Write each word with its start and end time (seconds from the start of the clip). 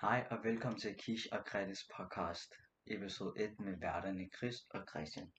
Hej 0.00 0.26
og 0.30 0.44
velkommen 0.44 0.80
til 0.80 0.94
Kish 0.94 1.26
og 1.32 1.44
Krettes 1.44 1.88
podcast, 1.96 2.54
episode 2.86 3.44
1 3.44 3.60
med 3.60 3.76
værterne 3.80 4.28
Chris 4.36 4.54
og 4.70 4.84
Christian. 4.90 5.32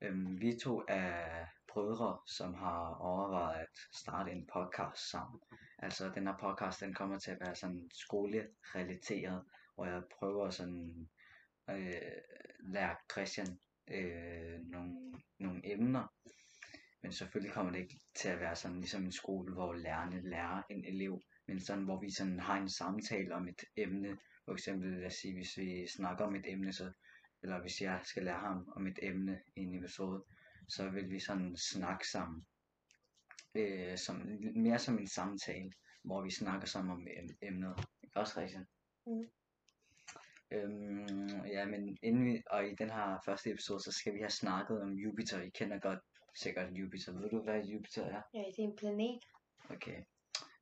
Øhm, 0.00 0.40
vi 0.40 0.58
to 0.62 0.82
er 0.88 1.46
brødre, 1.68 2.18
som 2.26 2.54
har 2.54 2.94
overvejet 2.94 3.60
at 3.60 3.78
starte 3.92 4.30
en 4.30 4.46
podcast 4.52 5.10
sammen. 5.10 5.40
Altså 5.78 6.10
den 6.14 6.26
her 6.26 6.34
podcast, 6.40 6.80
den 6.80 6.94
kommer 6.94 7.18
til 7.18 7.30
at 7.30 7.40
være 7.40 7.54
sådan 7.54 7.90
skolerelateret, 7.92 9.44
hvor 9.74 9.86
jeg 9.86 10.02
prøver 10.18 10.50
sådan 10.50 11.08
øh, 11.70 11.92
lære 12.60 12.96
Christian 13.12 13.60
øh, 13.90 14.60
nogle, 14.60 15.22
nogle 15.38 15.72
emner. 15.72 16.06
Men 17.02 17.12
selvfølgelig 17.12 17.54
kommer 17.54 17.72
det 17.72 17.78
ikke 17.78 18.00
til 18.14 18.28
at 18.28 18.40
være 18.40 18.56
sådan 18.56 18.78
ligesom 18.78 19.04
en 19.04 19.12
skole, 19.12 19.54
hvor 19.54 19.72
lærerne 19.72 20.30
lærer 20.30 20.62
en 20.70 20.84
elev 20.84 21.22
men 21.52 21.60
sådan, 21.60 21.84
hvor 21.84 22.00
vi 22.00 22.10
sådan 22.10 22.40
har 22.40 22.56
en 22.58 22.68
samtale 22.68 23.34
om 23.34 23.48
et 23.48 23.64
emne. 23.76 24.18
For 24.44 24.52
eksempel, 24.52 24.92
lad 24.92 25.06
os 25.06 25.14
sige, 25.14 25.34
hvis 25.34 25.58
vi 25.58 25.86
snakker 25.86 26.24
om 26.24 26.34
et 26.34 26.44
emne, 26.46 26.72
så, 26.72 26.92
eller 27.42 27.60
hvis 27.60 27.80
jeg 27.80 28.00
skal 28.04 28.24
lære 28.24 28.38
ham 28.38 28.72
om 28.76 28.86
et 28.86 28.98
emne 29.02 29.40
i 29.56 29.60
en 29.60 29.78
episode, 29.78 30.24
så 30.68 30.88
vil 30.88 31.10
vi 31.10 31.20
sådan 31.20 31.56
snakke 31.56 32.08
sammen. 32.08 32.46
Øh, 33.54 33.98
som, 33.98 34.16
mere 34.54 34.78
som 34.78 34.98
en 34.98 35.06
samtale, 35.06 35.72
hvor 36.04 36.22
vi 36.22 36.30
snakker 36.30 36.66
sammen 36.66 36.92
om 36.92 37.06
emnet. 37.42 37.74
Også 38.14 38.40
rigtigt. 38.40 38.62
Mm. 39.06 39.28
Øhm, 40.50 41.46
ja, 41.46 41.64
men 41.66 41.98
inden 42.02 42.24
vi, 42.24 42.42
og 42.50 42.68
i 42.68 42.74
den 42.74 42.90
her 42.90 43.18
første 43.24 43.50
episode, 43.50 43.80
så 43.80 43.92
skal 43.92 44.14
vi 44.14 44.18
have 44.18 44.30
snakket 44.30 44.82
om 44.82 44.92
Jupiter. 44.92 45.42
I 45.42 45.50
kender 45.50 45.78
godt 45.78 45.98
sikkert 46.34 46.72
Jupiter. 46.72 47.12
Ved 47.12 47.30
du, 47.30 47.42
hvad 47.42 47.64
Jupiter 47.64 48.04
er? 48.04 48.22
Ja, 48.34 48.44
det 48.56 48.58
er 48.58 48.68
en 48.68 48.76
planet. 48.76 49.18
Okay. 49.70 50.04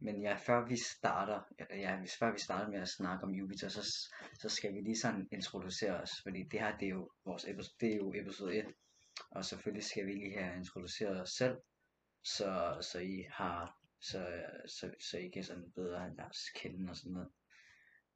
Men 0.03 0.23
ja, 0.23 0.35
før 0.35 0.67
vi 0.67 0.77
starter, 0.77 1.41
ja, 1.71 1.99
hvis 1.99 2.17
før 2.17 2.33
vi 2.33 2.39
starter 2.39 2.71
med 2.71 2.81
at 2.81 2.89
snakke 2.89 3.25
om 3.25 3.31
Jupiter, 3.31 3.69
så, 3.69 3.83
så 4.35 4.49
skal 4.49 4.75
vi 4.75 4.81
lige 4.81 4.98
sådan 4.98 5.29
introducere 5.33 6.01
os, 6.01 6.11
fordi 6.23 6.42
det 6.42 6.61
her, 6.61 6.77
det 6.77 6.87
er 6.87 6.91
jo 6.91 7.11
vores 7.25 7.45
episode, 7.45 7.77
det 7.81 7.92
er 7.92 7.97
jo 7.97 8.12
episode 8.15 8.59
1, 8.59 8.67
og 9.31 9.45
selvfølgelig 9.45 9.84
skal 9.84 10.07
vi 10.07 10.12
lige 10.12 10.39
have 10.39 10.57
introduceret 10.57 11.20
os 11.20 11.31
selv, 11.31 11.57
så, 12.25 12.79
så 12.92 12.98
I 12.98 13.27
har, 13.31 13.79
så, 14.01 14.42
så, 14.67 14.95
så 15.11 15.19
I 15.19 15.29
kan 15.29 15.45
sådan 15.45 15.73
bedre 15.75 16.14
lade 16.17 16.29
os 16.29 16.48
kende 16.55 16.91
og 16.91 16.97
sådan 16.97 17.12
noget. 17.12 17.31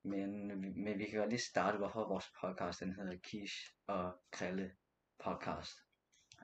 Men, 0.04 0.46
men 0.84 0.98
vi 0.98 1.04
kan 1.04 1.18
godt 1.18 1.30
lige 1.30 1.40
starte, 1.40 1.78
hvorfor 1.78 2.08
vores 2.08 2.32
podcast, 2.40 2.80
den 2.80 2.94
hedder 2.94 3.16
Kish 3.16 3.72
og 3.86 4.22
Krille 4.32 4.72
podcast. 5.24 5.72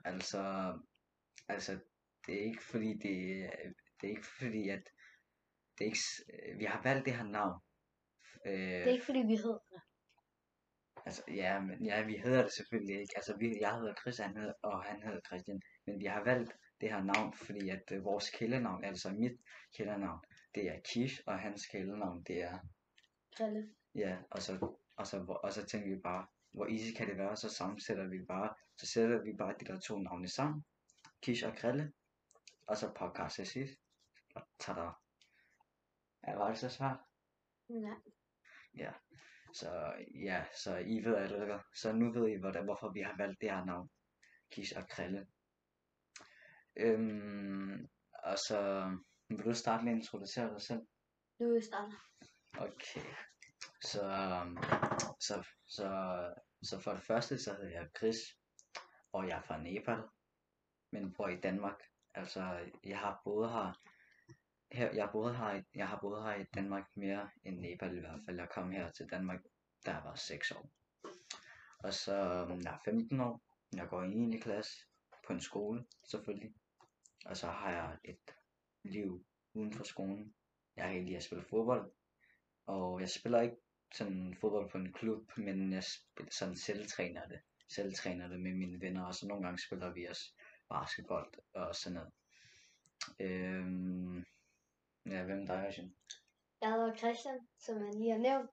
Altså, 0.05 0.73
altså, 1.47 1.79
det 2.27 2.35
er 2.35 2.45
ikke 2.45 2.63
fordi, 2.63 2.93
det, 2.93 3.49
det 4.01 4.07
er 4.07 4.09
ikke 4.09 4.27
fordi, 4.39 4.69
at 4.69 4.83
det 5.81 5.87
er 5.87 5.91
ikke, 5.93 6.51
øh, 6.51 6.59
vi 6.59 6.65
har 6.65 6.81
valgt 6.83 7.05
det 7.05 7.13
her 7.13 7.23
navn. 7.23 7.61
Øh, 8.45 8.53
det 8.53 8.87
er 8.87 8.91
ikke 8.91 9.05
fordi 9.05 9.19
vi 9.19 9.35
hedder 9.35 9.59
det. 9.71 9.81
Altså, 11.05 11.23
ja, 11.27 11.59
men, 11.59 11.85
ja, 11.85 12.05
vi 12.05 12.15
hedder 12.17 12.41
det 12.43 12.53
selvfølgelig 12.53 12.99
ikke. 13.01 13.13
Altså, 13.15 13.37
vi, 13.37 13.57
jeg 13.61 13.75
hedder 13.75 13.93
Chris, 14.01 14.17
han 14.17 14.37
hedder, 14.37 14.53
og 14.61 14.83
han 14.83 15.03
hedder 15.03 15.19
Christian. 15.27 15.61
Men 15.85 15.99
vi 15.99 16.05
har 16.05 16.23
valgt 16.23 16.51
det 16.81 16.89
her 16.89 17.03
navn, 17.03 17.33
fordi 17.33 17.69
at 17.69 17.91
øh, 17.91 18.05
vores 18.05 18.29
kældenavn, 18.29 18.83
altså 18.83 19.09
mit 19.09 19.37
kældenavn, 19.77 20.19
det 20.55 20.63
er 20.69 20.79
Kish, 20.93 21.21
og 21.25 21.39
hans 21.39 21.65
kældenavn, 21.65 22.23
det 22.23 22.41
er... 22.41 22.57
Krille. 23.37 23.69
Ja, 23.95 24.17
og 24.31 24.41
så, 24.41 24.75
og, 24.97 25.07
så, 25.07 25.17
og 25.43 25.53
så 25.53 25.65
tænker 25.65 25.95
vi 25.95 26.01
bare, 26.01 26.27
hvor 26.51 26.65
easy 26.65 26.93
kan 26.97 27.07
det 27.09 27.17
være, 27.17 27.35
så 27.35 27.49
sammensætter 27.49 28.07
vi 28.07 28.19
bare, 28.27 28.49
så 28.77 28.85
sætter 28.87 29.23
vi 29.23 29.33
bare 29.37 29.55
de 29.59 29.65
der 29.65 29.79
to 29.79 29.99
navne 29.99 30.27
sammen. 30.27 30.65
Kish 31.21 31.47
og 31.47 31.55
Krille, 31.55 31.91
og 32.67 32.77
så 32.77 32.91
podcast 32.99 33.35
til 33.35 33.47
sidst. 33.47 33.73
Og 34.35 34.41
tada. 34.59 34.89
Ja, 36.27 36.35
var 36.37 36.49
det 36.49 36.57
så 36.57 36.69
svært? 36.69 36.99
Nej. 37.69 37.97
Ja, 38.77 38.91
så 39.53 39.93
ja, 40.25 40.45
så 40.63 40.77
I 40.77 41.03
ved 41.03 41.15
allerede, 41.15 41.59
så 41.75 41.93
nu 41.93 42.11
ved 42.11 42.27
I, 42.29 42.39
hvordan, 42.39 42.65
hvorfor 42.65 42.91
vi 42.93 43.01
har 43.01 43.17
valgt 43.17 43.41
det 43.41 43.51
her 43.51 43.65
navn. 43.65 43.89
Kis 44.51 44.71
og 44.71 44.87
Krille. 44.89 45.27
Øhm, 46.75 47.87
og 48.13 48.37
så 48.37 48.91
vil 49.29 49.45
du 49.45 49.53
starte 49.53 49.83
med 49.83 49.91
at 49.91 49.97
introducere 49.97 50.53
dig 50.53 50.61
selv? 50.61 50.81
Nu 51.39 51.47
vil 51.47 51.53
jeg 51.53 51.63
starte. 51.63 51.95
Okay. 52.57 53.01
Så, 53.83 54.03
så, 55.19 55.47
så, 55.65 55.87
så 56.63 56.79
for 56.79 56.91
det 56.91 57.03
første, 57.03 57.43
så 57.43 57.53
hedder 57.53 57.79
jeg 57.79 57.89
Chris, 57.97 58.17
og 59.11 59.27
jeg 59.27 59.37
er 59.37 59.41
fra 59.41 59.61
Nepal, 59.61 60.03
men 60.91 61.13
bor 61.13 61.27
i 61.27 61.39
Danmark. 61.39 61.81
Altså, 62.13 62.69
jeg 62.83 62.99
har 62.99 63.21
boet 63.23 63.51
her 63.51 63.81
her, 64.71 64.93
jeg, 64.93 65.09
boede 65.11 65.35
her, 65.35 65.61
jeg 65.75 65.87
har 65.87 65.99
boet 66.01 66.23
her 66.23 66.35
i 66.35 66.45
Danmark 66.53 66.87
mere 66.95 67.29
end 67.43 67.59
Nepal 67.59 67.97
i 67.97 67.99
hvert 67.99 68.19
fald. 68.25 68.39
Jeg 68.39 68.49
kom 68.49 68.71
her 68.71 68.91
til 68.91 69.09
Danmark, 69.11 69.39
da 69.85 69.91
jeg 69.91 70.01
var 70.03 70.15
6 70.15 70.51
år. 70.51 70.69
Og 71.79 71.93
så 71.93 72.15
jeg 72.63 72.73
er 72.73 72.77
15 72.85 73.19
år. 73.19 73.41
Jeg 73.75 73.87
går 73.87 74.03
i 74.03 74.07
9. 74.07 74.39
klasse 74.39 74.71
på 75.27 75.33
en 75.33 75.41
skole, 75.41 75.85
selvfølgelig. 76.09 76.53
Og 77.25 77.37
så 77.37 77.47
har 77.47 77.71
jeg 77.71 77.97
et 78.03 78.35
liv 78.83 79.25
uden 79.53 79.73
for 79.73 79.83
skolen. 79.83 80.33
Jeg 80.75 80.87
er 80.87 80.91
heldig 80.91 81.15
at 81.15 81.23
spille 81.23 81.45
fodbold. 81.49 81.91
Og 82.65 83.01
jeg 83.01 83.09
spiller 83.09 83.41
ikke 83.41 83.57
sådan 83.93 84.37
fodbold 84.41 84.69
på 84.69 84.77
en 84.77 84.93
klub, 84.93 85.37
men 85.37 85.73
jeg 85.73 85.83
spiller 85.83 86.31
sådan 86.31 86.55
selvtræner 86.55 87.27
det. 87.27 87.39
Selvtræner 87.69 88.27
det 88.27 88.39
med 88.39 88.53
mine 88.53 88.81
venner, 88.81 89.05
og 89.05 89.15
så 89.15 89.27
nogle 89.27 89.43
gange 89.43 89.59
spiller 89.59 89.93
vi 89.93 90.05
også 90.05 90.33
basketball 90.69 91.25
og 91.53 91.75
sådan 91.75 91.93
noget. 91.93 92.11
Øhm, 93.19 94.25
Ja, 95.05 95.23
hvem 95.23 95.41
er 95.41 95.45
dig, 95.45 95.91
Jeg 96.61 96.71
hedder 96.71 96.95
Christian, 96.95 97.39
som 97.59 97.85
jeg 97.85 97.93
lige 97.95 98.11
har 98.11 98.17
nævnt, 98.17 98.51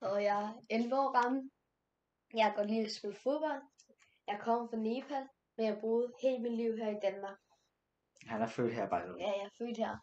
og 0.00 0.22
jeg 0.22 0.42
er 0.42 0.52
11 0.70 0.94
år 0.94 1.22
gammel. 1.22 1.50
Jeg 2.34 2.52
går 2.56 2.62
lige 2.62 2.84
at 2.84 2.92
spille 2.92 3.16
fodbold. 3.22 3.62
Jeg 4.26 4.40
kommer 4.44 4.68
fra 4.70 4.76
Nepal, 4.76 5.26
men 5.56 5.66
jeg 5.66 5.78
boede 5.80 6.12
hele 6.22 6.42
mit 6.42 6.56
liv 6.56 6.76
her 6.76 6.90
i 6.90 7.00
Danmark. 7.02 7.38
Han 8.26 8.42
er 8.42 8.46
født 8.46 8.74
her, 8.74 8.86
by 8.88 9.20
Ja, 9.20 9.30
jeg 9.38 9.44
er 9.50 9.54
født 9.58 9.78
her. 9.78 9.96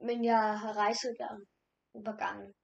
Men 0.00 0.24
jeg 0.24 0.58
har 0.58 0.76
rejst 0.76 1.06
der 1.18 1.32
et 1.96 2.04
par 2.04 2.16
gange. 2.16 2.54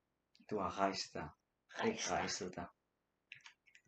Du 0.50 0.58
har 0.58 0.80
rejst 0.80 1.14
der? 1.14 1.28
Rejst 1.68 1.88
Ikke 1.88 2.14
rejset 2.14 2.56
der? 2.56 2.66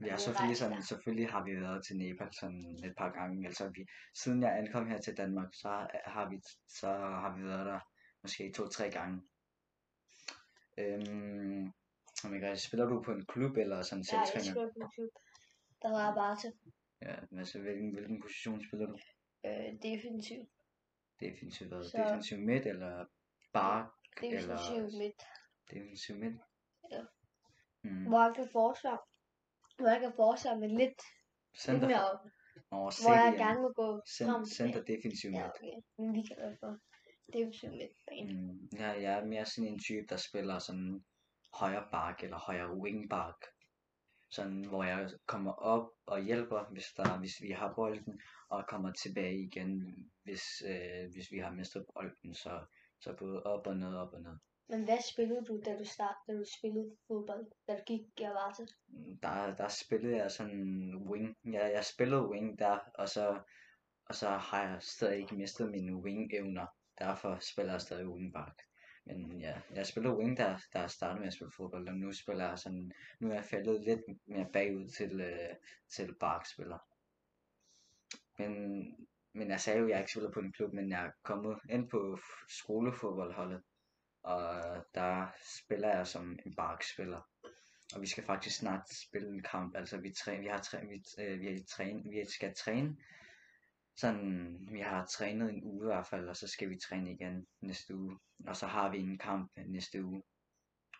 Ja, 0.06 0.16
selvfølgelig, 0.16 0.56
sådan, 0.56 0.82
selvfølgelig 0.82 1.30
har 1.30 1.44
vi 1.44 1.60
været 1.60 1.84
til 1.86 1.96
Nepal 1.96 2.32
sådan 2.40 2.78
et 2.84 2.94
par 2.98 3.10
gange. 3.10 3.46
Altså, 3.46 3.64
vi, 3.74 3.86
siden 4.22 4.42
jeg 4.42 4.58
ankom 4.58 4.86
her 4.86 5.00
til 5.00 5.16
Danmark, 5.16 5.50
så 5.54 5.68
har 6.04 6.28
vi, 6.30 6.36
så 6.68 6.88
har 7.22 7.36
vi 7.36 7.42
været 7.44 7.66
der 7.66 7.80
måske 8.22 8.52
to-tre 8.52 8.90
gange. 8.90 9.22
Øhm, 10.78 11.72
men 12.30 12.56
spiller 12.56 12.86
du 12.86 13.02
på 13.02 13.12
en 13.12 13.24
klub 13.26 13.56
eller 13.56 13.82
sådan 13.82 14.04
selvtræner? 14.04 14.30
Ja, 14.30 14.34
jeg 14.34 14.44
spiller 14.44 14.70
på 14.74 14.80
en 14.84 14.90
klub. 14.94 15.10
Der 15.82 15.90
var 15.90 16.04
jeg 16.06 16.14
bare 16.14 16.36
til. 16.42 16.52
Ja, 17.02 17.38
altså 17.38 17.60
hvilken, 17.60 17.92
hvilken 17.92 18.20
position 18.22 18.64
spiller 18.66 18.86
du? 18.86 18.96
Øh, 19.46 19.70
defensiv. 19.82 20.40
Defensiv 21.20 21.68
hvad? 21.68 21.84
Så... 21.84 21.98
Defensiv 21.98 22.38
midt 22.38 22.66
eller 22.66 23.06
bak? 23.52 23.86
Defensiv 24.20 24.76
eller... 24.76 24.98
midt. 24.98 25.22
Defensiv 25.70 26.16
midt? 26.16 26.36
Ja. 26.90 27.02
Mm. 27.82 28.04
Hvor 28.08 28.22
jeg 28.26 28.32
kan 28.34 28.48
forsvare. 28.52 28.98
Hvor 29.78 29.88
jeg 29.88 30.00
kan 30.00 30.12
forsvare 30.16 30.58
med 30.58 30.68
lidt, 30.68 31.00
Center. 31.64 31.80
lidt 31.80 31.90
mere 31.90 32.10
op. 32.10 32.22
Nå, 32.70 32.78
hvor 33.02 33.14
jeg 33.22 33.34
gerne 33.44 33.60
vil 33.64 33.74
gå 33.82 33.88
frem. 34.18 34.44
Center 34.58 34.82
defensiv 34.92 35.30
midt. 35.30 35.40
Ja, 35.40 35.48
okay. 35.48 35.74
Men 35.98 36.08
vi 36.16 36.22
kan 36.28 36.36
hvert 37.26 37.34
fald 37.34 37.42
defensiv 37.42 37.70
midtbane. 37.70 38.52
Mm, 38.52 38.68
ja, 38.78 38.88
jeg 38.88 39.18
er 39.18 39.24
mere 39.24 39.46
sådan 39.46 39.72
en 39.72 39.78
type, 39.78 40.06
der 40.08 40.16
spiller 40.16 40.58
sådan 40.58 41.04
højre 41.54 41.88
bak 41.92 42.22
eller 42.22 42.38
højre 42.38 42.76
wingback. 42.76 43.46
Sådan, 44.30 44.64
hvor 44.64 44.84
jeg 44.84 45.10
kommer 45.26 45.52
op 45.52 45.88
og 46.06 46.22
hjælper, 46.22 46.64
hvis, 46.72 46.86
der, 46.96 47.18
hvis 47.18 47.42
vi 47.42 47.50
har 47.50 47.72
bolden, 47.74 48.20
og 48.48 48.64
kommer 48.68 48.92
tilbage 48.92 49.38
igen, 49.46 49.70
hvis, 50.22 50.42
øh, 50.66 51.10
hvis 51.12 51.32
vi 51.32 51.38
har 51.38 51.50
mistet 51.50 51.86
bolden. 51.94 52.34
Så, 52.34 52.64
så 53.00 53.14
både 53.18 53.42
op 53.42 53.66
og 53.66 53.76
ned, 53.76 53.94
op 53.94 54.12
og 54.12 54.22
ned. 54.22 54.36
Men 54.68 54.84
hvad 54.84 54.98
spillede 55.12 55.44
du, 55.44 55.60
da 55.64 55.78
du 55.78 55.84
startede, 55.84 56.24
da 56.28 56.32
du 56.32 56.44
spillede 56.58 56.96
fodbold, 57.06 57.46
da 57.68 57.72
du 57.76 57.82
gik 57.86 58.00
Gervarte? 58.16 58.68
Mm, 58.88 59.18
der, 59.22 59.56
der 59.56 59.68
spillede 59.68 60.16
jeg 60.16 60.30
sådan 60.30 60.94
wing. 61.10 61.36
Ja, 61.44 61.66
jeg 61.66 61.84
spillede 61.84 62.28
wing 62.28 62.58
der, 62.58 62.78
og 62.94 63.08
så, 63.08 63.40
og 64.08 64.14
så 64.14 64.28
har 64.28 64.62
jeg 64.62 64.82
stadig 64.82 65.18
ikke 65.18 65.34
mistet 65.34 65.70
mine 65.70 65.92
wing-evner. 65.92 66.81
Derfor 66.98 67.38
spiller 67.40 67.72
jeg 67.72 67.80
stadig 67.80 68.08
wingback. 68.08 68.62
Men 69.04 69.40
ja, 69.40 69.60
jeg 69.74 69.86
spiller 69.86 70.16
wing, 70.16 70.36
der, 70.36 70.58
der 70.72 70.86
startede 70.86 71.20
med 71.20 71.26
at 71.26 71.32
spille 71.32 71.52
fodbold, 71.56 71.88
og 71.88 71.94
nu 71.94 72.12
spiller 72.12 72.48
jeg 72.48 72.58
sådan, 72.58 72.92
nu 73.20 73.30
er 73.30 73.34
jeg 73.34 73.44
faldet 73.44 73.80
lidt 73.80 74.00
mere 74.26 74.46
bagud 74.52 74.88
til, 74.88 75.20
øh, 75.20 75.56
til 75.88 76.14
bakspiller. 76.14 76.78
Men, 78.38 78.52
men 79.32 79.50
jeg 79.50 79.60
sagde 79.60 79.78
jo, 79.78 79.84
at 79.84 79.90
jeg 79.90 79.98
ikke 79.98 80.10
spiller 80.10 80.30
på 80.30 80.40
en 80.40 80.52
klub, 80.52 80.72
men 80.72 80.88
jeg 80.88 81.06
er 81.06 81.10
kommet 81.22 81.58
ind 81.70 81.88
på 81.88 82.18
skolefodboldholdet, 82.48 83.62
og 84.22 84.62
der 84.94 85.26
spiller 85.58 85.96
jeg 85.96 86.06
som 86.06 86.38
en 86.46 86.54
bakspiller. 86.54 87.28
Og 87.94 88.00
vi 88.00 88.06
skal 88.06 88.24
faktisk 88.24 88.56
snart 88.56 88.92
spille 88.92 89.28
en 89.28 89.42
kamp, 89.42 89.76
altså 89.76 89.96
vi, 89.96 90.12
træ, 90.12 90.40
vi, 90.40 90.46
har 90.46 90.60
træ, 90.60 90.78
vi, 90.86 91.04
øh, 91.18 91.40
vi, 91.40 91.62
træne, 91.68 92.02
vi 92.10 92.24
skal 92.30 92.54
træne 92.54 92.96
sådan, 93.96 94.58
vi 94.70 94.80
har 94.80 95.06
trænet 95.06 95.50
en 95.50 95.64
uge 95.64 95.84
i 95.84 95.86
hvert 95.86 96.06
fald, 96.06 96.28
og 96.28 96.36
så 96.36 96.48
skal 96.48 96.70
vi 96.70 96.78
træne 96.78 97.12
igen 97.12 97.46
næste 97.60 97.96
uge. 97.96 98.18
Og 98.46 98.56
så 98.56 98.66
har 98.66 98.90
vi 98.90 98.98
en 98.98 99.18
kamp 99.18 99.52
næste 99.66 100.04
uge. 100.04 100.22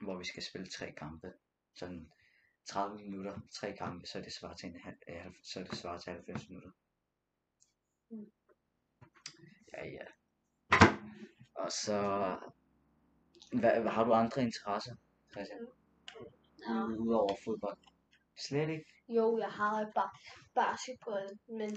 hvor 0.00 0.18
vi 0.18 0.24
skal 0.24 0.42
spille 0.42 0.66
tre 0.66 0.92
kampe. 0.92 1.32
Sådan 1.74 2.10
30 2.64 2.98
minutter, 2.98 3.40
tre 3.52 3.76
kampe, 3.76 4.06
så 4.06 4.18
er 4.18 4.22
det 4.22 4.32
svaret 4.32 4.58
til, 4.58 4.68
en, 4.68 4.80
halv- 4.80 5.02
øh, 5.08 5.32
så 5.42 5.60
er 5.60 5.64
det 5.64 5.78
svaret 5.78 6.02
til 6.02 6.12
90 6.12 6.48
minutter. 6.48 6.70
Ja, 9.72 9.86
ja. 9.88 10.06
Og 11.54 11.72
så, 11.72 11.98
hvad, 13.52 13.80
hvad, 13.80 13.90
har 13.92 14.04
du 14.04 14.12
andre 14.12 14.42
interesser, 14.42 14.94
Christian? 15.30 15.66
Ja. 16.68 16.84
Udover 16.84 17.36
fodbold? 17.44 17.78
Slet 18.38 18.68
ikke? 18.68 18.84
Jo, 19.08 19.38
jeg 19.38 19.50
har 19.50 19.90
bare 19.94 20.10
basketball, 20.54 21.38
men 21.48 21.76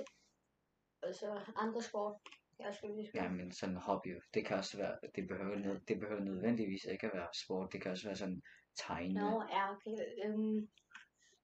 altså 1.06 1.40
andre 1.56 1.82
sport. 1.82 2.16
Jeg 2.60 2.76
skal 2.76 2.90
lige. 2.90 3.12
Ja, 3.14 3.30
men 3.30 3.52
sådan 3.52 3.76
hobby, 3.76 4.22
det 4.34 4.46
kan 4.46 4.58
også 4.58 4.78
være, 4.78 4.98
det 5.16 5.28
behøver, 5.28 5.56
nød, 5.56 5.80
det 5.80 6.00
behøver 6.00 6.22
nødvendigvis 6.22 6.84
ikke 6.86 7.08
at 7.08 7.14
være 7.14 7.28
sport, 7.46 7.74
det 7.74 7.82
kan 7.82 7.92
også 7.92 8.08
være 8.08 8.16
sådan 8.16 8.42
tegne, 8.76 9.14
Nå, 9.14 9.44
ja, 9.50 9.72
okay. 9.72 9.92
Øhm, 10.26 10.70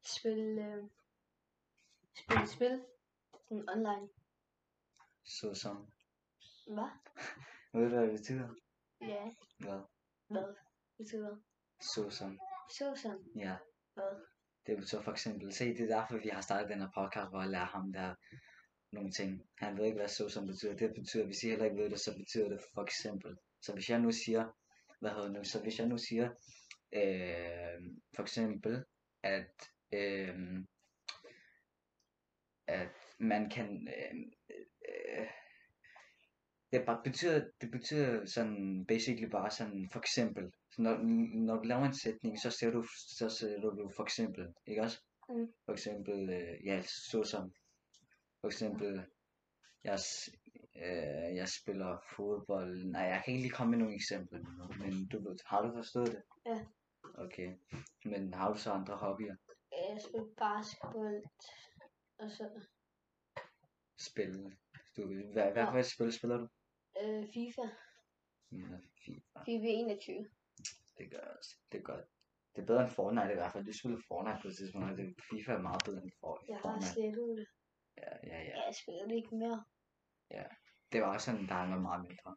spil, 0.04 0.40
øh, 0.60 0.84
spil 2.16 2.48
spil. 2.48 2.84
Sådan 3.50 3.70
online. 3.70 4.10
såsom, 5.24 5.92
Hvad? 6.68 6.90
ved 7.74 7.90
du 7.90 7.96
hvad 7.96 8.08
det 8.08 8.12
betyder? 8.20 8.50
Ja, 9.02 9.24
Hvad? 9.60 9.80
hvad 10.28 10.56
betyder? 10.98 11.38
Såsom, 11.82 12.40
Så 12.70 12.96
sådan. 12.96 13.26
ja. 13.36 13.56
Hvad? 13.94 14.26
Det 14.66 14.78
betyder 14.78 15.02
for 15.02 15.12
eksempel, 15.12 15.54
se 15.54 15.66
det 15.66 15.82
er 15.92 15.96
derfor 15.98 16.18
vi 16.18 16.30
har 16.30 16.42
startet 16.42 16.70
den 16.70 16.80
her 16.80 16.90
podcast, 16.96 17.30
hvor 17.30 17.42
jeg 17.42 17.50
lærer 17.50 17.66
ham 17.66 17.94
der 17.94 18.16
nogle 18.92 19.12
ting. 19.12 19.42
Han 19.58 19.78
ved 19.78 19.86
ikke 19.86 19.98
hvad 19.98 20.08
såsom 20.08 20.48
betyder, 20.48 20.76
det 20.76 20.94
betyder, 20.94 21.26
hvis 21.26 21.44
I 21.44 21.50
heller 21.50 21.66
ikke 21.66 21.78
ved 21.78 21.90
det, 21.90 22.00
så 22.00 22.18
betyder 22.18 22.50
det 22.50 22.60
for 22.74 22.84
eksempel. 22.84 23.38
Så 23.62 23.74
hvis 23.74 23.90
jeg 23.90 24.00
nu 24.00 24.12
siger, 24.12 24.58
hvad 25.00 25.12
hedder 25.12 25.30
nu, 25.30 25.44
så 25.44 25.62
hvis 25.62 25.80
jeg 25.80 25.88
nu 25.88 25.98
siger, 25.98 26.30
øh, 26.94 27.82
for 28.16 28.22
eksempel, 28.22 28.84
at, 29.24 29.70
øh, 29.94 30.36
at 32.68 32.90
man 33.20 33.50
kan, 33.50 33.88
øh, 33.88 34.18
øh, 34.90 35.28
det 36.72 36.86
bare 36.86 37.02
betyder, 37.04 37.46
det 37.62 37.72
betyder 37.72 38.26
sådan 38.26 38.86
basically 38.88 39.30
bare 39.30 39.52
sådan 39.52 39.90
for 39.92 40.00
eksempel. 40.00 40.52
Så 40.72 40.82
når, 40.82 40.98
når 41.46 41.56
du 41.56 41.64
laver 41.64 41.86
en 41.86 41.94
sætning, 41.94 42.40
så 42.40 42.50
ser 42.50 42.72
du, 42.72 42.84
så 43.18 43.30
ser 43.30 43.60
du 43.60 43.92
for 43.96 44.04
eksempel, 44.04 44.48
ikke 44.68 44.82
også? 44.82 44.98
Mm. 45.30 45.48
For 45.66 45.74
eksempel, 45.74 46.30
øh, 46.30 46.66
ja, 46.66 46.82
såsom, 47.12 47.54
for 48.42 48.48
eksempel, 48.48 49.06
jeg, 49.84 50.00
øh, 50.76 51.36
jeg 51.36 51.48
spiller 51.50 51.98
fodbold. 52.16 52.84
Nej, 52.86 53.02
jeg 53.02 53.22
kan 53.26 53.34
ikke 53.34 53.44
lige 53.48 53.56
komme 53.58 53.72
med 53.72 53.80
nogle 53.80 53.96
eksempler 53.96 54.40
nu, 54.40 54.68
men 54.84 55.08
du 55.08 55.18
ved, 55.30 55.38
har 55.46 55.62
du 55.62 55.74
forstået 55.76 56.08
det? 56.08 56.24
Ja. 56.46 56.66
Okay, 57.16 57.58
men 58.06 58.34
har 58.34 58.54
du 58.54 58.58
så 58.60 58.72
andre 58.72 58.96
hobbyer? 58.98 59.36
Jeg 59.72 60.00
spiller 60.08 60.28
basketball. 60.38 61.24
Og 62.20 62.32
så 62.32 62.66
Spil. 64.00 64.58
Du, 64.98 65.02
hvad, 65.34 65.52
hvad 65.52 65.64
Ja. 65.64 65.78
et 65.80 65.86
spil 65.86 66.12
spiller 66.14 66.38
du? 66.38 66.48
øh, 67.02 67.24
FIFA. 67.34 67.62
Ja, 68.52 68.78
FIFA. 69.06 69.40
FIFA 69.46 69.68
21. 69.68 70.30
Det 70.98 71.12
gør 71.12 71.26
også. 71.38 71.58
Det 71.72 71.78
er 71.78 71.82
godt. 71.84 72.06
Det 72.56 72.62
er 72.62 72.66
bedre 72.66 72.84
end 72.84 72.92
Fortnite 72.92 73.32
i 73.32 73.36
hvert 73.36 73.52
fald. 73.54 73.66
Du 73.66 73.74
spiller 73.80 74.00
Fortnite 74.08 74.40
på 74.42 74.48
et 74.48 74.56
tidspunkt, 74.58 74.92
og 74.92 74.98
det, 74.98 75.16
FIFA 75.30 75.52
er 75.54 75.62
meget 75.62 75.82
bedre 75.86 76.04
end 76.04 76.12
For- 76.20 76.46
Jeg 76.48 76.56
har 76.56 76.62
Fortnite. 76.62 76.94
slettet 76.94 77.38
det. 77.38 77.48
Ja, 77.98 78.12
ja, 78.24 78.38
ja. 78.38 78.44
Ja, 78.44 78.66
jeg 78.66 78.76
spiller 78.76 79.08
det 79.08 79.16
ikke 79.16 79.36
mere. 79.36 79.66
Det 80.92 81.02
var 81.02 81.08
også 81.14 81.26
sådan, 81.26 81.48
da 81.48 81.54
han 81.54 81.72
var 81.72 81.80
meget 81.80 82.02
mindre. 82.08 82.36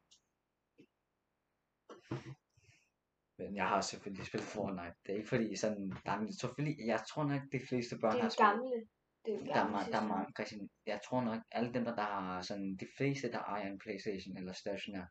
Men 3.38 3.56
jeg 3.56 3.68
har 3.68 3.80
selvfølgelig 3.80 4.26
spillet 4.26 4.48
Fortnite. 4.48 4.94
Det 5.06 5.12
er 5.12 5.16
ikke 5.16 5.28
fordi 5.28 5.56
sådan, 5.56 5.90
der 6.04 6.12
er 6.12 6.30
selvfølgelig, 6.40 6.86
jeg 6.86 7.00
tror 7.10 7.24
nok, 7.24 7.42
de 7.52 7.60
fleste 7.68 7.98
børn 7.98 8.12
Det 8.12 8.20
har 8.20 8.26
er 8.26 8.30
spillet. 8.30 8.52
gamle. 8.52 8.88
Det 9.24 9.34
er 9.34 9.38
Der 9.38 9.54
er, 9.54 9.54
gamle 9.64 9.76
ma- 9.78 9.90
der 9.92 10.00
er 10.00 10.06
mange, 10.08 10.32
Christian, 10.36 10.70
jeg 10.86 11.00
tror 11.06 11.20
nok, 11.24 11.42
alle 11.52 11.74
dem, 11.74 11.84
der, 11.84 11.94
der 11.94 12.02
har 12.02 12.42
sådan, 12.42 12.76
de 12.76 12.86
fleste, 12.96 13.32
der 13.32 13.38
ejer 13.38 13.66
en 13.70 13.78
Playstation 13.78 14.36
eller 14.36 14.52
stationær, 14.52 15.06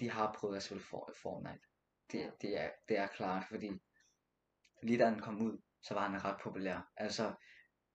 de 0.00 0.10
har 0.10 0.36
prøvet 0.38 0.56
at 0.56 0.62
spille 0.62 0.82
For- 0.82 1.12
Fortnite. 1.22 1.64
Det, 2.12 2.32
det, 2.42 2.60
er, 2.60 2.70
det 2.88 2.98
er 2.98 3.06
klart, 3.06 3.44
fordi 3.48 3.70
lige 4.82 4.98
da 4.98 5.06
den 5.10 5.20
kom 5.20 5.42
ud, 5.46 5.62
så 5.82 5.94
var 5.94 6.08
han 6.08 6.24
ret 6.24 6.40
populær. 6.42 6.92
Altså, 6.96 7.34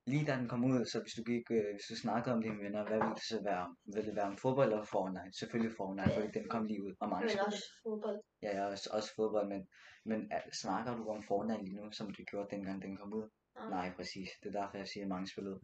lige 0.07 0.25
da 0.25 0.35
den 0.35 0.47
kom 0.49 0.63
ud, 0.65 0.85
så 0.85 1.01
hvis 1.01 1.13
du 1.13 1.23
gik, 1.23 1.51
øh, 1.51 1.71
hvis 1.75 1.87
du 1.89 1.95
snakkede 1.95 2.35
om 2.35 2.41
dine 2.41 2.59
venner, 2.63 2.87
hvad 2.87 2.97
ville 2.97 3.15
det 3.15 3.23
så 3.23 3.43
være? 3.43 3.75
Ville 3.93 4.07
det 4.09 4.15
være 4.15 4.31
om 4.33 4.37
fodbold 4.37 4.71
eller 4.71 4.83
Fortnite? 4.83 5.37
Selvfølgelig 5.39 5.75
Fortnite, 5.77 6.13
fordi 6.13 6.27
den 6.39 6.49
kom 6.49 6.65
lige 6.65 6.83
ud, 6.83 6.93
og 6.99 7.09
mange 7.09 7.25
Men 7.25 7.39
også 7.47 7.65
fodbold. 7.83 8.19
Ja, 8.41 8.49
jeg 8.55 8.63
er 8.65 8.71
også, 8.71 8.89
også 8.93 9.15
fodbold, 9.15 9.47
men, 9.47 9.67
men 10.05 10.31
er, 10.31 10.41
snakker 10.53 10.97
du 10.97 11.03
om 11.09 11.23
Fortnite 11.23 11.63
lige 11.63 11.75
nu, 11.75 11.91
som 11.91 12.13
du 12.13 12.23
gjorde 12.23 12.55
dengang 12.55 12.81
den 12.81 12.97
kom 12.97 13.13
ud? 13.13 13.29
Ja. 13.59 13.69
Nej, 13.69 13.93
præcis. 13.95 14.29
Det 14.43 14.55
er 14.55 14.61
derfor, 14.61 14.77
jeg 14.77 14.87
siger, 14.87 15.03
at 15.03 15.09
mange 15.09 15.27
spillede 15.27 15.59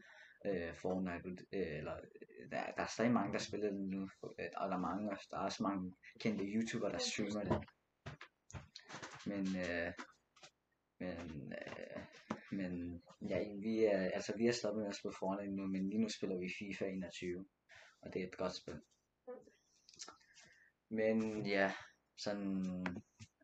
øh, 0.45 0.73
Fortnite, 0.81 1.29
øh, 1.53 1.77
eller 1.79 1.95
øh, 1.95 2.51
der, 2.51 2.61
der 2.77 2.83
er 2.83 2.93
stadig 2.95 3.11
mange, 3.11 3.33
der 3.33 3.39
spiller 3.39 3.69
det 3.69 3.79
nu, 3.79 4.01
øh, 4.39 4.49
og 4.57 4.69
der 4.69 4.75
er 4.75 4.85
mange, 4.89 5.09
der 5.31 5.37
er 5.37 5.45
også 5.49 5.63
mange 5.63 5.93
kendte 6.19 6.45
YouTubere, 6.45 6.91
der 6.91 6.97
streamer 6.97 7.43
det. 7.49 7.59
Men, 9.25 9.43
øh, 9.65 9.91
men, 10.99 11.53
øh, 11.53 12.01
men 12.51 13.03
ja, 13.29 13.39
vi 13.59 13.83
er, 13.85 14.09
altså 14.17 14.33
vi 14.37 14.47
er 14.47 14.51
stoppet 14.51 14.81
med 14.81 14.89
at 14.89 14.95
spille 14.95 15.15
Fortnite 15.19 15.55
nu, 15.55 15.67
men 15.67 15.89
lige 15.89 16.01
nu 16.01 16.09
spiller 16.09 16.37
vi 16.39 16.49
FIFA 16.59 16.85
21, 16.85 17.45
og 18.01 18.13
det 18.13 18.21
er 18.21 18.27
et 18.27 18.37
godt 18.37 18.55
spil. 18.55 18.81
Men 20.89 21.45
ja, 21.47 21.73
sådan, 22.17 22.85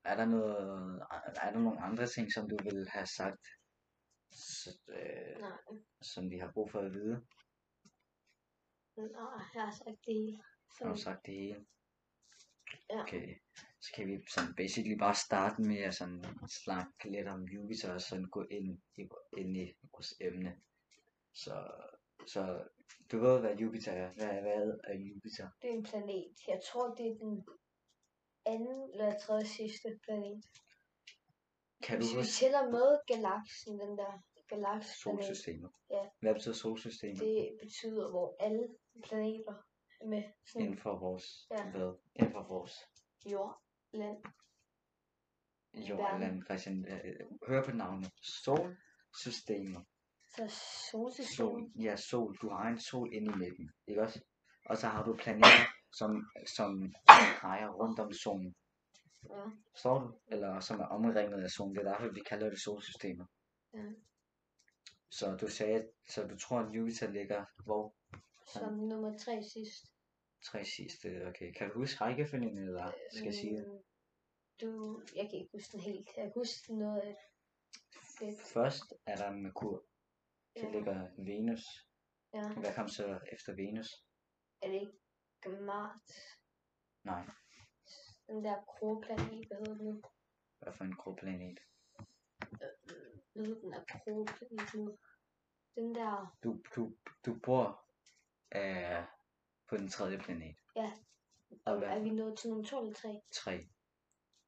er 0.05 0.15
der 0.15 0.25
noget, 0.25 1.01
er 1.43 1.51
der 1.51 1.59
nogle 1.59 1.81
andre 1.81 2.07
ting, 2.07 2.33
som 2.33 2.49
du 2.49 2.57
vil 2.63 2.87
have 2.89 3.05
sagt, 3.05 3.47
så, 4.31 4.69
øh, 4.87 5.39
Nej, 5.39 5.57
som 6.01 6.31
vi 6.31 6.37
har 6.37 6.51
brug 6.53 6.71
for 6.71 6.79
at 6.79 6.93
vide? 6.93 7.25
nej, 8.97 9.41
jeg 9.53 9.63
har 9.63 9.71
sagt 9.71 9.99
det 10.05 10.13
hele. 10.13 10.43
Har 10.81 10.89
du 10.89 10.97
sagt 10.97 11.25
det 11.25 11.33
hele? 11.33 11.65
Ja. 12.89 13.01
Okay, 13.01 13.35
så 13.81 13.91
kan 13.95 14.07
vi 14.07 14.13
sådan 14.29 14.53
basically 14.55 14.97
bare 14.97 15.15
starte 15.15 15.61
med 15.61 15.77
at 15.77 15.95
sådan 15.95 16.23
snakke 16.63 17.11
lidt 17.11 17.27
om 17.27 17.43
Jupiter 17.43 17.93
og 17.93 18.01
sådan 18.01 18.25
gå 18.25 18.43
ind 18.51 18.77
i, 18.97 19.01
ind 19.37 19.57
i 19.57 19.73
vores 19.91 20.13
emne. 20.21 20.55
Så, 21.33 21.55
så 22.27 22.63
du 23.11 23.19
ved, 23.19 23.39
hvad 23.39 23.55
Jupiter 23.55 23.91
er. 23.91 24.13
Hvad, 24.13 24.41
hvad 24.41 24.79
er 24.83 24.97
Jupiter? 25.07 25.49
det 25.61 25.69
er 25.69 25.73
en 25.73 25.83
planet. 25.83 26.33
Jeg 26.47 26.59
tror, 26.71 26.95
det 26.95 27.05
er 27.07 27.15
den 27.25 27.45
anden 28.45 28.89
eller 28.93 29.19
tredje 29.19 29.45
sidste 29.45 29.99
planet. 30.03 30.43
Kan 31.83 31.95
du 31.99 32.05
Hvis 32.05 32.13
vi 32.13 32.19
huske 32.19 32.31
tæller 32.31 32.63
med 32.71 32.87
galaksen, 33.07 33.79
den 33.79 33.97
der 33.97 34.11
galaksplanet, 34.47 35.23
solsystemet? 35.23 35.71
Ja. 35.89 36.03
Hvad 36.21 36.33
betyder 36.33 36.55
solsystemet? 36.55 37.19
det 37.19 37.57
betyder, 37.63 38.09
hvor 38.09 38.35
alle 38.39 38.67
planeter 39.03 39.55
er 40.01 40.07
med. 40.07 40.23
Sådan 40.45 40.61
Inden 40.65 40.77
for 40.79 40.99
vores, 40.99 41.47
Ja. 41.51 41.71
hvad? 41.71 41.93
Inden 42.15 42.31
for 42.31 42.43
vores 42.53 42.73
jord, 43.31 43.61
land. 43.97 44.17
jordland, 45.89 46.43
Christian. 46.45 46.85
Øh, 46.87 47.19
hør 47.47 47.63
på 47.63 47.71
navnet. 47.71 48.11
Solsystemet. 48.43 49.85
Så 50.35 50.47
solsystemet. 50.91 51.37
Sol, 51.37 51.71
ja, 51.83 51.95
sol. 51.95 52.37
Du 52.41 52.49
har 52.49 52.67
en 52.67 52.79
sol 52.79 53.13
inde 53.13 53.31
i 53.33 53.37
midten, 53.37 53.71
ikke 53.87 54.01
også? 54.01 54.19
Og 54.65 54.77
så 54.77 54.87
har 54.87 55.03
du 55.03 55.15
planeter, 55.15 55.65
som, 55.93 56.11
som 56.55 56.93
drejer 57.41 57.69
rundt 57.69 57.99
om 57.99 58.13
solen. 58.13 58.55
Ja. 59.29 59.43
Forstår 59.71 59.99
du? 59.99 60.19
Eller 60.27 60.59
som 60.59 60.79
er 60.79 60.85
omringet 60.85 61.43
af 61.43 61.49
solen. 61.49 61.75
Det 61.75 61.85
er 61.85 61.91
derfor, 61.91 62.13
vi 62.13 62.21
kalder 62.29 62.49
det 62.49 62.61
solsystemet. 62.61 63.27
Ja. 63.73 63.83
Så 65.11 65.37
du 65.41 65.47
sagde, 65.47 65.87
så 66.09 66.27
du 66.27 66.37
tror, 66.37 66.59
at 66.59 66.75
Jupiter 66.75 67.11
ligger 67.11 67.45
hvor? 67.65 67.95
Som 68.53 68.73
nummer 68.73 69.17
tre 69.17 69.43
sidst. 69.53 69.96
Tre 70.41 70.65
sidste, 70.65 71.27
okay. 71.27 71.53
Kan 71.53 71.69
du 71.69 71.79
huske 71.79 72.01
rækkefølgen, 72.03 72.57
eller 72.57 72.91
skal 73.11 73.25
jeg 73.25 73.33
sige 73.33 73.57
det? 73.57 73.67
Mm, 73.67 73.83
Du, 74.61 75.01
jeg 75.15 75.29
kan 75.29 75.39
ikke 75.39 75.49
huske 75.53 75.71
den 75.71 75.79
helt. 75.81 76.07
Jeg 76.17 76.23
kan 76.23 76.31
huske 76.35 76.75
noget 76.75 77.01
af 77.01 77.15
det. 78.19 78.39
Først 78.53 78.93
er 79.05 79.15
der 79.15 79.31
Merkur. 79.31 79.85
Så 80.57 80.65
Ja. 80.65 80.71
ligger 80.71 81.09
Venus. 81.17 81.63
Ja. 82.33 82.53
Hvad 82.59 82.75
kom 82.75 82.87
så 82.87 83.19
efter 83.31 83.53
Venus? 83.55 83.89
Er 84.61 84.67
det 84.67 84.81
ikke 84.81 85.61
Mars? 85.61 86.01
Nej, 87.03 87.25
Den 88.27 88.43
der 88.45 88.63
kroplanet, 88.67 89.47
hvad 89.47 89.57
hedder 89.57 89.75
den 89.77 89.85
nu? 89.85 90.01
hvad 90.59 90.73
for 90.73 90.83
en 90.83 90.95
kroplanet? 90.95 91.59
Hvad 93.33 93.45
hedder 93.45 93.61
den 93.61 93.71
der 93.71 93.83
kroplanet 93.89 94.73
nu? 94.75 94.97
Den 95.75 95.95
der, 95.95 96.37
Du, 96.43 96.61
du, 96.75 96.97
du 97.25 97.39
bor 97.45 97.85
øh, 98.55 99.03
på 99.69 99.77
den 99.77 99.89
tredje 99.89 100.17
planet. 100.17 100.55
og 101.65 101.77
hvad? 101.77 101.87
er 101.89 101.99
vi 101.99 102.09
nået 102.09 102.37
til 102.39 102.49
nummer 102.49 102.65
2 102.65 102.79
eller 102.81 102.93
3? 102.93 103.21
3. 103.33 103.67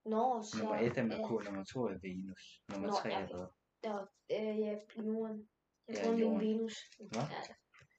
Nå, 0.05 0.41
så... 0.43 0.57
Nummer 0.59 0.75
1 0.75 0.97
er 0.97 1.01
ja, 1.01 1.03
Merkur, 1.07 1.41
nummer 1.43 1.63
2 1.63 1.83
er 1.85 1.97
Venus. 2.01 2.43
Nummer 2.71 2.87
Nå, 2.87 2.93
3 2.93 3.09
ja. 3.09 3.21
er 3.21 3.27
hvad? 3.27 3.47
Der, 3.83 3.97
øh, 4.31 4.59
ja, 4.59 4.79
jorden. 5.01 5.49
Jeg 5.87 5.95
Ja, 5.97 6.03
tror, 6.03 6.11
det 6.11 6.23
er. 6.27 6.37
Venus. 6.37 6.75
Hvad? 6.97 7.21
Ja. 7.21 7.53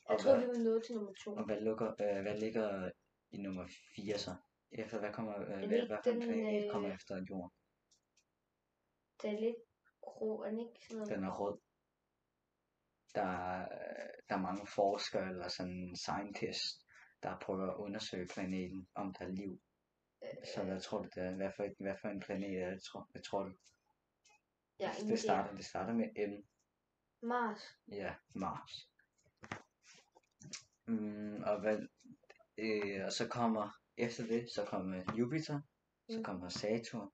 Og 0.06 0.12
Jeg 0.12 0.18
tror, 0.20 0.36
hvad- 0.36 0.46
vi 0.46 0.60
er 0.60 0.64
nået 0.64 0.82
til 0.86 0.94
nummer 0.94 1.12
2. 1.24 1.34
Og 1.34 1.44
hvad, 1.44 1.60
lukker, 1.60 1.88
øh, 2.02 2.22
hvad 2.22 2.38
ligger 2.40 2.90
i 3.30 3.36
nummer 3.36 3.66
4 3.96 4.18
så? 4.18 4.34
Efter 4.72 4.98
hvad 4.98 5.12
kommer, 5.12 5.34
øh, 5.40 5.46
hvad, 5.46 5.86
hvad 5.86 5.98
den, 6.04 6.20
planet 6.20 6.64
øh, 6.66 6.72
kommer 6.72 6.94
efter 6.94 7.14
jorden? 7.30 7.50
Det 9.22 9.30
er 9.30 9.40
lidt 9.40 9.56
grå, 10.00 10.42
er 10.42 10.50
den 10.50 10.58
ikke 10.58 10.80
sådan 10.86 10.96
noget? 10.98 11.12
Den 11.14 11.24
er 11.24 11.32
rød. 11.40 11.58
Der 13.14 13.22
er, 13.22 13.68
der 14.28 14.34
er 14.34 14.40
mange 14.48 14.66
forskere 14.66 15.28
eller 15.28 15.48
sådan 15.48 15.96
scientists, 15.96 16.84
der 17.22 17.38
prøver 17.42 17.70
at 17.70 17.76
undersøge 17.76 18.26
planeten, 18.34 18.88
om 18.94 19.14
der 19.14 19.24
er 19.24 19.28
liv. 19.28 19.60
Så 20.54 20.64
hvad 20.64 20.80
tror 20.80 20.98
du 21.02 21.08
det 21.14 21.22
er? 21.24 21.36
Hvad 21.36 21.50
for, 21.56 21.82
hvad 21.82 21.94
for 22.00 22.08
en 22.08 22.20
planet 22.20 22.62
er 22.62 22.70
det, 22.70 22.82
tror, 22.82 23.08
hvad 23.10 23.22
tror 23.22 23.42
du? 23.42 23.52
Ingen 24.78 25.08
Det 25.08 25.18
starter, 25.18 25.54
det 25.56 25.64
starter 25.64 25.92
med 25.92 26.28
M. 26.28 26.46
Mars. 27.26 27.60
Ja, 27.88 28.14
Mars. 28.34 28.88
Mm, 30.86 31.42
og, 31.46 31.60
hvad, 31.60 31.78
øh, 32.58 33.04
og 33.06 33.12
så 33.12 33.28
kommer, 33.28 33.70
efter 33.96 34.26
det, 34.26 34.50
så 34.54 34.64
kommer 34.64 35.02
Jupiter, 35.18 35.60
så 36.08 36.18
Mm. 36.18 36.24
kommer 36.24 36.48
Saturn, 36.48 37.10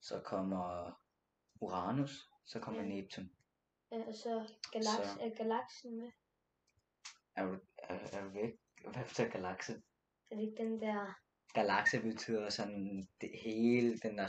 så 0.00 0.20
kommer 0.24 0.92
Uranus, 1.60 2.30
så 2.46 2.60
kommer 2.60 2.82
Ja. 2.82 2.88
Neptun. 2.88 3.30
Ja, 3.92 3.96
og 4.06 4.14
så 4.14 4.54
galaks, 4.72 5.08
Så- 5.10 5.18
er 5.20 5.34
galaksen 5.36 5.96
med. 5.96 6.10
Er 7.36 7.46
du, 7.46 7.58
er, 7.78 7.94
er 8.12 8.22
du 8.24 8.28
væk? 8.28 8.52
Hvad 8.92 9.04
betyder 9.04 9.28
galakse? 9.28 9.72
Er 10.30 10.36
det 10.36 10.42
ikke 10.42 10.62
den 10.64 10.80
der... 10.80 11.20
Galakse 11.54 12.02
betyder 12.02 12.50
sådan 12.50 13.08
det 13.20 13.30
hele, 13.44 13.98
den 13.98 14.18
der, 14.18 14.28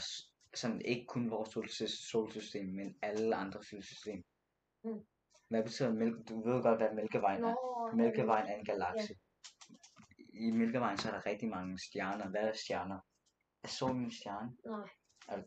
sådan 0.54 0.80
ikke 0.80 1.06
kun 1.06 1.30
vores 1.30 1.56
solsys- 1.56 2.10
solsystem, 2.10 2.66
men 2.66 2.98
alle 3.02 3.36
andre 3.36 3.64
solsystem. 3.64 4.24
Mm. 4.84 5.06
Hvad 5.48 5.62
betyder 5.62 5.92
mælke? 5.92 6.22
Du 6.22 6.48
ved 6.48 6.62
godt, 6.62 6.80
hvad 6.80 6.94
Mælkevejen 6.94 7.44
er. 7.44 7.48
Nå, 7.48 7.96
Mælkevejen 7.96 8.46
er 8.46 8.54
en 8.56 8.64
galakse. 8.64 9.14
I 10.34 10.50
Mælkevejen 10.50 10.98
så 10.98 11.08
er 11.08 11.12
der 11.12 11.26
rigtig 11.26 11.48
mange 11.48 11.78
stjerner. 11.78 12.28
Hvad 12.28 12.40
er 12.40 12.52
stjerner? 12.52 13.00
Er 13.62 13.68
solen 13.68 14.04
en 14.04 14.10
stjerne? 14.10 14.56
Nej. 14.64 15.44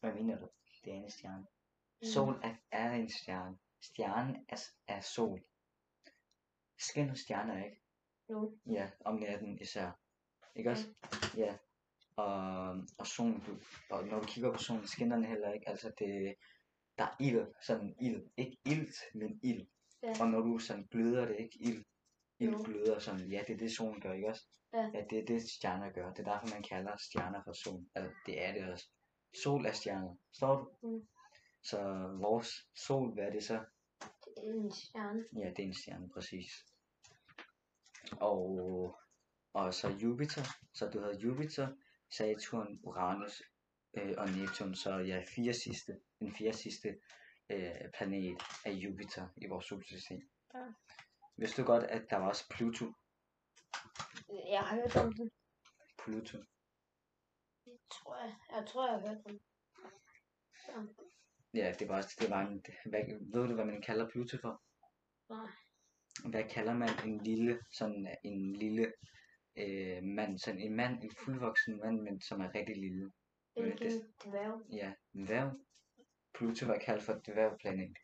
Hvad 0.00 0.12
mener 0.12 0.38
du? 0.38 0.48
Det 0.84 0.92
er 0.92 0.96
en 0.96 1.10
stjerne. 1.10 1.46
Mm. 2.02 2.06
Sol 2.06 2.40
er, 2.42 2.54
er 2.70 2.92
en 2.92 3.10
stjerne. 3.10 3.58
Stjernen 3.82 4.46
er, 4.48 4.56
er 4.86 5.00
sol. 5.00 5.44
Skinner 6.78 7.14
stjerner 7.14 7.64
ikke? 7.64 7.82
Jo. 8.30 8.58
Ja, 8.66 8.90
om 9.04 9.14
natten 9.14 9.58
især. 9.60 9.90
Ikke 10.56 10.70
også? 10.70 10.94
Ja. 11.36 11.56
Og, 12.16 12.68
og 12.98 13.06
solen, 13.06 13.42
du, 13.46 13.52
og 13.90 14.06
når 14.06 14.20
du 14.20 14.26
kigger 14.26 14.52
på 14.52 14.58
solen, 14.58 14.86
skinner 14.86 15.16
den 15.16 15.24
heller 15.24 15.52
ikke. 15.52 15.68
Altså 15.68 15.92
det, 15.98 16.34
der 16.98 17.04
er 17.04 17.16
ild, 17.20 17.46
sådan 17.66 17.96
ild. 18.00 18.22
Ikke 18.36 18.58
ilt, 18.64 18.96
men 19.14 19.40
ild. 19.42 19.66
Ja. 20.02 20.12
Og 20.20 20.28
når 20.28 20.40
du 20.40 20.58
sådan 20.58 20.86
gløder 20.90 21.26
det, 21.26 21.36
ikke 21.38 21.58
ild. 21.60 21.84
Ild 22.40 22.52
Jo. 22.52 22.62
gløder 22.64 22.98
sådan, 22.98 23.30
ja, 23.30 23.42
det 23.46 23.54
er 23.54 23.58
det 23.58 23.76
solen 23.76 24.00
gør, 24.00 24.12
ikke 24.12 24.28
også? 24.28 24.44
Ja. 24.72 24.90
ja 24.94 25.04
det 25.10 25.18
er 25.18 25.26
det 25.26 25.50
stjerner 25.50 25.92
gør. 25.92 26.12
Det 26.12 26.26
er 26.26 26.32
derfor, 26.32 26.54
man 26.54 26.62
kalder 26.62 26.96
stjerner 26.96 27.42
for 27.44 27.52
sol. 27.52 27.84
Altså, 27.94 28.12
det 28.26 28.44
er 28.44 28.52
det 28.52 28.72
også. 28.72 28.90
Sol 29.42 29.66
er 29.66 29.72
stjerner. 29.72 30.16
Står 30.32 30.56
du? 30.56 30.88
Mm. 30.88 31.08
Så 31.62 31.78
vores 32.20 32.48
sol, 32.86 33.14
hvad 33.14 33.24
er 33.24 33.30
det 33.30 33.44
så? 33.44 33.64
Det 34.36 34.48
er 34.48 34.52
en 34.54 34.72
stjerne. 34.72 35.24
Ja, 35.36 35.50
det 35.50 35.58
er 35.58 35.66
en 35.66 35.74
stjerne, 35.74 36.08
præcis. 36.14 36.50
Og, 38.12 38.98
og 39.52 39.74
så 39.74 39.88
Jupiter, 39.88 40.42
så 40.74 40.90
du 40.90 41.00
havde 41.00 41.18
Jupiter, 41.18 41.68
Saturn, 42.10 42.80
Uranus 42.82 43.42
øh, 43.94 44.14
og 44.18 44.30
Neptun, 44.30 44.74
så 44.74 44.96
ja, 44.96 45.24
fire 45.36 45.54
sidste, 45.54 46.00
den 46.20 46.34
fire 46.34 46.52
sidste 46.52 46.88
øh, 47.50 47.90
planet 47.94 48.42
er 48.64 48.72
Jupiter 48.72 49.28
i 49.36 49.46
vores 49.46 49.66
solsystem. 49.66 50.30
Ja. 50.54 50.64
Vidste 51.36 51.62
du 51.62 51.66
godt, 51.66 51.84
at 51.84 52.10
der 52.10 52.16
var 52.16 52.28
også 52.28 52.48
Pluto? 52.50 52.84
Jeg 54.28 54.60
har 54.60 54.76
hørt 54.76 54.96
om 54.96 55.12
den. 55.12 55.30
Pluto. 56.04 56.38
Det 57.64 57.78
tror 57.92 58.16
jeg. 58.16 58.36
Jeg 58.50 58.66
tror, 58.66 58.86
jeg 58.86 59.00
har 59.00 59.08
hørt 59.08 59.18
om 59.26 59.32
den. 59.34 59.40
Ja, 61.54 61.74
det 61.78 61.88
var 61.88 61.96
også, 61.96 62.16
det 62.20 62.30
var 62.30 62.40
en, 62.40 62.64
hvad, 62.90 63.00
ved 63.32 63.48
du, 63.48 63.54
hvad 63.54 63.64
man 63.64 63.82
kalder 63.82 64.10
Pluto 64.10 64.36
for? 64.40 64.62
Nej. 65.28 65.50
Hvad 66.24 66.44
kalder 66.50 66.74
man 66.74 66.88
en 67.06 67.18
lille, 67.24 67.58
sådan 67.72 68.16
en 68.24 68.52
lille 68.56 68.92
øh, 69.56 70.02
mand, 70.02 70.38
sådan 70.38 70.60
en 70.60 70.76
mand, 70.76 71.02
en 71.02 71.10
fuldvoksen 71.24 71.78
mand, 71.84 72.00
men 72.00 72.20
som 72.20 72.40
er 72.40 72.54
rigtig 72.54 72.76
lille? 72.76 73.04
Det 73.04 73.10
er 73.56 73.62
Men 73.62 73.72
ikke 73.72 73.84
det- 73.84 74.02
en 74.24 74.30
dværg. 74.30 74.62
Ja, 74.72 74.92
dværg. 75.26 75.52
Pluto 76.34 76.66
var 76.66 76.78
kaldt 76.78 77.02
for 77.02 77.12
dværgplanet. 77.26 77.96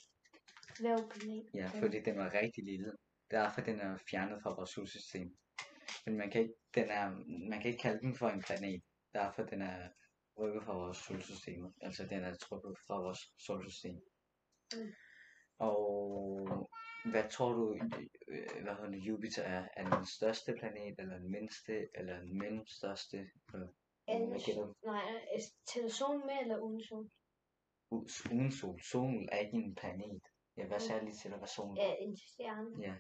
Dværgplanet. 0.79 1.47
Ja, 1.55 1.67
fordi 1.81 2.01
den 2.01 2.17
var 2.19 2.35
rigtig 2.43 2.65
lille. 2.65 2.93
Derfor 3.31 3.61
den 3.61 3.81
er 3.81 3.99
fjernet 4.11 4.43
fra 4.43 4.55
vores 4.55 4.71
solsystem. 4.71 5.37
Men 6.07 6.17
man 6.17 6.31
kan 6.31 6.41
ikke, 6.41 6.55
den 6.75 6.89
er, 6.91 7.11
man 7.51 7.61
kan 7.63 7.71
ikke 7.71 7.83
kalde 7.83 8.01
den 8.01 8.15
for 8.17 8.29
en 8.29 8.43
planet. 8.43 8.83
Derfor 9.15 9.43
den 9.43 9.63
er 9.63 9.89
rykket 10.39 10.65
fra 10.65 10.75
vores 10.75 10.99
solsystem. 10.99 11.65
Altså 11.81 12.07
den 12.07 12.25
er 12.25 12.35
trukket 12.35 12.77
fra 12.87 12.95
vores 13.01 13.19
solsystem. 13.39 13.95
Mm. 14.77 14.93
Og 15.59 16.71
hvad 17.11 17.31
tror 17.31 17.53
du, 17.53 17.75
øh, 18.29 18.63
hvad 18.63 18.75
hedder 18.75 18.91
det, 18.91 18.99
Jupiter 19.09 19.43
er? 19.43 19.69
Er 19.77 19.97
den 19.97 20.07
største 20.07 20.55
planet, 20.59 20.95
eller 20.99 21.19
den 21.19 21.31
mindste, 21.31 21.89
eller 21.95 22.21
den 22.21 22.39
mellemstørste? 22.39 23.17
Eller, 23.55 23.69
Er 24.07 24.19
hvad? 24.19 24.75
Nej, 24.85 25.03
er 25.35 25.41
tæller 25.73 25.91
solen 25.91 26.21
med 26.27 26.35
eller 26.41 26.59
uden 26.59 26.83
sol? 26.83 27.11
U- 27.95 28.33
Uden 28.35 28.53
sol. 28.53 28.81
Solen 28.83 29.29
er 29.33 29.39
ikke 29.39 29.57
en 29.57 29.75
planet. 29.75 30.23
Ja, 30.57 30.67
hvad 30.67 30.77
Mm. 30.77 30.81
sagde 30.81 30.95
jeg 30.95 31.05
lige 31.05 31.15
til 31.17 31.31
dig, 31.31 31.39
hvad 31.39 31.49
solen 31.49 31.77
Ja, 31.77 31.89
var? 31.89 31.97
en 32.01 32.17
stjerne. 32.17 32.71
Ja, 32.81 32.95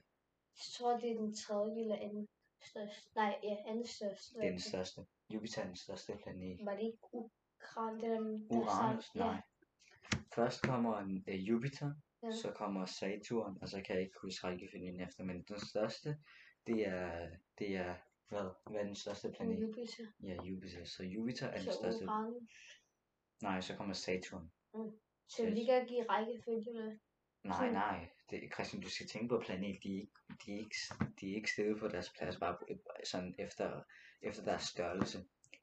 Jeg 0.58 0.66
tror, 0.76 0.98
det 0.98 1.10
er 1.10 1.16
den 1.18 1.34
tredje 1.34 1.80
eller 1.82 1.96
anden 1.96 2.28
største. 2.62 3.10
Nej, 3.14 3.38
ja, 3.42 3.56
anden 3.66 3.86
største. 3.86 4.34
det 4.38 4.46
er 4.46 4.50
den 4.50 4.60
største. 4.60 5.06
Jupiter 5.30 5.62
er 5.62 5.66
den 5.66 5.76
største 5.76 6.12
planet. 6.22 6.58
Var 6.64 6.74
det 6.76 6.82
ikke 6.84 6.98
Ukran, 7.12 7.94
det 7.94 8.02
der, 8.02 8.20
der 8.20 8.56
Uranus, 8.58 9.14
nej. 9.14 9.40
Først 10.34 10.62
kommer 10.62 10.98
en, 10.98 11.24
uh, 11.28 11.48
Jupiter, 11.48 11.94
Ja. 12.24 12.36
så 12.42 12.50
kommer 12.56 12.86
Saturn, 12.86 13.58
og 13.62 13.68
så 13.68 13.82
kan 13.86 13.94
jeg 13.96 14.02
ikke 14.04 14.18
huske 14.22 14.46
rækkefølgen 14.46 15.00
efter, 15.00 15.24
men 15.24 15.42
den 15.42 15.60
største, 15.70 16.16
det 16.66 16.86
er, 16.88 17.28
det 17.58 17.76
er, 17.76 17.94
hvad, 18.28 18.50
hvad 18.70 18.80
er 18.80 18.84
den 18.84 18.94
største 18.94 19.32
planet? 19.36 19.60
Jupiter. 19.62 20.04
Ja, 20.22 20.42
Jupiter. 20.42 20.84
Så 20.84 21.02
Jupiter 21.02 21.46
er 21.46 21.56
den 21.56 21.64
Så 21.72 21.78
største. 21.80 22.04
Uranus. 22.04 22.80
Nej, 23.42 23.60
så 23.60 23.76
kommer 23.76 23.94
Saturn. 23.94 24.52
Så 25.28 25.44
vi 25.46 25.64
kan 25.64 25.86
give 25.86 26.04
rækkefølge 26.08 26.68
eller? 26.70 26.96
Nej, 27.44 27.70
nej. 27.72 28.08
Det, 28.30 28.40
Christian, 28.54 28.82
du 28.82 28.90
skal 28.90 29.06
tænke 29.06 29.28
på 29.28 29.42
planet. 29.46 29.78
De 29.82 29.88
er 29.96 30.00
ikke, 30.00 30.12
de 30.46 30.52
er 30.54 30.58
ikke, 30.58 30.76
de 31.20 31.30
er 31.30 31.34
ikke 31.34 31.50
stedet 31.50 31.80
på 31.80 31.88
deres 31.88 32.12
plads, 32.18 32.36
bare 32.38 32.56
sådan 33.04 33.34
efter, 33.38 33.82
efter 34.22 34.44
deres 34.44 34.62
størrelse. 34.62 35.18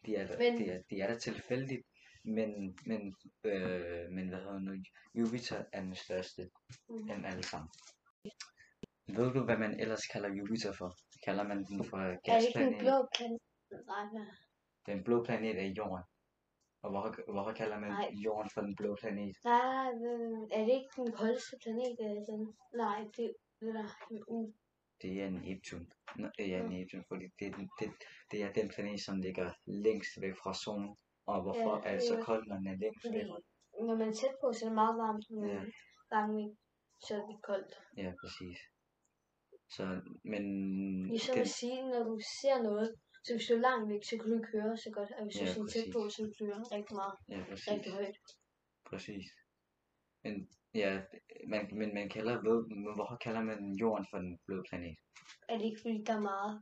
De 0.06 0.16
er, 0.16 0.28
der, 0.28 0.38
Men- 0.38 0.58
de 0.62 0.66
er, 0.72 0.82
de 0.90 1.00
er 1.02 1.08
der 1.08 1.20
tilfældigt, 1.20 1.88
men, 2.24 2.78
men, 2.86 3.16
øh, 3.44 4.10
men 4.12 4.30
hvad 4.30 4.40
hedder 4.40 4.60
nu, 4.60 4.74
Jupiter 5.20 5.64
er 5.74 5.82
den 5.82 5.96
største 5.96 6.50
Mm. 6.90 6.96
end 7.12 7.26
alle 7.26 7.44
sammen. 7.44 7.70
Ved 9.08 9.34
du, 9.34 9.44
hvad 9.44 9.58
man 9.58 9.80
ellers 9.80 10.06
kalder 10.14 10.30
Jupiter 10.30 10.72
for? 10.80 10.90
Kalder 11.26 11.44
man 11.44 11.58
den 11.64 11.84
for 11.90 11.98
Er 11.98 12.08
det 12.08 12.12
ikke 12.14 12.32
en 12.32 12.44
gasplanet? 12.44 12.80
blå 12.80 13.08
planet? 13.18 13.40
Den 14.86 15.04
blå 15.04 15.24
planet 15.24 15.56
er 15.64 15.74
Jorden. 15.78 16.04
Og 16.84 16.90
hvorfor, 16.92 17.32
hvorfor 17.32 17.54
kalder 17.54 17.80
man 17.80 17.90
Nej. 17.90 18.12
Jorden 18.26 18.50
for 18.54 18.62
den 18.62 18.76
blå 18.76 18.96
planet? 19.02 19.36
Nej, 19.44 19.88
er 20.58 20.62
det 20.66 20.74
ikke 20.80 20.92
den 20.98 21.12
koldeste 21.12 21.56
planet? 21.64 21.96
Eller 22.00 22.24
den? 22.32 22.44
Nej, 22.74 23.00
det 23.18 23.34
det 23.60 23.74
der 23.74 23.88
en. 24.30 24.54
Det 25.02 25.22
er 25.24 25.30
Neptun. 25.30 25.92
Nå, 26.16 26.28
Ja, 26.40 26.64
Mm. 26.64 26.70
Neptun, 26.70 27.04
fordi 27.08 27.26
det, 27.40 27.48
er 27.48 27.52
den- 27.58 27.70
det, 27.80 27.88
det 28.32 28.44
er 28.44 28.54
den 28.54 28.70
planet, 28.76 29.02
som 29.02 29.22
ligger 29.22 29.52
længst 29.68 30.22
væk 30.22 30.36
fra 30.44 30.54
solen. 30.54 30.96
Og 31.34 31.40
hvorfor 31.46 31.72
Ja, 31.78 31.88
er 31.90 31.94
det 31.98 32.04
så 32.12 32.16
ja. 32.18 32.24
koldt, 32.30 32.48
når 32.48 32.56
den 32.62 32.68
er 32.74 32.78
længst 32.84 33.06
væk? 33.16 33.28
Når 33.88 33.96
man 34.02 34.08
er 34.12 34.18
tæt 34.22 34.36
på, 34.42 34.48
så 34.54 34.60
er 34.66 34.70
det 34.70 34.76
meget 34.84 34.96
varmt, 35.04 35.26
men 35.38 35.50
Ja. 35.56 35.62
langt 36.16 36.34
væk, 36.40 36.52
så 37.06 37.12
er 37.20 37.24
det 37.30 37.38
koldt. 37.50 37.74
Ja, 38.04 38.10
præcis. 38.22 38.58
Så, 39.76 39.84
men... 40.32 40.44
Ligesom 41.16 41.34
den, 41.36 41.42
at 41.42 41.54
sige, 41.60 41.80
når 41.94 42.04
du 42.12 42.16
ser 42.42 42.58
noget, 42.70 42.88
så 43.26 43.30
hvis 43.36 43.48
du 43.48 43.54
er 43.54 43.66
langt 43.70 43.86
væk, 43.92 44.04
så 44.10 44.14
kan 44.18 44.26
du 44.30 44.36
ikke 44.40 44.52
høre 44.58 44.78
så 44.86 44.90
godt, 44.98 45.12
og 45.18 45.24
hvis 45.26 45.36
du 45.38 45.44
Ja, 45.44 45.50
er 45.50 45.54
sådan 45.54 45.68
tæt 45.76 45.88
på, 45.96 46.00
så 46.16 46.20
kan 46.24 46.34
du 46.40 46.46
høre 46.50 46.64
rigtig 46.78 46.96
meget, 47.02 47.16
ja, 47.34 47.40
præcis. 47.50 47.72
rigtig 47.72 47.92
højt. 48.00 48.18
Præcis. 48.90 49.26
Men, 50.24 50.34
ja, 50.82 50.92
man, 51.52 51.62
men 51.80 51.90
man 51.94 52.10
kalder, 52.16 52.36
ved, 52.48 52.60
men 52.70 52.80
hvorfor 52.96 53.18
kalder 53.26 53.42
man 53.50 53.60
jorden 53.82 54.06
for 54.10 54.18
den 54.18 54.40
blå 54.46 54.58
planet? 54.70 54.96
Er 55.50 55.58
det 55.58 55.66
ikke 55.66 55.82
fordi, 55.82 55.98
der 56.08 56.16
er 56.20 56.26
meget 56.34 56.54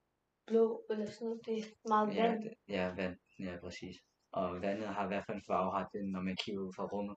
blå 0.47 0.65
eller 0.91 1.05
sådan 1.05 1.25
noget? 1.27 1.41
Det 1.45 1.53
er 1.57 1.65
meget 1.93 2.15
Ja, 2.15 2.27
vand. 2.27 2.43
det, 2.43 2.53
ja, 2.77 2.85
vand. 2.99 3.15
Ja, 3.39 3.53
præcis. 3.63 3.95
Og 4.31 4.61
vandet 4.61 4.87
har 4.87 5.07
hvad 5.07 5.21
for 5.25 5.33
en 5.33 5.43
farve 5.47 5.71
har 5.71 5.89
det, 5.93 6.05
når 6.05 6.21
man 6.21 6.35
kigger 6.43 6.61
ud 6.61 6.73
fra 6.75 6.85
rummet? 6.93 7.15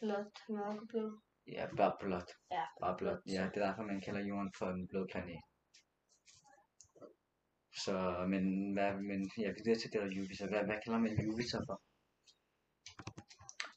Blåt, 0.00 0.32
mørkeblå. 0.48 1.20
Ja, 1.46 1.66
bare 1.76 1.94
blåt. 2.00 2.30
Ja, 2.50 2.64
Bare 2.80 2.96
blåt. 2.98 3.18
Ja, 3.26 3.42
det 3.54 3.62
er 3.62 3.66
derfor, 3.66 3.82
man 3.82 4.00
kalder 4.00 4.20
jorden 4.20 4.52
for 4.58 4.66
en 4.66 4.88
blå 4.88 5.06
planet. 5.12 5.40
Så, 7.84 8.24
men, 8.28 8.72
hvad, 8.72 8.92
men 8.94 9.30
ja, 9.38 9.52
videre 9.56 9.78
til 9.78 9.92
det 9.92 10.00
der 10.02 10.10
Jupiter. 10.16 10.48
Hvad, 10.48 10.64
hvad 10.64 10.78
kalder 10.84 10.98
man 10.98 11.12
Jupiter 11.26 11.58
for? 11.68 11.82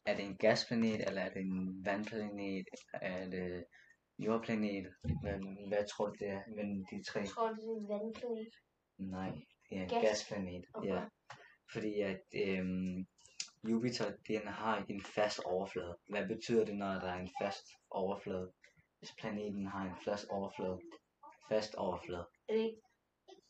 Er 0.06 0.16
det 0.16 0.26
en 0.26 0.38
gasplanet, 0.38 1.08
eller 1.08 1.22
er 1.22 1.30
det 1.34 1.42
en 1.42 1.86
vandplanet, 1.86 2.66
er 2.94 3.30
det 3.30 3.66
jordplanet? 4.20 4.86
Hvad, 5.24 5.68
hvad 5.68 5.84
tror 5.92 6.06
du 6.08 6.16
det 6.20 6.30
er 6.30 6.42
mellem 6.56 6.86
de 6.92 7.04
tre? 7.10 7.20
Jeg 7.20 7.30
tror, 7.30 7.48
det 7.48 7.64
er 7.72 7.76
en 7.82 7.88
vandplanet. 7.90 8.54
Nej, 8.98 9.32
det 9.70 9.78
er 9.78 9.84
en 9.84 9.90
Gas. 9.90 10.02
gasplanet. 10.04 10.66
Okay. 10.74 10.90
Ja. 10.90 11.04
Fordi 11.74 12.00
at 12.02 12.22
øhm, 12.34 13.08
Jupiter, 13.70 14.12
den 14.28 14.48
har 14.48 14.86
en 14.90 15.04
fast 15.04 15.40
overflade. 15.46 15.98
Hvad 16.10 16.28
betyder 16.28 16.66
det, 16.66 16.76
når 16.76 16.94
der 16.94 17.08
er 17.12 17.20
en 17.20 17.32
fast 17.42 17.68
overflade? 17.90 18.52
Hvis 19.00 19.12
planeten 19.20 19.66
har 19.68 19.84
en 19.86 19.96
fast 20.06 20.28
overflade. 20.30 20.80
Fast 21.50 21.76
overflade. 21.76 22.28
Er 22.48 22.54
det 22.54 22.62
ikke, 22.64 22.82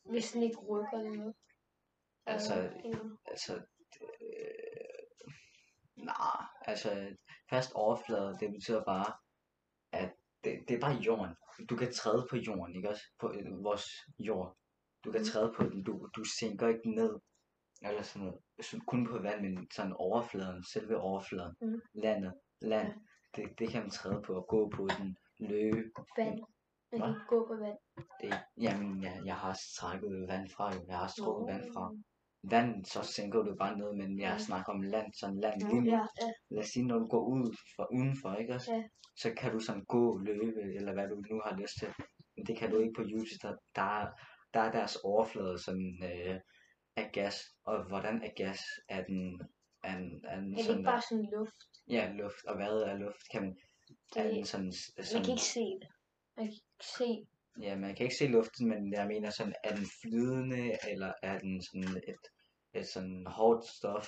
hvis 0.10 0.32
den 0.32 0.44
ikke 0.44 0.58
rykker 0.58 0.98
eller 0.98 1.18
noget? 1.18 1.36
Altså, 2.26 2.54
Øh, 2.86 3.12
altså, 3.26 3.54
øh, 4.02 5.04
nej, 5.96 6.46
altså, 6.62 7.16
fast 7.50 7.72
overflade, 7.74 8.38
det 8.40 8.52
betyder 8.52 8.84
bare, 8.84 9.14
at 9.92 10.14
det, 10.44 10.60
det 10.68 10.76
er 10.76 10.80
bare 10.80 10.96
jorden. 10.96 11.36
Du 11.70 11.76
kan 11.76 11.94
træde 11.94 12.28
på 12.30 12.36
jorden, 12.38 12.76
ikke 12.76 12.90
også? 12.90 13.04
På 13.20 13.32
øh, 13.34 13.64
vores 13.64 13.86
jord. 14.20 14.58
Du 15.04 15.12
kan 15.12 15.22
Mm. 15.22 15.26
træde 15.26 15.54
på 15.58 15.64
den, 15.64 15.84
du, 15.84 16.10
du 16.16 16.24
sænker 16.40 16.68
ikke 16.68 16.92
ned. 16.96 17.20
Eller 17.84 18.02
sådan 18.02 18.26
noget. 18.28 18.40
Kun 18.88 19.08
på 19.08 19.18
vand, 19.22 19.42
men 19.42 19.68
sådan 19.76 19.94
overfladen, 19.94 20.64
selve 20.74 20.98
overfladen. 20.98 21.56
Mm. 21.62 21.82
Landet, 21.94 22.34
land, 22.62 22.88
Ja. 22.88 22.94
det, 23.42 23.60
det 23.60 23.70
kan 23.70 23.82
man 23.82 23.90
træde 23.90 24.22
på 24.26 24.34
og 24.34 24.46
gå 24.48 24.70
på 24.70 24.88
den, 25.00 25.18
løbe. 25.40 25.90
Vand. 26.18 26.40
Man 26.92 27.02
kan 27.02 27.10
Hva? 27.10 27.16
ikke 27.16 27.28
gå 27.28 27.48
på 27.48 27.56
vand. 27.64 27.78
Det, 28.22 28.34
jamen, 28.62 29.04
jeg, 29.04 29.22
jeg 29.26 29.36
har 29.36 29.58
trækket 29.78 30.28
vand 30.28 30.50
fra, 30.50 30.74
jeg 30.88 30.98
har 30.98 31.12
trukket 31.20 31.54
vand 31.54 31.64
fra. 31.74 31.92
Vand, 32.50 32.86
så 32.86 33.04
sænker 33.04 33.44
du 33.44 33.56
bare 33.56 33.78
ned, 33.78 33.94
men 33.94 34.20
jeg 34.20 34.32
Ja. 34.32 34.38
snakker 34.38 34.74
om 34.74 34.82
land, 34.82 35.14
sådan 35.14 35.40
land 35.40 35.62
lige 35.62 35.82
nu. 35.82 35.92
Ja, 35.92 36.06
ja. 36.22 36.32
Lad 36.50 36.64
os 36.64 36.70
sige, 36.70 36.86
når 36.86 37.00
du 37.00 37.08
går 37.08 37.24
ud 37.28 37.56
for, 37.76 37.88
udenfor, 37.94 38.34
ikke 38.36 38.54
også? 38.54 38.74
Ja. 38.74 38.84
Så 39.16 39.34
kan 39.38 39.52
du 39.52 39.60
sådan 39.60 39.86
gå, 39.86 40.18
løbe, 40.18 40.62
eller 40.76 40.94
hvad 40.94 41.08
du 41.10 41.16
nu 41.16 41.42
har 41.46 41.58
lyst 41.62 41.74
til. 41.80 41.88
Men 42.38 42.46
det 42.46 42.58
kan 42.58 42.72
du 42.72 42.78
ikke 42.80 42.94
på 42.98 43.02
Jupiter. 43.04 43.56
Der 43.76 43.82
er, 44.02 44.08
der 44.54 44.60
er 44.60 44.72
deres 44.72 44.96
overflade 44.96 45.58
sådan 45.64 45.94
øh, 46.04 46.40
af 46.96 47.10
gas, 47.14 47.36
og 47.64 47.88
hvordan 47.88 48.24
er 48.24 48.30
gas? 48.36 48.60
Er 48.90 49.04
den, 49.04 49.42
er 49.84 49.98
den, 49.98 50.26
er 50.26 50.36
den 50.40 50.54
Er 50.54 50.58
det 50.58 50.66
sådan 50.66 50.80
ikke 50.80 50.88
bare 50.88 51.02
sådan 51.10 51.30
luft? 51.38 51.60
Ja, 51.90 52.12
luft, 52.12 52.46
og 52.48 52.56
hvad 52.56 52.68
er 52.82 52.98
luft? 52.98 53.30
Kan 53.32 53.42
man, 53.42 53.58
er 54.16 54.24
den 54.32 54.46
sådan, 54.46 54.66
Man 54.98 55.06
sådan 55.06 55.24
kan 55.26 55.34
ikke 55.34 55.44
se 55.58 55.60
det. 55.82 55.88
Man 56.38 56.46
kan 56.46 56.54
ikke 56.54 56.86
se. 56.98 57.28
Ja, 57.62 57.76
man 57.76 57.96
kan 57.96 58.04
ikke 58.06 58.16
se 58.18 58.28
luften, 58.28 58.70
men 58.70 58.94
jeg 58.94 59.08
mener 59.08 59.30
sådan, 59.30 59.56
er 59.64 59.76
den 59.76 59.86
flydende, 60.02 60.78
eller 60.92 61.14
er 61.24 61.40
den 61.40 61.62
sådan 61.64 61.98
et, 62.08 62.24
et 62.74 62.88
sådan 62.88 63.26
hårdt 63.28 63.66
stof? 63.66 64.08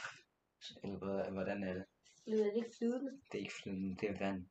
Eller 0.84 0.98
hvad- 0.98 1.32
hvordan 1.32 1.63
er 1.63 1.74
det? 1.74 1.86
Lyder 2.27 2.44
det 2.44 2.56
ikke 2.56 2.75
flydende? 2.77 3.12
Det 3.32 3.38
er 3.38 3.42
ikke 3.42 3.54
flydende, 3.63 3.96
det 4.01 4.10
er 4.10 4.18
vand. 4.20 4.46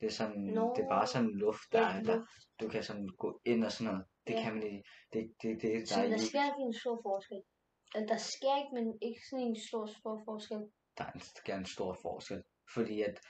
Det 0.00 0.06
er 0.06 0.10
sådan, 0.10 0.40
Nå. 0.42 0.72
det 0.76 0.84
er 0.84 0.88
bare 0.88 1.06
sådan 1.06 1.30
luft, 1.30 1.72
der, 1.72 1.80
Ja, 1.80 1.98
er 1.98 2.02
der. 2.02 2.26
Du 2.60 2.68
kan 2.68 2.82
sådan 2.82 3.08
gå 3.18 3.40
ind 3.44 3.64
og 3.64 3.72
sådan 3.72 3.92
noget. 3.92 4.06
Det 4.26 4.34
Ja. 4.34 4.42
kan 4.42 4.54
man 4.54 4.62
ikke. 4.62 4.82
Det, 5.12 5.32
det, 5.42 5.62
det, 5.62 5.70
der 5.80 5.86
Så 5.86 6.00
er 6.00 6.08
der 6.08 6.18
sker 6.18 6.44
ikke 6.44 6.62
en 6.68 6.74
stor 6.82 7.00
forskel. 7.02 7.42
Der 7.94 8.16
sker 8.16 8.54
ikke, 8.62 8.74
men 8.74 8.98
ikke 9.02 9.20
sådan 9.30 9.46
en 9.46 9.56
stor, 9.56 9.86
stor 9.86 10.22
forskel. 10.24 10.58
der 10.98 11.04
er 11.04 11.12
en, 11.12 11.20
der 11.46 11.54
er 11.54 11.58
en 11.58 11.66
stor 11.66 11.98
forskel. 12.02 12.42
Fordi 12.74 13.00
at 13.02 13.20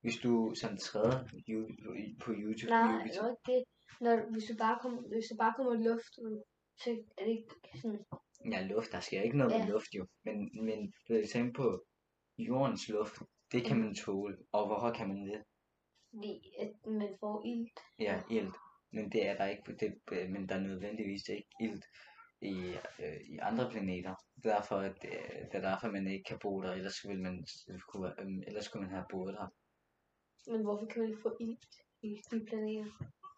hvis 0.00 0.16
du 0.16 0.54
sådan 0.60 0.78
træder 0.78 1.24
på 2.24 2.30
YouTube, 2.32 2.70
Nej, 2.70 3.02
det 3.04 3.16
er 3.16 3.30
ikke 3.30 3.52
det. 3.52 3.64
Når, 4.00 4.30
hvis, 4.32 4.44
du 4.44 4.54
bare 4.58 4.78
kommer, 4.82 5.00
hvis 5.02 5.24
der 5.30 5.36
bare 5.36 5.54
kommer 5.56 5.74
luft 5.74 6.14
ud, 6.18 6.42
så 6.82 6.90
er 7.18 7.24
det 7.24 7.30
ikke 7.30 7.54
sådan... 7.82 8.04
ja, 8.52 8.66
luft, 8.66 8.92
der 8.92 9.00
sker 9.00 9.22
ikke 9.22 9.38
noget 9.38 9.52
med 9.52 9.60
Ja. 9.66 9.72
luft 9.72 9.94
jo. 9.94 10.06
Men, 10.24 10.64
men 10.66 10.92
du 11.08 11.14
kan 11.14 11.28
tænke 11.32 11.52
på 11.52 11.84
jordens 12.38 12.88
luft, 12.88 13.14
det 13.52 13.64
kan 13.64 13.76
Mm. 13.76 13.82
man 13.82 13.94
tåle. 13.94 14.36
Og 14.52 14.66
hvorfor 14.66 14.90
kan 14.92 15.08
man 15.08 15.26
det? 15.26 15.42
Fordi 16.10 16.32
at 16.60 16.72
man 16.86 17.16
får 17.20 17.42
ilt. 17.46 17.78
Ja, 17.98 18.22
ilt. 18.30 18.56
Men 18.92 19.12
det 19.12 19.26
er 19.26 19.36
der 19.36 19.46
ikke, 19.46 19.62
det, 19.80 19.90
men 20.30 20.48
der 20.48 20.54
er 20.54 20.60
nødvendigvis 20.60 21.28
ikke 21.28 21.48
ilt 21.60 21.84
i, 22.40 22.74
øh, 22.98 23.20
i 23.20 23.38
andre 23.38 23.70
planeter. 23.70 24.14
Derfor, 24.44 24.76
at, 24.76 25.04
øh, 25.04 25.40
det 25.50 25.54
er 25.54 25.60
derfor, 25.60 25.90
man 25.90 26.06
ikke 26.06 26.24
kan 26.24 26.38
bo 26.42 26.62
der, 26.62 26.72
ellers 26.72 27.08
ville 27.08 27.22
man, 27.22 27.46
kunne, 27.88 28.20
øh, 28.20 28.26
ellers 28.46 28.64
skulle 28.64 28.82
man 28.86 28.94
have 28.94 29.06
boet 29.10 29.34
der. 29.34 29.48
Men 30.46 30.62
hvorfor 30.62 30.86
kan 30.86 31.02
man 31.02 31.18
få 31.22 31.36
ilt 31.40 31.74
i 32.02 32.20
de 32.30 32.46
planeter? 32.46 32.90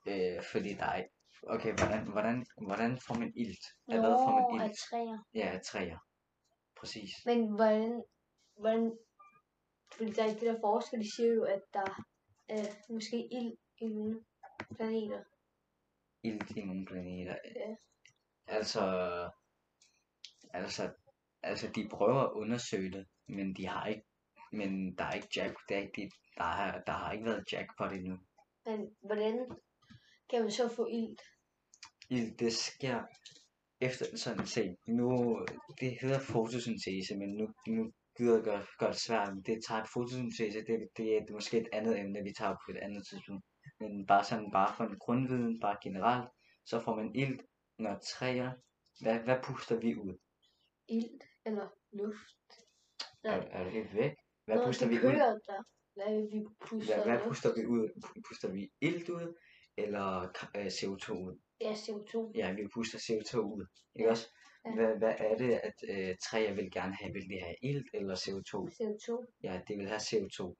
Øh, 0.06 0.42
fordi 0.52 0.74
der 0.74 0.84
er 0.84 1.04
okay, 1.42 1.72
hvordan, 1.74 2.12
hvordan, 2.12 2.46
hvordan 2.66 2.98
får 3.06 3.14
man 3.14 3.32
ilt? 3.36 3.64
Af 3.88 3.98
hvad 3.98 4.10
får 4.10 4.40
Nå, 4.40 4.56
man 4.56 4.60
af 4.60 4.68
ilt? 4.68 4.78
træer. 4.90 5.18
Ja, 5.34 5.46
af 5.56 5.60
træer. 5.64 5.98
Præcis. 6.76 7.10
Men 7.26 7.54
hvordan, 7.54 8.02
hvordan, 8.60 8.98
fordi 9.92 10.10
der 10.10 10.24
er 10.24 10.32
det 10.32 10.40
der 10.40 10.60
forsker, 10.60 10.98
de 10.98 11.14
siger 11.16 11.32
jo, 11.34 11.44
at 11.44 11.62
der 11.72 12.04
er 12.48 12.92
måske 12.92 13.16
ild 13.32 13.52
i 13.78 13.86
nogle 13.86 14.24
planeter. 14.76 15.22
Ilt 16.22 16.50
i 16.50 16.64
nogle 16.64 16.86
planeter. 16.86 17.36
Ja. 17.56 17.74
Altså, 18.50 18.84
altså, 20.54 20.90
altså, 21.42 21.70
de 21.74 21.88
prøver 21.90 22.20
at 22.20 22.32
undersøge 22.32 22.92
det, 22.92 23.06
men 23.28 23.54
de 23.56 23.66
har 23.66 23.86
ikke, 23.86 24.02
men 24.52 24.96
der 24.98 25.04
er 25.04 25.12
ikke 25.12 25.28
jack, 25.36 25.54
der, 25.68 25.76
er 25.76 25.80
ikke, 25.80 26.10
der, 26.36 26.42
har, 26.42 26.80
der 26.86 26.92
har 26.92 27.12
ikke 27.12 27.24
været 27.24 27.52
jackpot 27.52 27.92
endnu. 27.92 28.18
Men 28.66 28.96
hvordan 29.06 29.34
kan 30.30 30.42
man 30.42 30.50
så 30.50 30.68
få 30.76 30.86
ilt? 30.86 31.22
ild, 32.10 32.36
det 32.36 32.52
sker 32.52 33.02
efter 33.80 34.16
sådan 34.16 34.46
se. 34.46 34.76
Nu, 34.88 35.38
det 35.80 35.98
hedder 36.00 36.18
fotosyntese, 36.18 37.16
men 37.16 37.28
nu, 37.28 37.48
nu 37.66 37.92
gider 38.16 38.34
jeg 38.34 38.44
gøre, 38.44 38.66
gøre 38.78 38.92
det 38.92 39.00
svært. 39.00 39.32
Det 39.46 39.58
tager 39.68 39.84
fotosyntese, 39.94 40.58
det, 40.58 40.88
det 40.96 41.16
er 41.16 41.32
måske 41.32 41.58
et 41.58 41.68
andet 41.72 42.00
emne, 42.00 42.22
vi 42.22 42.32
tager 42.38 42.52
på 42.52 42.72
et 42.72 42.78
andet 42.82 43.02
tidspunkt. 43.10 43.44
Men 43.80 44.06
bare 44.06 44.24
sådan, 44.24 44.50
bare 44.50 44.74
for 44.76 44.84
en 44.84 44.98
grundviden, 44.98 45.60
bare 45.60 45.76
generelt, 45.82 46.28
så 46.66 46.80
får 46.80 46.96
man 46.96 47.14
ild, 47.14 47.38
når 47.80 47.98
træer, 47.98 48.52
hvad, 49.02 49.18
hvad 49.18 49.36
puster 49.44 49.76
vi 49.80 49.94
ud? 49.96 50.14
Ilt 50.88 51.24
eller 51.46 51.68
luft? 51.92 52.50
Er, 53.24 53.30
er 53.32 53.64
det 53.64 53.72
helt 53.72 53.94
væk? 53.94 54.12
Hvad 54.44 54.56
Nå, 54.56 54.64
puster 54.66 54.86
det 54.88 55.00
vi 55.02 55.06
ud? 55.06 55.12
der. 55.12 55.62
Hvad 55.94 56.30
vi 56.32 56.46
puster 56.60 56.94
Hvad, 56.94 57.04
hvad 57.04 57.28
puster 57.28 57.54
vi 57.56 57.66
ud? 57.66 57.88
Puster 58.28 58.48
vi 58.52 58.70
ilt 58.80 59.08
ud, 59.08 59.34
eller 59.76 60.32
øh, 60.56 60.66
CO2 60.66 61.12
ud? 61.12 61.38
Ja, 61.60 61.72
CO2. 61.72 62.32
Ja, 62.34 62.52
vi 62.52 62.68
puster 62.74 62.98
CO2 62.98 63.38
ud, 63.38 63.66
ikke 63.94 64.10
også? 64.10 64.26
Ja. 64.64 64.74
Hvad, 64.74 64.98
hvad 64.98 65.14
er 65.18 65.36
det, 65.36 65.52
at 65.52 65.74
øh, 65.88 66.16
træer 66.30 66.54
vil 66.54 66.70
gerne 66.70 66.94
have? 66.94 67.12
Vil 67.12 67.28
de 67.30 67.40
have 67.40 67.54
ilt 67.62 67.86
eller 67.94 68.14
CO2? 68.14 68.52
CO2. 68.80 69.38
Ja, 69.42 69.60
de 69.68 69.76
vil 69.76 69.88
have 69.88 70.00
CO2. 70.00 70.54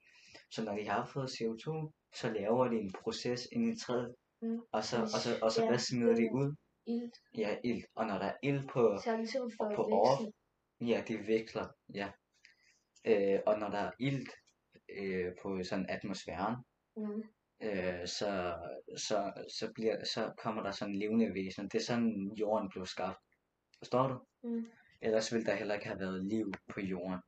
Så 0.50 0.64
når 0.64 0.76
de 0.76 0.88
har 0.88 1.06
fået 1.06 1.28
CO2, 1.30 1.90
så 2.14 2.32
laver 2.32 2.68
de 2.68 2.76
en 2.76 2.92
proces 2.92 3.48
ind 3.52 3.64
i 3.72 3.78
træet, 3.80 4.14
Mm. 4.42 4.60
og 4.72 4.84
så, 4.84 4.96
og 5.02 5.08
så, 5.24 5.30
og 5.42 5.50
så 5.52 5.62
Ja, 5.62 5.68
hvad 5.68 5.78
smider 5.78 6.14
de 6.14 6.22
det- 6.22 6.30
ud? 6.32 6.54
Ilt. 6.94 7.14
Ja, 7.38 7.56
ilt. 7.64 7.86
Og 7.94 8.06
når 8.06 8.18
der 8.18 8.24
er 8.26 8.36
ilt 8.42 8.70
på, 8.70 8.96
Så 9.04 9.10
er 9.10 9.14
det 9.16 9.20
ligesom 9.20 9.50
for 9.56 9.72
på 9.76 9.82
veksle. 9.82 10.32
ja, 10.88 11.02
det 11.08 11.26
veksler, 11.28 11.66
ja. 11.94 12.08
Øh, 13.04 13.40
og 13.46 13.58
når 13.58 13.70
der 13.70 13.78
er 13.78 13.90
ilt 14.00 14.30
øh, 14.88 15.32
på 15.42 15.62
sådan 15.64 15.86
atmosfæren, 15.88 16.56
Mm. 16.96 17.22
øh, 17.62 18.06
så, 18.06 18.54
så, 18.96 19.32
så, 19.58 19.72
bliver, 19.74 20.04
så 20.04 20.32
kommer 20.42 20.62
der 20.62 20.70
sådan 20.70 20.94
levende 20.94 21.34
væsener. 21.34 21.68
Det 21.68 21.78
er 21.78 21.82
sådan, 21.84 22.32
jorden 22.40 22.68
blev 22.70 22.86
skabt. 22.86 23.18
Forstår 23.78 24.08
du? 24.08 24.18
Mm. 24.48 24.66
Ellers 25.02 25.32
ville 25.32 25.46
der 25.46 25.54
heller 25.54 25.74
ikke 25.74 25.86
have 25.86 26.00
været 26.00 26.24
liv 26.26 26.52
på 26.68 26.80
jorden. 26.80 27.20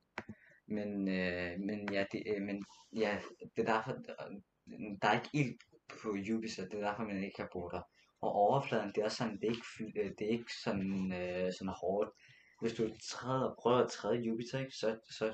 Men, 0.67 1.07
øh, 1.07 1.59
men, 1.59 1.93
ja, 1.93 2.05
det, 2.11 2.23
øh, 2.27 2.41
men 2.41 2.65
ja, 2.95 3.19
det 3.55 3.67
er 3.69 3.73
derfor, 3.73 3.91
der 5.01 5.07
er 5.09 5.13
ikke 5.21 5.29
ild 5.33 5.57
på 6.03 6.15
Jupiter, 6.15 6.63
det 6.69 6.73
er 6.79 6.87
derfor, 6.89 7.03
man 7.03 7.23
ikke 7.23 7.35
kan 7.35 7.47
bo 7.53 7.69
der. 7.69 7.81
Og 8.23 8.31
overfladen, 8.31 8.89
det 8.89 8.97
er 8.97 9.05
også 9.05 9.17
sådan, 9.17 9.39
det 9.39 9.43
er 9.43 9.51
ikke, 9.51 9.99
øh, 10.01 10.11
det 10.17 10.25
er 10.27 10.31
ikke 10.31 10.53
sådan, 10.63 11.13
øh, 11.13 11.53
sådan 11.53 11.73
hårdt. 11.81 12.09
Hvis 12.61 12.73
du 12.73 12.83
træder, 13.11 13.55
prøver 13.61 13.77
at 13.83 13.91
træde 13.91 14.15
Jupiter, 14.15 14.59
ikke, 14.59 14.75
så, 14.75 14.99
så 15.17 15.25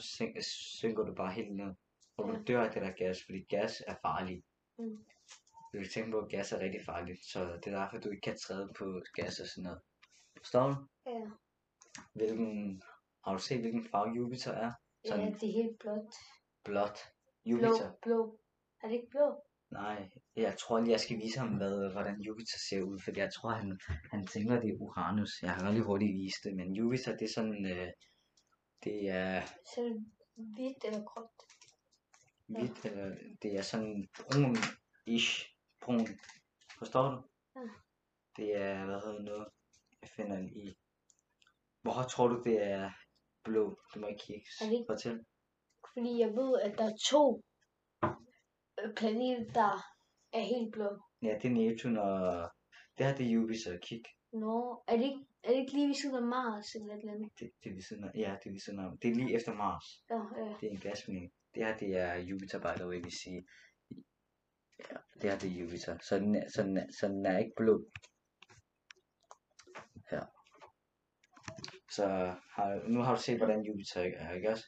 synker 0.79 1.03
du 1.03 1.13
bare 1.15 1.31
helt 1.33 1.55
ned. 1.55 1.73
Og 2.17 2.27
du 2.27 2.33
Ja. 2.33 2.41
dør 2.47 2.63
af 2.63 2.71
det 2.71 2.81
der 2.81 2.91
gas, 2.91 3.23
fordi 3.25 3.39
gas 3.49 3.83
er 3.87 3.95
farligt. 4.01 4.45
Mm. 4.79 4.97
Du 5.73 5.77
kan 5.79 5.89
tænke 5.93 6.11
på, 6.11 6.17
at 6.17 6.29
gas 6.29 6.51
er 6.51 6.59
rigtig 6.59 6.81
farligt, 6.85 7.19
så 7.25 7.39
det 7.45 7.73
er 7.73 7.79
derfor, 7.79 7.97
du 7.97 8.09
ikke 8.09 8.21
kan 8.21 8.37
træde 8.37 8.69
på 8.77 9.01
gas 9.13 9.39
og 9.39 9.47
sådan 9.47 9.63
noget. 9.63 9.81
Forstår 10.37 10.67
du? 10.67 10.75
Ja. 11.05 11.21
Hvilken, 12.13 12.81
har 13.25 13.33
du 13.33 13.39
set, 13.39 13.59
hvilken 13.59 13.83
farve 13.91 14.13
Jupiter 14.15 14.51
er? 14.51 14.71
ja, 15.05 15.09
Sådan 15.09 15.33
det 15.33 15.43
er 15.49 15.53
helt 15.63 15.79
blåt. 15.79 16.13
blåt. 16.63 16.99
Blå, 17.43 17.51
Jupiter? 17.51 17.91
blå. 18.01 18.39
Er 18.83 18.87
det 18.87 18.95
ikke 18.95 19.09
blå? 19.09 19.43
Nej, 19.71 20.09
jeg 20.35 20.57
tror 20.57 20.79
lige, 20.79 20.91
jeg 20.91 20.99
skal 20.99 21.17
vise 21.17 21.39
ham, 21.39 21.49
hvad, 21.57 21.91
hvordan 21.91 22.21
Jupiter 22.21 22.57
ser 22.69 22.81
ud, 22.81 22.99
fordi 22.99 23.19
jeg 23.19 23.33
tror, 23.33 23.49
han, 23.49 23.79
han 24.11 24.27
tænker, 24.27 24.59
det 24.61 24.69
er 24.69 24.77
Uranus. 24.79 25.41
Jeg 25.41 25.51
har 25.53 25.71
lige 25.71 25.83
hurtigt 25.83 26.13
vist 26.13 26.43
det, 26.43 26.55
men 26.55 26.73
Jupiter, 26.75 27.11
det 27.17 27.25
er 27.25 27.33
sådan, 27.33 27.65
øh, 27.65 27.87
det 28.83 29.09
er 29.09 29.41
Så 29.45 29.81
er 29.81 29.83
det 29.83 30.05
hvidt 30.35 30.83
eller 30.85 31.03
gråt? 31.03 31.29
Ja. 32.49 32.59
hvidt, 32.59 32.85
eller 32.85 33.15
det 33.41 33.55
er 33.57 33.61
sådan 33.61 34.07
brun-ish, 34.19 35.55
brun. 35.81 36.07
Forstår 36.77 37.09
du? 37.11 37.23
Ja. 37.55 37.67
Det 38.37 38.55
er, 38.55 38.85
hvad 38.85 38.99
hedder 39.05 39.21
noget, 39.21 39.47
jeg 40.01 40.09
finder 40.15 40.35
den 40.35 40.49
i. 40.57 40.75
Hvor 41.81 42.03
tror 42.11 42.27
du, 42.27 42.41
det 42.45 42.63
er 42.63 42.91
blå? 43.43 43.79
Du 43.93 43.99
må 43.99 44.07
ikke 44.07 44.23
kigge. 44.25 44.45
Er 44.61 44.65
det 44.65 44.73
ikke- 44.73 44.85
Fortæl. 44.89 45.19
Fordi 45.93 46.19
jeg 46.19 46.29
ved, 46.29 46.59
at 46.61 46.77
der 46.77 46.85
er 46.85 46.97
to 47.09 47.43
planeter, 48.95 49.53
der 49.53 49.73
er 50.33 50.39
helt 50.39 50.73
blå. 50.73 50.89
Ja, 51.21 51.37
det 51.41 51.45
er 51.45 51.55
Neptun, 51.55 51.97
og 51.97 52.49
det 52.97 53.05
her 53.05 53.15
det 53.15 53.25
er 53.25 53.31
Jupiter. 53.31 53.77
Kig. 53.81 54.03
Nå, 54.33 54.83
er 54.87 54.97
det 54.97 55.03
ikke, 55.03 55.25
er 55.43 55.49
det 55.49 55.59
ikke 55.59 55.73
lige 55.73 55.87
ved 55.87 55.95
siden 55.95 56.15
af 56.15 56.21
Mars 56.21 56.75
eller 56.75 56.93
et 56.93 56.99
eller 56.99 57.13
andet? 57.13 57.31
Det, 57.39 57.51
det 57.63 57.69
er 57.69 57.73
ved 57.73 57.81
siden 57.81 58.03
af, 58.03 58.11
ja, 58.15 58.35
det 58.43 58.49
er 58.49 58.51
ved 58.51 58.59
siden 58.59 58.79
af. 58.79 58.91
Det 59.01 59.11
er 59.11 59.15
lige 59.15 59.35
efter 59.35 59.53
Mars. 59.53 59.85
Ja, 60.09 60.15
ja. 60.15 60.53
Det 60.61 60.67
er 60.67 60.71
en 60.71 60.79
gasplanet. 60.79 61.31
Det 61.55 61.65
her, 61.65 61.77
det 61.77 61.97
er 61.97 62.15
Jupiter, 62.15 62.59
by 62.59 62.77
the 62.77 62.87
way, 62.87 63.01
vil 63.03 63.11
sige. 63.11 63.47
Ja, 64.79 64.95
det 65.21 65.29
her, 65.29 65.37
det 65.37 65.49
er 65.51 65.61
Jupiter. 65.61 65.97
Så 66.01 66.19
den 66.19 66.35
er, 66.35 66.49
så 66.55 66.63
den 66.63 66.77
er, 66.77 66.85
så 66.99 67.07
den 67.07 67.25
er 67.25 67.37
ikke 67.37 67.53
blå. 67.57 67.85
Her. 70.09 70.25
Så 71.91 72.05
har, 72.55 72.87
nu 72.87 73.01
har 73.01 73.15
du 73.15 73.21
set, 73.21 73.37
hvordan 73.37 73.61
Jupiter 73.61 74.01
er, 74.01 74.33
ikke 74.33 74.49
også? 74.49 74.65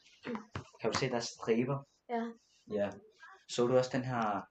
Kan 0.81 0.91
du 0.91 0.97
se, 0.97 1.09
der 1.09 1.15
er 1.15 1.19
striber? 1.19 1.87
Ja. 2.09 2.23
Ja. 2.71 2.89
Så 3.55 3.67
du 3.67 3.77
også 3.77 3.91
den 3.97 4.05
her... 4.05 4.41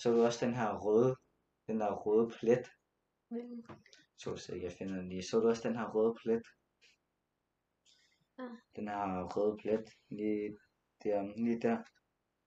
Så 0.00 0.10
du 0.12 0.24
også 0.24 0.46
den 0.46 0.54
her 0.54 0.78
røde, 0.78 1.16
den 1.66 1.80
der 1.80 1.92
røde 1.92 2.30
plet? 2.38 2.66
Hvilken? 3.28 3.66
Så 4.18 4.36
se, 4.36 4.52
jeg 4.62 4.72
finder 4.72 4.96
den 4.96 5.08
lige. 5.08 5.22
Så 5.22 5.40
du 5.40 5.48
også 5.48 5.68
den 5.68 5.76
her 5.78 5.86
røde 5.94 6.14
plet? 6.22 6.42
Ja. 8.38 8.48
Den 8.76 8.88
her 8.88 9.24
røde 9.36 9.56
plet, 9.62 9.84
lige 10.08 10.58
der, 11.04 11.22
lige 11.44 11.60
der. 11.60 11.78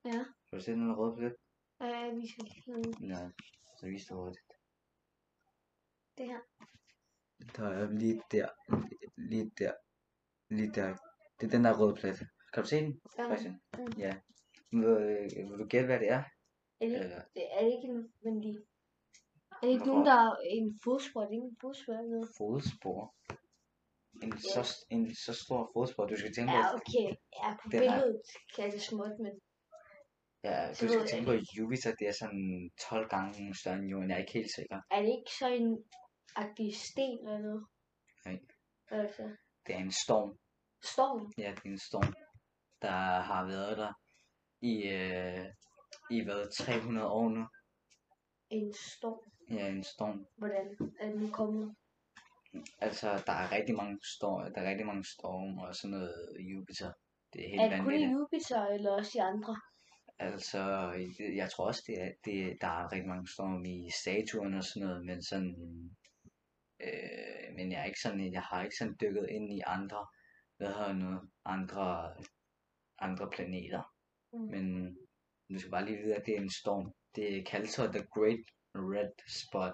Ja. 0.05 0.23
Kan 0.49 0.53
du 0.59 0.59
se 0.59 0.71
den 0.71 0.87
her 0.87 0.95
røde 0.95 1.15
plet? 1.17 1.35
Ja, 1.81 1.85
jeg 1.85 2.15
viser 2.15 2.43
lige 2.43 3.15
Ja, 3.15 3.29
så 3.79 3.85
vis 3.85 4.05
det 4.05 4.15
hurtigt. 4.17 4.51
det 6.17 6.25
her. 6.27 6.39
Der 7.55 7.67
er 7.69 7.89
lige 7.91 8.21
der, 8.31 8.49
lige 9.17 9.51
der, 9.57 9.73
lige 10.49 10.71
der. 10.71 10.95
Det 11.39 11.45
er 11.47 11.51
den 11.51 11.63
der 11.65 11.79
røde 11.79 11.95
plet. 11.95 12.19
Kan 12.53 12.63
du 12.63 12.69
se 12.69 12.75
den, 12.75 13.01
Ja. 13.17 13.23
Christian? 13.23 13.61
Mm. 13.77 13.93
Ja. 13.97 14.21
Vil, 14.71 15.49
vil 15.49 15.59
du 15.59 15.65
gætte, 15.73 15.85
hvad 15.85 15.99
det 15.99 16.09
er? 16.09 16.23
Er 16.81 16.85
det, 16.87 16.95
Eller, 17.03 17.21
det, 17.35 17.43
er 17.55 17.61
det 17.65 17.71
ikke 17.75 17.87
en, 17.93 18.13
men 18.23 18.43
de... 18.43 18.49
Er 19.51 19.65
det 19.67 19.73
ikke 19.75 19.85
nogen, 19.91 20.05
der 20.05 20.13
er 20.13 20.35
en 20.57 20.79
fodspor? 20.83 21.21
Er 21.21 21.27
det 21.27 21.33
ikke 21.39 21.49
en 21.53 21.57
fodspor 21.61 21.93
eller 22.03 22.27
fodspor. 22.37 23.01
En, 24.23 24.33
Ja. 24.33 24.63
så, 24.63 24.85
en 24.95 25.15
så 25.25 25.33
stor 25.45 25.61
fodspor, 25.75 26.05
du 26.05 26.15
skal 26.21 26.33
tænke 26.35 26.51
Ja, 26.53 26.61
på. 26.71 26.75
okay. 26.79 27.07
Ja, 27.41 27.49
på 27.61 27.65
Den 27.71 27.77
er- 27.77 27.81
billedet 27.81 28.21
kan 28.55 28.71
det 28.71 28.81
småt, 28.81 29.15
men 29.25 29.33
Ja, 30.43 30.73
så 30.73 30.79
du 30.85 30.91
ved 30.91 30.99
skal 30.99 31.07
tænke 31.11 31.25
på, 31.25 31.31
at 31.39 31.43
Jupiter 31.57 31.95
det 31.99 32.07
er 32.07 32.15
sådan 32.23 32.71
12 32.89 33.09
gange 33.09 33.55
større 33.59 33.75
end 33.79 33.89
Jorden. 33.91 34.09
Jeg 34.09 34.15
er 34.15 34.19
ikke 34.25 34.33
helt 34.39 34.53
sikker. 34.59 34.77
er 34.95 34.99
det 35.01 35.11
ikke 35.17 35.31
så 35.39 35.47
en 35.59 35.69
agtig 36.35 36.69
sten 36.75 37.19
eller 37.27 37.39
noget? 37.47 37.63
Nej. 38.25 38.39
Altså, 39.01 39.23
Det 39.67 39.75
er 39.75 39.79
en 39.79 39.95
storm. 40.05 40.31
storm. 40.93 41.21
Ja, 41.37 41.49
det 41.57 41.65
er 41.69 41.73
en 41.79 41.85
storm, 41.89 42.13
der 42.81 42.97
har 43.29 43.45
været 43.47 43.77
der 43.77 43.93
i, 44.61 44.87
øh, 44.87 45.45
i 46.09 46.23
hvad, 46.23 46.51
300 46.51 47.07
år 47.07 47.29
nu. 47.29 47.47
En 48.49 48.73
storm. 48.73 49.31
Ja, 49.49 49.67
en 49.67 49.83
storm. 49.83 50.25
Hvordan 50.37 50.77
er 50.99 51.11
den 51.11 51.31
kommet? 51.31 51.75
Altså, 52.79 53.23
der 53.25 53.33
er 53.33 53.51
rigtig 53.51 53.75
mange 53.75 53.99
storm, 54.15 54.53
der 54.53 54.61
er 54.61 54.69
rigtig 54.69 54.85
mange 54.85 55.05
storme 55.05 55.67
og 55.67 55.75
sådan 55.75 55.91
noget 55.97 56.37
i 56.39 56.43
Jupiter. 56.43 56.91
Det 57.33 57.45
er 57.45 57.49
helt 57.49 57.61
Er 57.61 57.69
det 57.69 57.83
kun 57.83 57.93
i. 57.93 58.11
Jupiter 58.11 58.65
eller 58.65 58.91
også 58.91 59.11
i 59.15 59.19
andre? 59.19 59.55
Altså, 60.19 60.61
jeg 61.35 61.49
tror 61.51 61.67
også, 61.67 61.83
det 61.87 62.01
er, 62.01 62.11
det, 62.25 62.57
der 62.61 62.67
er 62.67 62.91
rigtig 62.91 63.09
mange 63.09 63.27
storme 63.27 63.69
i 63.69 63.89
Saturn 64.03 64.53
og 64.53 64.63
sådan 64.63 64.87
noget, 64.87 65.05
men 65.05 65.23
sådan, 65.23 65.55
øh, 66.79 67.55
men 67.55 67.71
jeg 67.71 67.81
er 67.81 67.85
ikke 67.85 67.99
sådan, 67.99 68.33
jeg 68.33 68.41
har 68.41 68.63
ikke 68.63 68.77
sådan 68.77 68.97
dykket 69.01 69.27
ind 69.29 69.53
i 69.53 69.61
andre, 69.67 70.07
hvad 70.57 70.67
hedder 70.67 70.93
nu, 70.93 71.19
andre, 71.45 72.15
andre 72.99 73.29
planeter. 73.29 73.83
Mm. 74.33 74.39
Men 74.53 74.95
du 75.53 75.59
skal 75.59 75.71
bare 75.71 75.85
lige 75.85 75.97
vide, 75.97 76.15
at 76.15 76.25
det 76.25 76.33
er 76.37 76.41
en 76.41 76.49
storm. 76.61 76.93
Det 77.15 77.47
kaldes 77.47 77.69
så 77.69 77.83
The 77.87 78.05
Great 78.15 78.43
Red 78.75 79.11
Spot. 79.41 79.73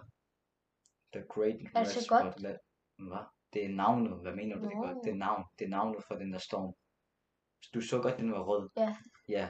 The 1.14 1.24
Great 1.34 1.56
Er 1.76 1.80
Red 1.80 1.86
Spot. 2.06 2.22
godt? 2.24 2.42
Hvad? 2.42 3.24
Det 3.54 3.66
er 3.66 3.70
navnet. 3.70 4.22
Hvad 4.22 4.36
mener 4.36 4.56
du, 4.56 4.62
det 4.64 4.72
er 4.74 4.82
godt? 4.88 4.98
Det 5.06 5.12
er 5.12 5.16
navn. 5.28 5.44
Det 5.60 5.66
er 5.66 5.70
navnet 5.70 6.04
for 6.08 6.16
den 6.16 6.34
der 6.34 6.40
storm. 6.40 6.74
Du 7.74 7.82
så 7.82 8.02
godt, 8.02 8.18
den 8.18 8.32
var 8.32 8.44
rød. 8.44 8.70
Ja. 8.78 8.98
Ja. 9.30 9.50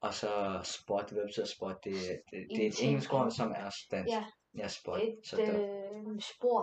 Og 0.00 0.14
så 0.14 0.30
spot, 0.64 1.12
hvad 1.12 1.22
betyder 1.26 1.46
spot? 1.56 1.76
Det, 1.84 1.94
det, 2.30 2.46
det 2.50 2.62
er 2.64 2.68
et 2.68 2.82
engelsk 2.86 3.12
ord, 3.12 3.30
som 3.30 3.50
er 3.50 3.70
dansk. 3.90 4.10
Ja, 4.16 4.24
Ja, 4.58 4.68
spot. 4.68 5.02
et 5.02 5.18
så 5.24 5.36
der, 5.36 5.52
øh, 5.52 6.20
spor. 6.20 6.62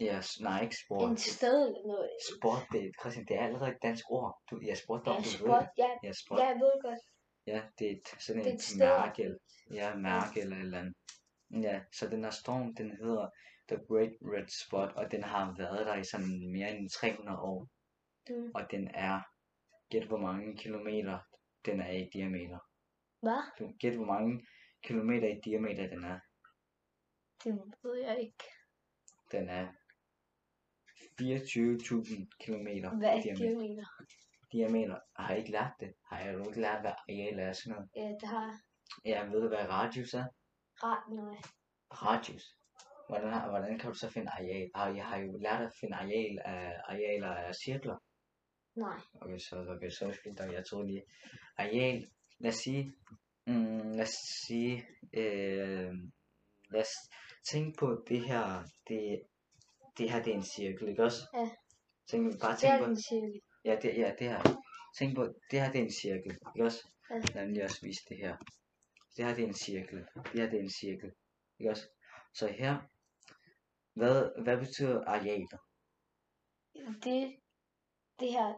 Ja, 0.00 0.20
s- 0.20 0.40
nej, 0.40 0.62
ikke 0.62 0.76
spor. 0.84 1.08
En 1.08 1.16
sted 1.16 1.58
eller 1.66 1.86
noget. 1.86 2.10
Spot, 2.36 2.62
det, 2.72 2.80
er- 2.86 2.92
Christian, 3.00 3.26
det 3.28 3.36
er 3.36 3.44
allerede 3.46 3.70
et 3.70 3.82
dansk 3.82 4.04
ord. 4.10 4.42
Du, 4.50 4.60
jeg 4.70 4.76
spurgte 4.78 5.04
dig, 5.04 5.10
Ja, 5.12 5.16
om 5.16 5.22
du 5.22 5.28
ved 5.28 5.38
spot. 5.38 5.62
det. 5.62 5.70
Ja, 5.84 5.90
Ja, 6.06 6.12
spot. 6.22 6.38
ja, 6.40 6.46
jeg 6.52 6.56
ved 6.64 6.72
godt. 6.82 7.00
Ja, 7.46 7.62
det 7.78 7.86
er 7.86 7.92
et, 7.96 8.08
sådan 8.24 8.44
Det 8.44 8.50
er 8.50 8.54
et, 8.54 8.72
et 8.72 8.78
mærke, 8.78 9.22
ja, 9.80 9.94
mærke 9.96 10.40
eller 10.40 10.56
eller 10.56 10.78
andet. 10.78 10.94
Ja, 11.66 11.80
så 11.98 12.08
den 12.08 12.24
her 12.24 12.30
storm, 12.30 12.74
den 12.74 12.90
hedder 13.02 13.26
The 13.68 13.78
Great 13.88 14.12
Red 14.32 14.48
Spot, 14.66 14.92
og 15.00 15.10
den 15.12 15.22
har 15.22 15.54
været 15.58 15.86
der 15.86 15.94
i 15.96 16.04
sådan 16.04 16.52
mere 16.52 16.70
end 16.76 16.90
300 16.90 17.38
år. 17.38 17.68
Mm. 18.30 18.50
Og 18.54 18.62
den 18.70 18.88
er, 18.94 19.20
gæt 19.90 20.06
hvor 20.06 20.16
mange 20.18 20.56
kilometer 20.56 21.18
den 21.66 21.80
er 21.80 21.90
i 21.90 22.08
diameter. 22.12 22.58
Hvad? 23.22 23.42
Du 23.58 23.72
gæt 23.80 23.96
hvor 23.96 24.04
mange 24.14 24.46
kilometer 24.84 25.28
i 25.28 25.40
diameter 25.44 25.86
den 25.88 26.04
er. 26.04 26.18
Det 27.44 27.52
ved 27.82 27.96
jeg 27.96 28.20
ikke. 28.20 28.44
Den 29.32 29.48
er 29.48 29.68
24.000 31.20 32.28
kilometer 32.40 32.96
Hvad 32.98 33.08
er 33.08 33.20
diameter. 33.22 33.44
diameter? 33.48 33.84
diameter. 34.52 34.98
Har 35.16 35.28
jeg 35.28 35.38
ikke 35.38 35.50
lært 35.50 35.72
det? 35.80 35.92
Har 36.10 36.20
jeg 36.20 36.34
jo 36.34 36.38
ikke 36.48 36.60
lært, 36.60 36.80
hvad 36.80 36.90
areal 36.90 37.38
er 37.38 37.48
og 37.48 37.56
sådan 37.56 37.72
noget? 37.72 37.88
Ja, 37.96 38.08
det 38.20 38.28
har 38.28 38.44
jeg. 38.46 38.58
Ja, 39.04 39.24
ved 39.24 39.40
du, 39.42 39.48
hvad 39.48 39.68
radius 39.68 40.14
er? 40.14 40.24
ret 40.84 41.04
nej. 41.14 41.36
radius. 41.90 42.44
Hvordan, 43.08 43.32
har- 43.32 43.48
hvordan 43.50 43.78
kan 43.78 43.90
du 43.92 43.94
så 43.98 44.10
finde 44.10 44.30
areal? 44.30 44.70
Har, 44.74 44.88
jeg 44.88 45.04
har 45.06 45.16
jo 45.18 45.38
lært 45.38 45.62
at 45.62 45.72
finde 45.80 45.96
areal 45.96 46.38
af, 46.44 46.80
arealer 46.88 47.28
af 47.34 47.54
cirkler. 47.54 47.96
Nej. 48.76 48.96
Okay, 49.20 49.38
så, 49.38 49.56
okay, 49.76 49.90
så 49.90 50.06
det 50.06 50.18
fint, 50.24 50.40
og 50.40 50.52
jeg 50.52 50.66
troede 50.66 50.86
lige. 50.86 51.02
Areal, 51.56 52.06
lad 52.38 52.50
os 52.50 52.56
sige, 52.56 52.92
mm, 53.46 53.90
lad 53.98 54.02
os 54.02 54.14
sige, 54.46 54.86
øh, 55.12 55.92
lad 56.72 56.80
os 56.80 56.94
tænke 57.50 57.76
på 57.78 58.04
det 58.08 58.20
her, 58.28 58.64
det, 58.88 59.22
det 59.98 60.10
her 60.10 60.22
det 60.22 60.30
er 60.32 60.36
en 60.36 60.42
cirkel, 60.56 60.88
ikke 60.88 61.04
også? 61.04 61.20
Ja. 61.34 61.50
Tænk, 62.10 62.40
bare 62.40 62.52
Det 62.52 62.60
tænk 62.60 62.72
er 62.74 62.78
på, 62.78 62.84
den 62.86 63.02
cirkel. 63.02 63.40
ja, 63.64 63.76
det, 63.82 63.96
ja, 63.98 64.14
det 64.18 64.28
her. 64.28 64.42
Tænk 64.98 65.16
på, 65.16 65.24
det 65.50 65.60
her 65.60 65.72
det 65.72 65.78
er 65.80 65.84
en 65.84 65.92
cirkel, 65.92 66.32
ikke 66.56 66.64
også? 66.64 66.88
Ja. 67.10 67.14
Lad 67.34 67.44
mig 67.44 67.52
lige 67.54 67.64
også 67.64 67.80
vise 67.82 68.00
det 68.08 68.16
her. 68.16 68.36
Det 69.16 69.24
her 69.24 69.34
det 69.34 69.44
er 69.44 69.48
en 69.48 69.54
cirkel, 69.54 69.98
det 70.32 70.40
her 70.40 70.50
det 70.50 70.58
er 70.58 70.62
en 70.62 70.70
cirkel, 70.80 71.12
ikke 71.58 71.70
også? 71.70 71.86
Så 72.34 72.46
her, 72.46 72.78
hvad, 73.94 74.42
hvad 74.44 74.56
betyder 74.58 75.04
arealer? 75.04 75.58
Det, 77.04 77.36
det 78.20 78.32
her, 78.32 78.54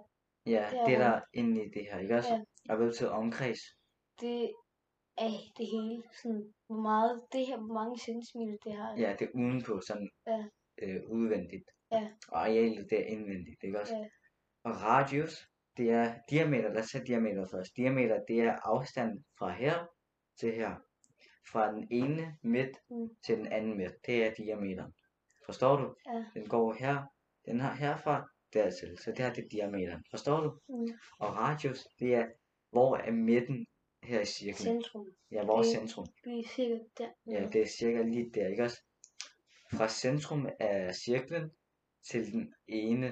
Ja, 0.47 0.69
Det 0.71 0.87
det 0.87 0.95
er 0.95 0.99
der 0.99 1.21
inde 1.33 1.65
i 1.65 1.69
det 1.69 1.87
her, 1.91 1.99
ikke 1.99 2.15
også? 2.17 2.35
Ja. 2.35 2.41
Og 2.73 2.77
hvad 2.77 2.87
betyder 2.87 3.11
omkreds? 3.11 3.59
det 4.21 4.53
er 5.27 5.31
det 5.59 5.67
hele. 5.75 6.03
Sådan, 6.23 6.55
hvor 6.67 6.81
meget, 6.81 7.23
det 7.33 7.47
her, 7.47 7.59
hvor 7.59 7.75
mange 7.75 7.99
centimeter 7.99 8.57
det 8.65 8.73
har. 8.77 8.91
Ja, 8.99 9.17
det 9.19 9.25
er 9.27 9.31
udenpå, 9.35 9.81
sådan 9.89 10.09
Ja. 10.27 10.45
øh, 10.83 11.01
udvendigt. 11.11 11.65
Ja. 11.93 12.11
Og 12.29 12.41
arealet, 12.41 12.87
det 12.91 12.99
er 13.01 13.05
indvendigt, 13.05 13.65
ikke 13.65 13.81
også? 13.81 13.95
Ja. 13.97 14.09
Og 14.65 14.83
radius, 14.83 15.47
det 15.77 15.91
er 15.91 16.15
diameter. 16.31 16.69
Lad 16.73 16.83
os 16.83 16.91
tage 16.91 17.05
diameter 17.07 17.47
først. 17.51 17.77
Diameter, 17.77 18.21
det 18.29 18.41
er 18.41 18.57
afstand 18.63 19.25
fra 19.39 19.51
her 19.53 19.87
til 20.41 20.53
her. 20.55 20.75
Fra 21.53 21.73
den 21.73 21.89
ene 21.91 22.37
midt 22.43 22.71
Mm. 22.91 23.09
til 23.27 23.37
den 23.39 23.47
anden 23.47 23.77
midt. 23.77 23.93
Det 24.07 24.25
er 24.27 24.35
diameteren. 24.35 24.93
Forstår 25.47 25.77
du? 25.77 25.95
Ja. 26.07 26.25
Den 26.35 26.49
går 26.49 26.73
her. 26.73 27.03
Den 27.47 27.61
har 27.61 27.75
herfra 27.75 28.29
dertil. 28.53 28.99
Så 28.99 29.11
det 29.11 29.19
her 29.19 29.33
det 29.33 29.45
er 29.45 29.49
diameteren. 29.49 30.05
Forstår 30.11 30.41
du? 30.41 30.59
Mm. 30.69 30.87
Og 31.19 31.37
radius, 31.37 31.87
det 31.99 32.15
er, 32.15 32.27
hvor 32.71 32.97
er 32.97 33.11
midten 33.13 33.67
her 34.03 34.21
i 34.21 34.25
cirklen? 34.25 34.55
Centrum. 34.83 35.07
Ja, 35.31 35.37
er 35.43 35.57
det- 35.57 35.67
centrum? 35.67 36.07
Lige 36.25 36.49
sikkert 36.49 36.81
der. 36.99 37.09
Ja, 37.27 37.47
det 37.53 37.63
er 37.63 37.67
cirka 37.67 38.03
lige 38.03 38.31
der, 38.35 38.49
ikke 38.49 38.63
også? 38.63 38.83
Fra 39.73 39.89
centrum 39.89 40.49
af 40.61 40.95
cirklen 40.95 41.51
til 42.11 42.33
den 42.33 42.55
ene, 42.69 43.07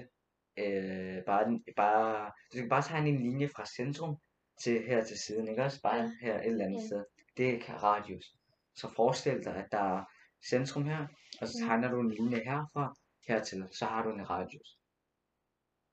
øh, 0.59 1.25
bare, 1.27 1.45
den, 1.45 1.65
bare, 1.77 2.33
du 2.53 2.57
skal 2.57 2.69
bare 2.69 2.83
tegne 2.83 3.09
en 3.09 3.19
linje 3.19 3.49
fra 3.49 3.67
centrum 3.67 4.17
til 4.63 4.83
her 4.87 5.05
til 5.05 5.19
siden, 5.19 5.49
ikke 5.49 5.63
også? 5.65 5.83
Bare 5.83 5.97
Ja. 5.97 6.11
her 6.21 6.39
et 6.41 6.47
eller 6.47 6.65
andet 6.65 6.81
Ja. 6.83 6.87
sted. 6.87 7.05
Det 7.37 7.55
er 7.55 7.75
radius. 7.83 8.35
Så 8.75 8.89
forestil 8.97 9.45
dig, 9.45 9.57
at 9.57 9.69
der 9.73 9.79
er 9.99 10.05
centrum 10.49 10.85
her, 10.85 11.07
og 11.41 11.49
så 11.49 11.55
tegner 11.59 11.91
du 11.91 12.01
en 12.01 12.11
linje 12.11 12.37
herfra 12.45 12.95
hertil, 13.29 13.69
så 13.71 13.85
har 13.85 14.03
du 14.03 14.11
en 14.11 14.31
radius. 14.31 14.79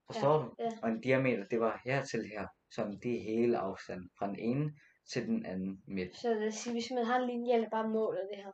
Forstår 0.05 0.37
du? 0.41 0.55
ja. 0.59 0.69
Og 0.83 0.89
en 0.89 1.01
diameter, 1.01 1.45
det 1.45 1.59
var 1.59 1.81
hertil 1.85 2.25
her, 2.27 2.47
så 2.75 2.81
det 3.03 3.21
hele 3.29 3.57
afstanden 3.57 4.09
fra 4.17 4.27
den 4.27 4.39
ene 4.49 4.65
til 5.11 5.21
den 5.27 5.45
anden 5.45 5.73
midt. 5.87 6.15
Så 6.17 6.33
lad 6.33 6.47
os 6.47 6.55
sige, 6.55 6.73
hvis 6.73 6.91
man 6.97 7.05
har 7.05 7.17
en 7.19 7.27
linje, 7.27 7.53
eller 7.55 7.69
bare 7.69 7.89
måler 7.89 8.23
det 8.31 8.37
her, 8.43 8.51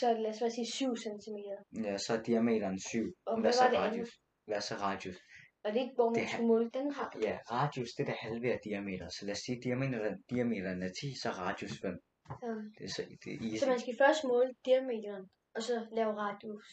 så 0.00 0.06
lad 0.22 0.30
os 0.30 0.40
bare 0.40 0.50
sige 0.50 0.66
7 0.72 0.96
cm. 0.96 1.38
Ja, 1.84 1.98
så 1.98 2.10
er 2.16 2.22
diameteren 2.22 2.78
7. 2.80 3.12
Og 3.26 3.34
Hvad 3.34 3.42
hvad 3.42 3.52
så 3.52 3.64
det 3.64 3.76
andet? 3.76 3.90
radius? 3.90 4.10
Hvad 4.46 4.60
så 4.60 4.74
radius? 4.74 5.18
Og 5.64 5.68
det 5.72 5.78
er 5.78 5.84
ikke, 5.86 5.94
hvor 5.98 6.08
man 6.10 6.20
Det 6.20 6.30
skal 6.30 6.46
måle 6.52 6.70
den 6.78 6.88
her. 6.96 7.08
Ja, 7.28 7.34
radius 7.56 7.90
det 7.96 8.02
er 8.02 8.08
det 8.12 8.18
halve 8.26 8.52
af 8.52 8.60
diameter. 8.64 9.08
Så 9.08 9.20
lad 9.26 9.34
os 9.36 9.42
sige, 9.46 9.56
diameteren, 9.64 10.16
diameteren 10.30 10.82
er 10.82 10.92
10, 11.00 11.14
så 11.22 11.28
radius 11.30 11.74
5. 11.82 11.98
Ja. 12.42 12.54
Det 12.76 12.84
er, 12.88 12.92
så, 12.96 13.02
det 13.24 13.30
er 13.34 13.38
easy. 13.46 13.60
Så 13.62 13.66
man 13.72 13.80
skal 13.84 13.94
først 14.02 14.20
måle 14.24 14.50
diameteren, 14.68 15.24
og 15.56 15.62
så 15.68 15.74
lave 15.98 16.12
radius. 16.24 16.66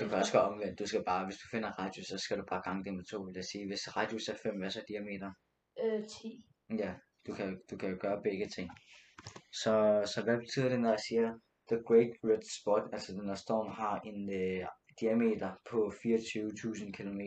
Du 0.00 0.04
kan 0.08 0.18
også 0.22 0.32
gøre 0.36 0.48
omvendt. 0.52 0.78
Du 0.78 0.86
skal 0.90 1.02
bare, 1.10 1.22
hvis 1.26 1.38
du 1.42 1.46
finder 1.54 1.70
radius, 1.80 2.06
så 2.06 2.18
skal 2.24 2.38
du 2.40 2.44
bare 2.52 2.62
gange 2.66 2.84
det 2.84 2.92
med 2.94 3.04
2, 3.04 3.22
vil 3.26 3.40
jeg 3.40 3.48
sige. 3.52 3.64
Hvis 3.70 3.96
radius 3.96 4.28
er 4.28 4.36
5, 4.42 4.56
hvad 4.58 4.68
er 4.70 4.74
så 4.78 4.84
diameter? 4.88 5.30
Øh, 5.82 6.06
10. 6.08 6.44
Ja, 6.78 6.94
du 7.26 7.34
kan, 7.34 7.60
du 7.70 7.76
kan 7.76 7.90
jo 7.90 7.96
gøre 8.00 8.22
begge 8.22 8.48
ting. 8.48 8.70
Så, 9.52 10.02
så 10.14 10.22
hvad 10.24 10.38
betyder 10.38 10.68
det, 10.68 10.80
når 10.80 10.88
jeg 10.90 11.00
siger, 11.08 11.38
The 11.68 11.82
Great 11.86 12.10
Red 12.24 12.42
Spot, 12.60 12.82
altså 12.92 13.12
den 13.12 13.28
her 13.28 13.34
storm 13.34 13.72
har 13.72 14.00
en 14.00 14.32
øh, 14.34 14.66
diameter 15.00 15.54
på 15.70 15.92
24.000 15.96 16.92
km. 16.92 17.20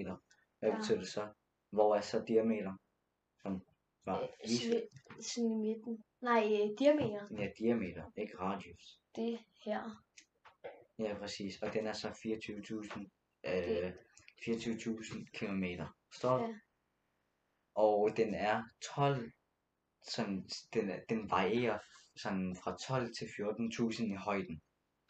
Hvad 0.60 0.70
Ja. 0.70 0.78
betyder 0.78 0.98
det 1.00 1.08
så? 1.08 1.28
Hvor 1.72 1.96
er 1.96 2.02
så 2.02 2.24
diameter? 2.28 2.74
Som 3.42 3.62
var 4.06 4.22
Øh, 4.22 4.28
vis, 4.44 4.62
sådan, 4.62 4.82
i- 5.20 5.24
sådan 5.24 5.52
i 5.52 5.56
midten. 5.56 6.04
Nej, 6.22 6.44
øh, 6.44 6.70
diameter. 6.80 7.28
ja, 7.40 7.50
diameter, 7.60 8.04
ikke 8.18 8.38
radius. 8.40 9.00
Det 9.16 9.40
her. 9.66 10.04
Ja, 11.00 11.18
præcis. 11.20 11.62
Og 11.62 11.74
den 11.74 11.88
er 11.88 11.94
så 11.94 12.10
24.000 12.10 13.10
Det- 13.44 13.84
øh, 13.84 13.92
24.000 14.46 15.26
km. 15.34 15.64
Står 16.14 16.40
Ja. 16.40 16.54
Og 17.78 18.10
den 18.18 18.34
er 18.34 18.64
12, 18.96 19.32
sådan, 20.02 20.50
den, 20.74 20.90
er- 20.90 21.00
den 21.10 21.32
varierer 21.32 21.80
sådan 22.16 22.56
fra 22.64 22.78
12 22.88 23.14
til 23.18 23.26
14.000 23.26 24.04
i 24.14 24.16
højden. 24.16 24.62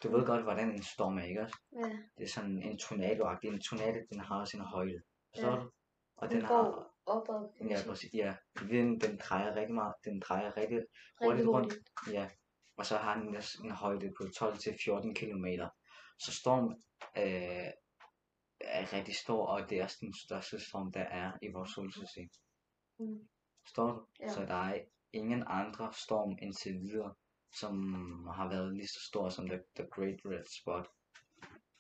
Du 0.04 0.18
ved 0.18 0.26
godt, 0.26 0.44
hvordan 0.44 0.72
en 0.72 0.84
storm 0.84 1.18
er, 1.18 1.24
ikke 1.24 1.42
også? 1.42 1.58
Ja. 1.76 1.90
Det 2.18 2.24
er 2.24 2.28
sådan 2.28 2.62
en 2.64 2.78
tornado 2.78 3.24
-agtig. 3.32 3.48
En 3.54 3.62
tornado, 3.62 4.00
den 4.12 4.20
har 4.20 4.46
sin 4.46 4.60
højde. 4.62 5.02
Forstår 5.36 5.50
Ja. 5.52 5.56
du? 5.56 5.72
Og 6.18 6.30
Den 6.30 6.38
den 6.38 6.46
har, 6.46 6.64
går 6.64 6.94
opad. 7.06 7.54
kan 7.58 7.66
man 7.66 7.72
ja, 7.72 7.78
sige. 7.82 7.90
præcis, 7.90 8.10
ja. 8.14 8.36
Vinden, 8.62 9.02
den 9.02 9.18
drejer 9.24 9.56
rigtig 9.56 9.76
meget. 9.76 9.94
Den 10.06 10.20
drejer 10.20 10.58
rigtig 10.58 10.78
Rigtig 10.78 10.88
hurtigt 11.22 11.48
rundt. 11.48 11.74
hurtigt. 11.74 12.14
Ja. 12.14 12.30
Og 12.78 12.86
så 12.86 12.98
har 12.98 13.20
den 13.20 13.36
også 13.36 13.62
en 13.64 13.72
højde 13.72 14.12
på 14.18 14.28
12 14.38 14.58
til 14.58 14.74
14 14.86 15.16
km. 15.16 15.46
Så 16.20 16.32
storm 16.42 16.66
øh, 17.18 17.72
er 18.62 18.94
rigtig 18.94 19.16
stor, 19.16 19.46
og 19.46 19.70
det 19.70 19.80
er 19.80 19.84
også 19.84 19.98
den 20.02 20.14
største 20.26 20.60
storm, 20.70 20.92
der 20.92 21.02
er 21.02 21.32
i 21.42 21.48
vores 21.54 21.70
solsystem. 21.72 22.30
Mm. 23.00 23.28
Forstår 23.66 23.92
du? 23.92 24.06
Ja. 24.20 24.30
Så 24.30 24.42
der 24.42 24.56
er 24.56 24.80
ingen 25.14 25.44
andre 25.48 25.94
storm 25.94 26.38
indtil 26.42 26.74
videre, 26.74 27.14
som 27.54 27.74
har 28.28 28.50
været 28.50 28.74
lige 28.74 28.88
så 28.88 29.00
stor 29.08 29.30
som 29.30 29.50
The, 29.50 29.60
the 29.76 29.88
Great 29.92 30.20
Red 30.26 30.46
Spot. 30.62 30.88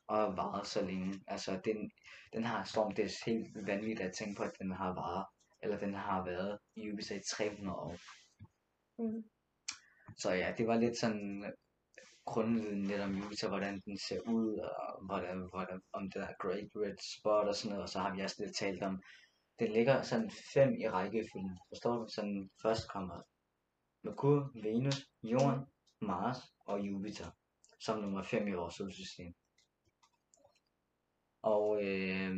Og 0.07 0.17
har 0.17 0.35
varet 0.35 0.67
så 0.67 0.85
længe. 0.85 1.23
Altså, 1.27 1.61
den, 1.65 1.91
den 2.33 2.43
her 2.43 2.63
storm, 2.63 2.91
det 2.95 3.05
er 3.05 3.25
helt 3.25 3.67
vanvittigt 3.67 4.09
at 4.09 4.15
tænke 4.15 4.37
på, 4.37 4.43
at 4.43 4.59
den 4.59 4.71
har 4.71 4.93
varet, 4.93 5.25
eller 5.63 5.77
den 5.77 5.93
har 5.93 6.25
været 6.25 6.59
i 6.75 6.91
USA 6.91 7.15
i 7.15 7.21
300 7.29 7.77
år. 7.77 7.97
Mm. 8.99 9.23
Så 10.17 10.31
ja, 10.31 10.53
det 10.57 10.67
var 10.67 10.77
lidt 10.77 10.97
sådan 10.97 11.53
grundviden 12.25 12.83
lidt 12.83 13.01
om 13.01 13.15
Jupiter, 13.15 13.47
hvordan 13.47 13.81
den 13.85 13.97
ser 13.97 14.19
ud, 14.19 14.57
og 14.59 15.05
hvordan, 15.05 15.37
hvordan, 15.53 15.81
om 15.93 16.11
det 16.11 16.21
er 16.21 16.33
Great 16.39 16.69
Red 16.75 16.97
Spot 17.13 17.47
og 17.47 17.55
sådan 17.55 17.69
noget, 17.69 17.83
og 17.83 17.89
så 17.89 17.99
har 17.99 18.15
vi 18.15 18.21
også 18.21 18.35
lidt 18.39 18.55
talt 18.55 18.83
om, 18.83 19.01
den 19.59 19.71
ligger 19.71 20.01
sådan 20.01 20.31
fem 20.53 20.75
i 20.79 20.89
rækkefølgen, 20.89 21.59
forstår 21.69 21.97
du? 21.97 22.07
Sådan 22.07 22.49
først 22.61 22.89
kommer 22.89 23.21
Merkur, 24.03 24.51
Venus, 24.63 25.09
Jorden, 25.23 25.65
Mars 26.01 26.37
og 26.65 26.79
Jupiter, 26.79 27.31
som 27.79 27.99
nummer 27.99 28.23
5 28.23 28.47
i 28.47 28.51
vores 28.51 28.75
solsystem. 28.75 29.33
Og, 31.41 31.83
øh, 31.83 32.37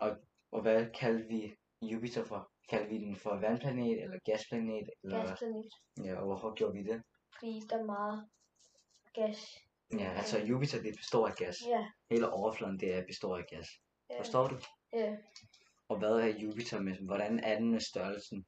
og, 0.00 0.16
og 0.50 0.62
hvad 0.62 0.86
kaldte 0.94 1.28
vi 1.28 1.56
Jupiter 1.82 2.24
for? 2.24 2.50
Kaldte 2.68 2.88
vi 2.90 2.98
den 2.98 3.16
for 3.16 3.36
vandplanet 3.36 4.02
eller 4.02 4.18
gasplanet? 4.24 4.90
Eller, 5.04 5.26
Gasplanet. 5.26 5.68
ja, 6.04 6.16
og 6.16 6.24
hvorfor 6.26 6.54
gjorde 6.54 6.72
vi 6.74 6.82
det? 6.82 7.02
Fordi 7.38 7.60
der 7.70 7.78
er 7.78 7.84
meget 7.84 8.28
gas. 9.14 9.58
Ja, 9.92 10.12
altså 10.12 10.38
Jupiter 10.38 10.82
det 10.82 10.94
består 10.96 11.28
af 11.28 11.34
gas. 11.34 11.56
Ja. 11.68 11.86
Hele 12.10 12.30
overfladen 12.30 12.80
det 12.80 12.94
er 12.94 13.06
består 13.06 13.36
af 13.36 13.44
gas. 13.46 13.68
Ja. 14.10 14.20
Forstår 14.20 14.48
du? 14.48 14.56
ja. 14.92 15.16
Og 15.88 15.98
hvad 15.98 16.10
er 16.10 16.26
Jupiter 16.26 16.80
med? 16.80 16.96
Hvordan 17.06 17.38
er 17.38 17.58
den 17.58 17.70
med 17.70 17.80
størrelsen? 17.80 18.46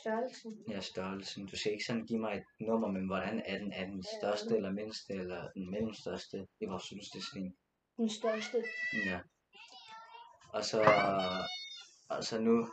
Størrelsen. 0.00 0.64
Ja, 0.70 0.80
størrelsen. 0.80 1.46
Du 1.46 1.56
skal 1.56 1.72
ikke 1.72 1.84
sådan 1.84 2.06
give 2.06 2.18
mig 2.20 2.34
et 2.36 2.44
nummer, 2.60 2.88
men 2.88 3.06
hvordan 3.06 3.42
er 3.46 3.58
den? 3.58 3.72
Er 3.72 3.86
den 3.86 4.04
største 4.20 4.56
eller 4.56 4.72
mindste, 4.72 5.12
eller 5.12 5.50
den 5.54 5.70
mellemstørste 5.70 6.46
i 6.60 6.64
vores 6.66 6.82
solsystem? 6.82 7.56
Den 7.96 8.08
største. 8.10 8.64
Ja. 9.06 9.20
Og 10.52 10.64
så, 10.64 10.80
og 12.08 12.24
så 12.24 12.40
nu, 12.40 12.68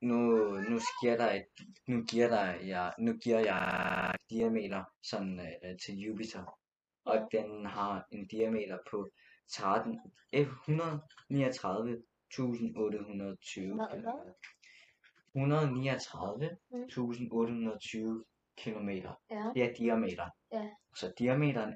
nu, 0.00 0.18
nu 0.70 0.80
giver 1.02 1.16
der 1.16 1.32
et, 1.32 1.46
nu 1.88 2.02
giver 2.04 2.28
der 2.28 2.44
jeg, 2.54 2.94
nu 2.98 3.12
giver 3.12 3.38
jeg 3.38 4.14
diameter 4.30 4.84
sådan 5.02 5.40
øh, 5.40 5.78
til 5.86 5.94
Jupiter. 5.94 6.58
Og 7.04 7.28
Ja. 7.32 7.38
den 7.38 7.66
har 7.66 8.06
en 8.12 8.26
diameter 8.26 8.78
på 8.90 9.08
13, 9.52 10.00
139.820 12.36 13.74
Hvad- 13.74 14.00
hvad? 14.00 14.32
139.820 15.34 18.24
km. 18.56 18.88
Ja. 19.30 19.52
Det 19.54 19.62
er 19.64 19.72
diameter. 19.78 20.30
Ja. 20.52 20.70
Så 20.96 21.12
diameteren, 21.18 21.74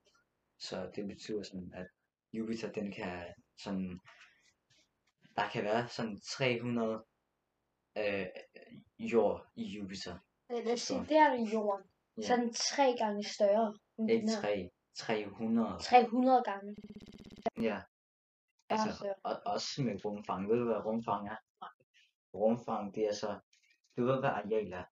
Så 0.58 0.90
det 0.96 1.06
betyder 1.06 1.42
sådan, 1.42 1.72
at 1.74 1.86
Jupiter, 2.32 2.72
den 2.72 2.92
kan 2.92 3.34
sådan, 3.58 4.00
der 5.36 5.48
kan 5.48 5.64
være 5.64 5.88
sådan 5.88 6.20
300 6.20 7.04
øh, 7.98 8.26
jord 8.98 9.46
i 9.56 9.64
Jupiter. 9.64 10.18
lad 10.50 10.72
os 10.72 10.80
sige, 10.80 11.04
her 11.04 11.30
er 11.30 11.50
jorden. 11.52 11.86
Ja. 12.18 12.22
Så 12.22 12.36
den 12.36 12.54
tre 12.54 12.94
gange 12.98 13.24
større. 13.24 13.78
End 13.98 14.10
Ikke. 14.10 14.28
3, 14.40 14.70
300. 14.96 15.78
300 15.80 16.42
gange. 16.44 16.76
Ja. 17.60 17.82
Altså, 18.68 19.14
og, 19.24 19.32
også 19.46 19.82
med 19.82 20.04
rumfang. 20.04 20.48
Ved 20.48 20.56
du, 20.56 20.64
hvad 20.64 20.84
rumfang 20.84 21.28
er? 21.28 21.36
Rumfang, 22.34 22.94
det 22.94 23.08
er 23.08 23.14
så, 23.14 23.40
du 23.96 24.04
ved, 24.04 24.20
hvad 24.20 24.30
areal 24.30 24.72
er. 24.72 24.84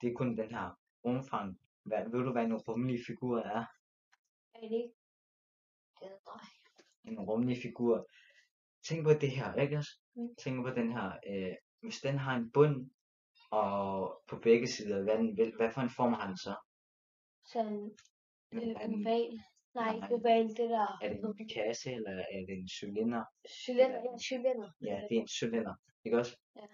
Det 0.00 0.10
er 0.10 0.14
kun 0.14 0.36
den 0.36 0.50
her 0.54 0.78
rumfang. 1.04 1.58
Hvad, 1.82 2.04
ved 2.10 2.24
du, 2.24 2.32
hvad 2.32 2.44
en 2.44 2.56
rummelig 2.56 3.00
figur 3.06 3.38
er? 3.38 3.64
Er 4.54 4.60
det 4.60 4.72
ikke? 4.72 4.94
En 7.04 7.20
rummelig 7.20 7.56
figur. 7.62 8.08
Tænk 8.88 9.04
på 9.04 9.12
det 9.12 9.30
her, 9.30 9.54
ikke 9.54 9.76
også? 9.76 9.90
Mm. 10.14 10.34
Tænk 10.38 10.66
på 10.66 10.70
den 10.70 10.92
her, 10.92 11.18
øh, 11.30 11.54
hvis 11.80 12.00
den 12.00 12.18
har 12.18 12.36
en 12.36 12.52
bund, 12.52 12.90
og 13.50 14.22
på 14.28 14.38
begge 14.38 14.66
sider, 14.66 15.02
hvad, 15.02 15.18
den, 15.18 15.56
hvad 15.56 15.70
for 15.70 15.80
en 15.80 15.90
form 15.90 16.12
har 16.12 16.26
den 16.26 16.36
så? 16.36 16.54
Sådan 17.44 17.96
øh, 18.52 18.62
oval. 18.62 19.42
Nej, 19.74 19.96
Nej. 19.98 20.08
oval, 20.12 20.48
det 20.48 20.68
der. 20.76 20.98
Er 21.02 21.08
det 21.08 21.40
en 21.40 21.48
kasse, 21.48 21.92
eller 21.92 22.10
er 22.10 22.40
det 22.48 22.54
en 22.58 22.68
cylinder? 22.68 23.24
Cylinder, 23.48 24.00
ja, 24.06 24.18
cylinder. 24.22 24.70
Ja, 24.80 25.00
det 25.08 25.16
er 25.16 25.20
en 25.20 25.28
cylinder, 25.28 25.74
ikke 26.04 26.18
også? 26.18 26.36
Ja. 26.56 26.66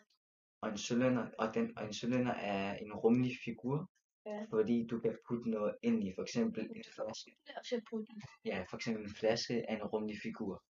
Og 0.60 0.68
en 0.70 0.78
cylinder, 0.78 1.26
og, 1.38 1.54
den, 1.54 1.78
og 1.78 1.84
en 1.86 1.92
cylinder 1.92 2.32
er 2.32 2.76
en 2.76 2.92
rummelig 2.94 3.36
figur, 3.44 3.90
Ja. 4.26 4.44
fordi 4.50 4.86
du 4.86 5.00
kan 5.00 5.16
putte 5.28 5.50
noget 5.50 5.74
ind 5.82 6.04
i, 6.08 6.12
for 6.16 6.22
eksempel 6.22 6.62
en 6.62 6.84
flaske. 6.94 7.30
Og 7.56 7.64
så 7.64 7.80
putte. 7.90 8.12
Ja, 8.44 8.64
for 8.70 8.76
eksempel 8.76 9.02
en 9.04 9.14
flaske 9.20 9.54
er 9.68 9.76
en 9.76 9.82
rummelig 9.82 10.16
figur. 10.22 10.64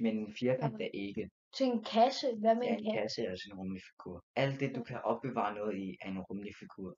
Men 0.00 0.18
en 0.18 0.34
firkant 0.40 0.82
er 0.82 0.88
ikke. 0.94 1.30
Til 1.56 1.66
en 1.66 1.84
kasse. 1.84 2.26
Hvad 2.40 2.54
med 2.54 2.62
Ja, 2.66 2.72
en 2.72 2.78
en 2.86 2.94
kasse? 2.94 3.00
kasse 3.02 3.22
er 3.22 3.30
også 3.32 3.48
en 3.52 3.58
rummelig 3.58 3.82
figur. 3.90 4.24
Alt 4.36 4.60
det, 4.60 4.74
du 4.76 4.82
kan 4.84 5.00
opbevare 5.04 5.54
noget 5.54 5.76
i, 5.78 5.96
er 6.00 6.08
en 6.08 6.20
rummelig 6.20 6.54
figur. 6.58 6.96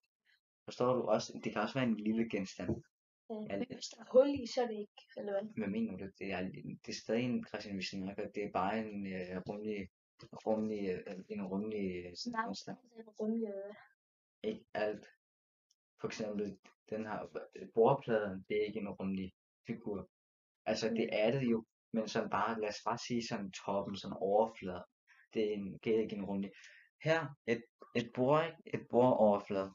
Forstår 0.64 0.94
du 0.94 1.02
også? 1.02 1.40
Det 1.44 1.52
kan 1.52 1.62
også 1.62 1.74
være 1.74 1.88
en 1.88 1.96
lille 1.96 2.28
genstand. 2.30 2.70
Ja. 3.30 3.56
Men 3.58 3.66
hvis 3.66 3.88
der 3.92 4.00
er 4.04 4.08
hul 4.12 4.28
i, 4.40 4.46
så 4.46 4.62
er 4.62 4.66
det 4.66 4.78
ikke. 4.78 5.02
Eller 5.16 5.32
hvad? 5.32 5.44
Hvad 5.56 5.68
mener 5.68 5.96
du? 5.96 6.04
Det 6.18 6.32
er, 6.32 6.40
det 6.84 6.88
er 6.94 7.00
stadig 7.04 7.24
en 7.24 7.46
Christian, 7.48 7.76
vi 7.76 7.82
snakker. 7.82 8.28
Det 8.34 8.42
er 8.44 8.50
bare 8.52 8.78
en 8.78 9.06
øh, 9.06 9.36
rummelig, 9.48 9.88
rummelig, 10.46 10.82
øh, 10.90 11.16
en 11.28 11.42
rummelig 11.46 11.86
øh, 11.96 12.12
Nej, 12.32 12.46
det 12.46 12.68
er 12.68 13.24
en 13.24 13.32
eller 13.32 13.62
hvad? 13.64 13.74
Ikke 14.42 14.64
alt. 14.74 15.06
For 16.00 16.06
eksempel, 16.08 16.58
den 16.90 17.06
her 17.06 17.18
øh, 17.56 17.68
bordpladen, 17.74 18.44
det 18.48 18.56
er 18.62 18.66
ikke 18.66 18.80
en 18.80 18.88
rummelig 18.88 19.32
figur. 19.66 20.10
Altså, 20.66 20.88
det 20.88 21.06
Mm. 21.12 21.18
er 21.22 21.30
det 21.30 21.42
jo, 21.50 21.64
men 21.92 22.08
sådan 22.08 22.30
bare, 22.30 22.60
lad 22.60 22.68
os 22.68 22.82
bare 22.84 22.98
sige 22.98 23.26
sådan 23.28 23.50
toppen, 23.52 23.96
sådan 23.96 24.16
overflade. 24.20 24.84
Det 25.34 25.42
er, 25.48 25.54
en, 25.54 25.78
det 25.84 25.96
er 25.96 26.00
ikke 26.00 26.16
en 26.16 26.24
rummelig. 26.24 26.52
Her, 27.04 27.26
et, 27.46 27.62
et 27.96 28.10
bord? 28.14 28.52
Et 28.66 28.86
bord 28.90 29.16
overflade. 29.18 29.72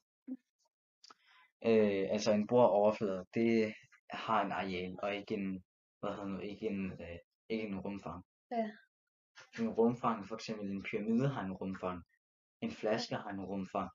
Øh, 1.69 2.03
altså 2.11 2.31
en 2.31 2.47
bordoverflade, 2.47 3.25
det 3.33 3.73
har 4.09 4.45
en 4.45 4.51
areal, 4.51 4.95
og 5.03 5.15
ikke 5.15 5.33
en, 5.33 5.63
hvad 5.99 6.11
hedder 6.11 6.25
nu, 6.27 6.39
ikke 6.39 6.65
en, 6.67 6.91
øh, 6.91 7.17
ikke 7.49 7.67
en 7.67 7.79
rumfang. 7.79 8.23
Ja. 8.51 8.69
En 9.59 9.69
rumfang, 9.69 10.27
for 10.27 10.35
eksempel 10.35 10.69
en 10.71 10.83
pyramide 10.83 11.27
har 11.27 11.43
en 11.45 11.53
rumfang. 11.53 12.03
En 12.61 12.71
flaske 12.71 13.15
har 13.15 13.29
en 13.29 13.45
rumfang. 13.45 13.89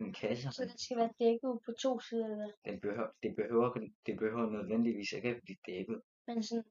En 0.00 0.12
kasse 0.12 0.44
har 0.44 0.52
Så 0.52 0.62
en 0.62 0.68
den 0.68 0.78
skal 0.78 0.96
være 0.96 1.12
dækket 1.20 1.58
på 1.66 1.72
to 1.82 2.00
sider, 2.00 2.24
eller 2.24 2.36
hvad? 2.36 2.52
den 2.72 2.80
behøver, 2.80 3.10
det, 3.22 3.36
behøver, 3.36 3.68
det 4.06 4.14
behøver 4.18 4.50
nødvendigvis 4.50 5.12
ikke 5.12 5.28
at 5.28 5.40
blive 5.44 5.58
dækket. 5.66 6.00
Men 6.26 6.42
sådan 6.42 6.64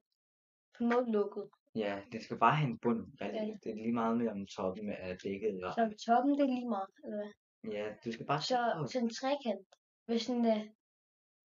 på 0.78 0.84
en 0.84 0.90
måde 0.94 1.12
lukket. 1.12 1.44
Ja, 1.76 2.02
det 2.12 2.22
skal 2.24 2.38
bare 2.38 2.56
have 2.56 2.70
en 2.70 2.78
bund. 2.78 3.00
Ja. 3.20 3.26
Det 3.62 3.70
er 3.72 3.74
lige 3.84 3.92
meget 3.92 4.18
med 4.18 4.28
om 4.28 4.46
toppen 4.46 4.88
er 4.90 5.16
dækket. 5.24 5.48
Eller, 5.54 5.70
Så 5.72 5.82
toppen, 6.06 6.32
det 6.38 6.44
er 6.48 6.54
lige 6.58 6.68
meget, 6.68 6.90
eller 7.04 7.16
hvad? 7.20 7.32
ja, 7.76 7.86
du 8.04 8.12
skal 8.12 8.26
bare 8.26 8.40
Så, 8.40 8.88
så 8.92 8.98
en 8.98 9.10
trekant, 9.20 9.66
hvis 10.06 10.26
den 10.26 10.44
er 10.44 10.64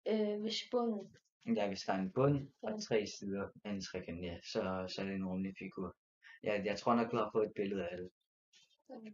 øh, 0.09 0.41
hvis 0.41 0.63
bunden. 0.71 1.17
Ja, 1.57 1.67
hvis 1.69 1.83
der 1.83 1.93
er 1.93 1.99
en 1.99 2.13
bund 2.13 2.49
og 2.63 2.71
Ja. 2.71 2.79
tre 2.79 3.07
sider 3.07 3.49
af 3.65 3.71
en 3.71 3.81
trekant, 3.81 4.25
ja, 4.25 4.39
så, 4.43 4.85
så 4.89 5.01
er 5.03 5.07
det 5.07 5.15
en 5.15 5.27
rummelig 5.27 5.55
figur. 5.59 5.97
Ja, 6.43 6.63
jeg 6.65 6.79
tror 6.79 6.95
nok, 6.95 7.13
du 7.13 7.17
har 7.17 7.31
fået 7.33 7.47
et 7.47 7.53
billede 7.55 7.89
af 7.89 7.97
det. 7.97 8.11
Okay. 8.89 9.13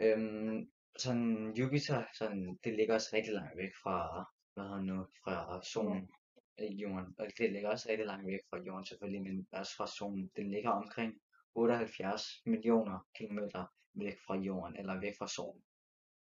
Øhm, 0.00 0.72
sådan 0.98 1.52
Jupiter, 1.56 2.04
sådan, 2.18 2.58
det 2.64 2.74
ligger 2.76 2.94
også 2.94 3.10
rigtig 3.12 3.32
langt 3.34 3.56
væk 3.56 3.70
fra, 3.82 4.24
hvad 4.54 4.64
hedder 4.64 4.80
nu, 4.80 5.06
fra 5.24 5.62
solen, 5.62 6.10
ikke 6.58 6.74
jorden. 6.74 7.14
Og 7.18 7.26
det 7.38 7.52
ligger 7.52 7.68
også 7.70 7.88
rigtig 7.88 8.06
langt 8.06 8.26
væk 8.26 8.40
fra 8.50 8.58
jorden 8.58 8.86
selvfølgelig, 8.86 9.22
men 9.22 9.46
også 9.52 9.76
fra 9.76 9.86
solen. 9.86 10.30
Den 10.36 10.50
ligger 10.50 10.70
omkring 10.70 11.20
78 11.54 12.22
millioner 12.46 13.08
kilometer 13.14 13.66
væk 13.94 14.18
fra 14.26 14.36
jorden, 14.36 14.76
eller 14.76 15.00
væk 15.00 15.14
fra 15.18 15.28
solen. 15.28 15.62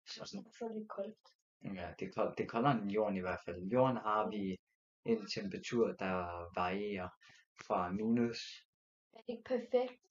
Så 0.07 0.25
sådan, 0.25 0.45
Så 0.53 0.65
er 0.65 0.69
det 0.73 0.87
koldt. 0.89 1.34
Ja, 1.63 1.93
det 1.99 2.15
kold, 2.15 2.35
det 2.37 2.43
er 2.43 2.47
koldere 2.47 2.73
end 2.81 2.91
jorden 2.91 3.17
i 3.17 3.21
hvert 3.21 3.39
fald. 3.45 3.63
Jorden 3.63 3.97
har 3.97 4.29
vi 4.29 4.57
en 5.05 5.27
temperatur, 5.27 5.87
der 5.91 6.15
varierer 6.55 7.09
fra 7.67 7.91
minus, 7.91 8.39
Er 9.13 9.17
det 9.27 9.29
ikke 9.33 9.43
perfekt? 9.43 10.01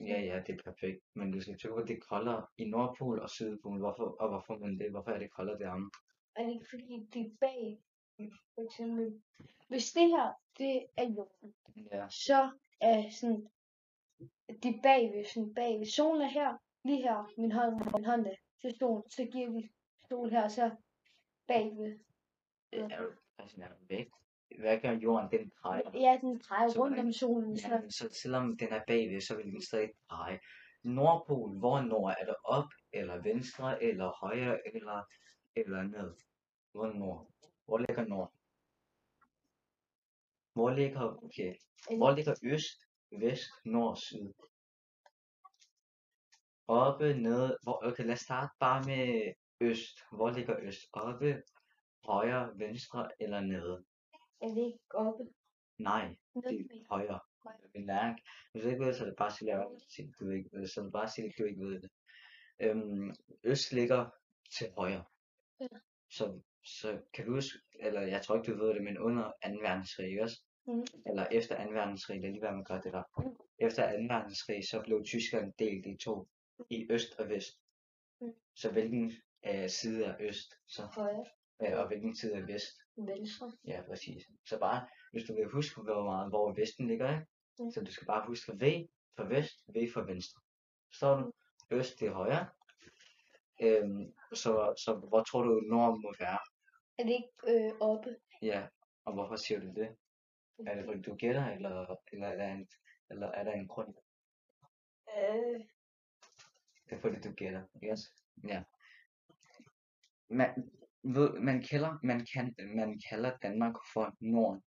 ja 0.00 0.20
ja, 0.20 0.42
det 0.46 0.58
er 0.58 0.62
perfekt, 0.64 1.00
men 1.14 1.32
du 1.32 1.40
skal 1.40 1.58
tænke 1.58 1.74
på, 1.74 1.80
at 1.80 1.88
det 1.88 1.96
er 1.96 2.00
koldere 2.08 2.46
i 2.58 2.64
Nordpol 2.64 3.18
og 3.20 3.30
Sydpol. 3.30 3.78
Hvorfor, 3.78 4.16
og 4.20 4.28
hvorfor 4.28 4.58
man 4.58 4.78
det? 4.78 4.90
Hvorfor 4.90 5.10
er 5.10 5.18
det 5.18 5.30
koldere 5.30 5.58
deromme? 5.58 5.90
Er 6.36 6.42
det 6.44 6.52
ikke 6.52 6.66
fordi, 6.70 7.08
det 7.14 7.20
er 7.26 7.30
bag? 7.40 7.80
For 8.54 8.62
eksempel, 8.64 9.22
hvis 9.68 9.92
det 9.92 10.08
her, 10.08 10.32
det 10.58 10.86
er 10.96 11.08
jorden, 11.16 11.54
Ja, 11.92 12.06
så 12.08 12.50
er 12.80 13.10
sådan, 13.10 13.48
det 14.62 14.68
er 14.74 14.82
bagved, 14.82 15.24
sådan 15.24 15.54
bagved. 15.54 15.86
Solen 15.86 16.22
er 16.22 16.28
her, 16.28 16.56
lige 16.84 17.02
her, 17.02 17.32
min 17.38 17.52
hånd, 17.52 17.74
min 17.94 18.04
hånd 18.04 18.26
er 18.26 18.34
til 18.60 18.76
solen, 18.78 19.10
så 19.10 19.24
giver 19.32 19.50
vi 19.50 19.70
sol 20.10 20.30
her, 20.30 20.48
så 20.48 20.70
bagved. 21.46 21.98
det 22.72 22.92
er 22.92 23.02
jo 23.02 23.10
altså, 23.38 23.62
er 23.62 23.68
væk. 23.88 24.08
Hvad 24.58 24.80
gør 24.80 24.90
jorden? 24.90 25.30
Den 25.30 25.52
drejer. 25.62 25.90
Ja, 25.94 26.18
den 26.20 26.38
drejer 26.38 26.68
Så 26.68 26.78
rundt 26.80 26.98
om 26.98 27.12
solen, 27.12 27.56
Ja, 27.56 27.62
så 27.62 27.78
men 27.80 27.90
så 27.90 28.08
selvom 28.22 28.56
den 28.56 28.68
er 28.68 28.82
bagved, 28.86 29.20
så 29.20 29.36
vil 29.36 29.44
den 29.44 29.62
stadig 29.62 29.90
dreje. 30.10 30.40
Nordpol, 30.82 31.58
hvor 31.58 31.80
nord? 31.80 32.14
Er 32.20 32.24
det 32.24 32.34
op, 32.44 32.70
eller 32.92 33.22
venstre, 33.22 33.82
eller 33.82 34.12
højre, 34.20 34.74
eller, 34.74 35.04
eller 35.56 35.82
ned? 35.82 36.16
Hvor 36.72 36.86
nord? 36.86 37.30
Hvor 37.64 37.78
ligger 37.78 38.04
nord? 38.04 38.32
Hvor 40.52 40.70
ligger, 40.70 41.24
okay, 41.24 41.54
hvor 41.96 42.10
ligger 42.14 42.34
øst, 42.42 42.78
vest, 43.10 43.50
nord, 43.64 43.96
syd? 43.96 44.32
Oppe, 46.66 47.14
nede, 47.14 47.58
hvor, 47.62 47.86
okay, 47.86 48.04
lad 48.04 48.12
os 48.12 48.20
starte 48.20 48.52
bare 48.60 48.82
med 48.82 49.32
øst. 49.60 49.98
Hvor 50.12 50.30
ligger 50.30 50.56
øst? 50.60 50.80
Oppe, 50.92 51.42
højre, 52.04 52.58
venstre 52.58 53.08
eller 53.20 53.40
nede? 53.40 53.84
er 54.42 54.48
det 54.48 54.64
ikke 54.66 54.94
oppe. 54.94 55.24
Nej, 55.78 56.16
det 56.34 56.60
er 56.60 56.84
højre. 56.90 57.20
Min 57.74 57.86
lærer, 57.86 58.16
hvis 58.52 58.62
du 58.62 58.68
ikke 58.68 58.84
ved 58.84 58.94
så 58.94 59.04
er 59.04 59.08
det 59.08 59.16
bare 59.16 59.30
sige, 59.30 59.52
at 59.52 60.14
du 60.20 60.30
ikke 60.30 60.50
ved 60.52 60.60
det. 60.60 60.70
Så 60.70 60.80
er 60.80 60.84
det 60.84 60.92
bare 60.92 61.08
sige, 61.08 61.26
at 61.26 61.34
du 61.38 61.44
ikke 61.44 61.64
ved 61.64 61.80
det. 61.80 61.90
Øhm, 62.60 63.14
øst 63.44 63.72
ligger 63.72 64.10
til 64.58 64.66
højre. 64.78 65.04
Ja. 65.60 65.66
Så, 66.10 66.40
så 66.64 67.00
kan 67.14 67.26
du 67.26 67.32
huske, 67.34 67.58
eller 67.80 68.00
jeg 68.00 68.22
tror 68.22 68.36
ikke 68.36 68.52
du 68.52 68.58
ved 68.58 68.74
det, 68.74 68.82
men 68.82 68.98
under 68.98 69.24
2. 69.24 69.50
verdenskrig, 69.50 70.22
også? 70.22 70.42
Mm. 70.66 70.84
Eller 71.06 71.26
efter 71.32 71.64
2. 71.64 71.70
verdenskrig, 71.70 72.20
lad 72.20 72.30
lige 72.30 72.42
være 72.42 72.52
med 72.52 72.60
at 72.60 72.66
gøre 72.66 72.80
det 72.84 72.92
der. 72.92 73.02
Mm. 73.18 73.36
Efter 73.58 73.82
2. 73.92 74.14
verdenskrig, 74.14 74.68
så 74.70 74.82
blev 74.84 75.04
Tyskland 75.04 75.52
delt 75.58 75.86
i 75.86 75.96
to, 75.96 76.28
i 76.70 76.86
øst 76.90 77.14
og 77.18 77.28
vest. 77.28 77.52
Mm. 78.20 78.32
Så 78.56 78.72
hvilken 78.72 79.12
øh, 79.46 79.68
side 79.68 80.04
er 80.04 80.16
øst, 80.20 80.54
så, 80.68 80.82
Højre, 80.94 81.26
øh, 81.62 81.78
og 81.78 81.86
hvilken 81.86 82.16
side 82.16 82.34
er 82.34 82.46
vest? 82.46 82.74
venstre. 82.96 83.52
Ja, 83.66 83.82
præcis. 83.88 84.22
Så 84.46 84.58
bare, 84.58 84.88
hvis 85.12 85.24
du 85.24 85.34
vil 85.34 85.48
huske, 85.52 85.82
hvor 85.82 86.04
meget, 86.04 86.28
hvor 86.30 86.52
vesten 86.60 86.86
ligger, 86.86 87.10
ikke? 87.10 87.26
Mm. 87.58 87.70
Så 87.70 87.80
du 87.86 87.92
skal 87.92 88.06
bare 88.06 88.26
huske 88.26 88.52
V 88.52 88.64
for 89.16 89.24
vest, 89.24 89.54
V 89.68 89.76
for 89.94 90.02
venstre. 90.02 90.40
Står 90.92 91.16
du? 91.16 91.32
Øst 91.70 91.98
til 91.98 92.10
højre. 92.12 92.48
Øhm, 93.62 94.12
så, 94.34 94.74
så 94.84 95.06
hvor 95.08 95.22
tror 95.22 95.42
du 95.42 95.60
nord 95.60 96.00
må 96.02 96.14
være? 96.18 96.38
Er 96.98 97.02
det 97.04 97.12
ikke 97.12 97.32
øh, 97.66 97.72
oppe? 97.80 98.16
Ja, 98.42 98.66
og 99.04 99.12
hvorfor 99.14 99.36
siger 99.36 99.60
du 99.60 99.66
det? 99.66 99.96
Er 100.66 100.74
det 100.74 100.84
fordi 100.84 101.02
du 101.02 101.14
gætter, 101.14 101.46
eller, 101.46 101.96
eller, 102.12 102.26
er, 102.28 102.36
der 102.36 102.48
en, 102.48 102.68
eller 103.10 103.26
er 103.28 103.44
der 103.44 103.52
en 103.52 103.68
grund? 103.68 103.94
Øh, 105.18 105.60
Det 106.88 106.96
er 106.96 107.00
fordi 107.00 107.20
du 107.20 107.32
gætter, 107.32 107.62
yes? 107.84 108.00
Ja. 108.48 108.62
Man, 110.30 110.70
ved, 111.02 111.40
man, 111.40 111.62
kalder, 111.62 111.98
man, 112.02 112.26
kan, 112.34 112.54
man 112.76 113.00
kalder 113.08 113.36
Danmark 113.42 113.74
for 113.92 114.16
Norden. 114.20 114.62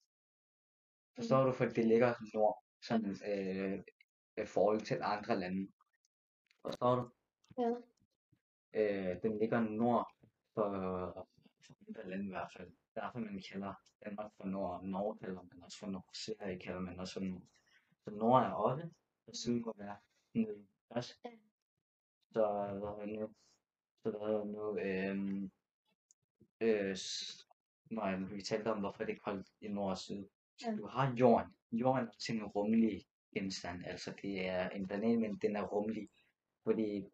Forstår 1.15 1.43
du, 1.43 1.51
for 1.51 1.65
det 1.65 1.85
ligger 1.85 2.13
nord, 2.33 2.63
sådan 2.81 3.15
øh, 3.31 3.83
i 4.43 4.45
forhold 4.45 4.81
til 4.81 4.99
andre 5.01 5.39
lande. 5.39 5.71
Forstår 6.61 6.95
du? 6.95 7.09
ja. 7.57 7.71
Øh, 8.75 9.21
den 9.23 9.39
ligger 9.39 9.59
nord 9.59 10.07
for, 10.53 10.69
for 11.65 11.75
andre 11.87 12.09
lande 12.09 12.25
i 12.25 12.29
hvert 12.29 12.51
fald. 12.57 12.71
Derfor 12.95 13.19
man 13.19 13.41
kalder 13.51 13.73
Danmark 14.05 14.31
for 14.37 14.45
nord. 14.45 14.83
Norge 14.83 15.17
kalder 15.17 15.41
man 15.41 15.63
også 15.63 15.79
for 15.79 15.87
nord. 15.87 16.09
Sverige 16.13 16.59
kalder 16.59 16.79
man 16.79 16.99
også 16.99 17.13
for 17.13 17.21
nord. 17.21 17.47
Så 18.03 18.11
nord 18.11 18.43
er 18.43 18.53
oppe, 18.53 18.83
og 19.27 19.35
syd 19.35 19.59
må 19.59 19.73
være 19.77 19.97
nede. 20.33 20.65
Også? 20.89 21.13
Så 22.33 22.43
hvad 22.79 23.05
hedder 23.05 23.19
nu? 23.19 23.33
Så 24.03 24.09
hvad 24.11 24.27
hedder 24.27 24.45
nu? 24.45 24.79
Øhm, 24.79 25.32
øh, 26.63 26.95
s- 26.95 27.47
nej, 27.91 28.15
vi 28.15 28.41
talte 28.41 28.71
om, 28.71 28.79
hvorfor 28.79 29.03
det 29.03 29.13
er 29.15 29.19
koldt 29.19 29.47
i 29.61 29.67
nord 29.67 29.91
og 29.91 29.97
syd. 29.97 30.23
Så 30.57 30.69
Ja. 30.69 30.75
du 30.75 30.87
har 30.87 31.15
jorden. 31.15 31.51
Jorden 31.71 32.03
er 32.07 32.11
også 32.11 32.33
en 32.33 32.43
rummelig 32.43 33.05
genstand. 33.35 33.85
Altså 33.85 34.13
det 34.21 34.47
er 34.47 34.69
en 34.69 34.87
planet, 34.87 35.19
men 35.19 35.37
den 35.41 35.55
er 35.55 35.63
rummelig. 35.63 36.09
Fordi 36.63 37.05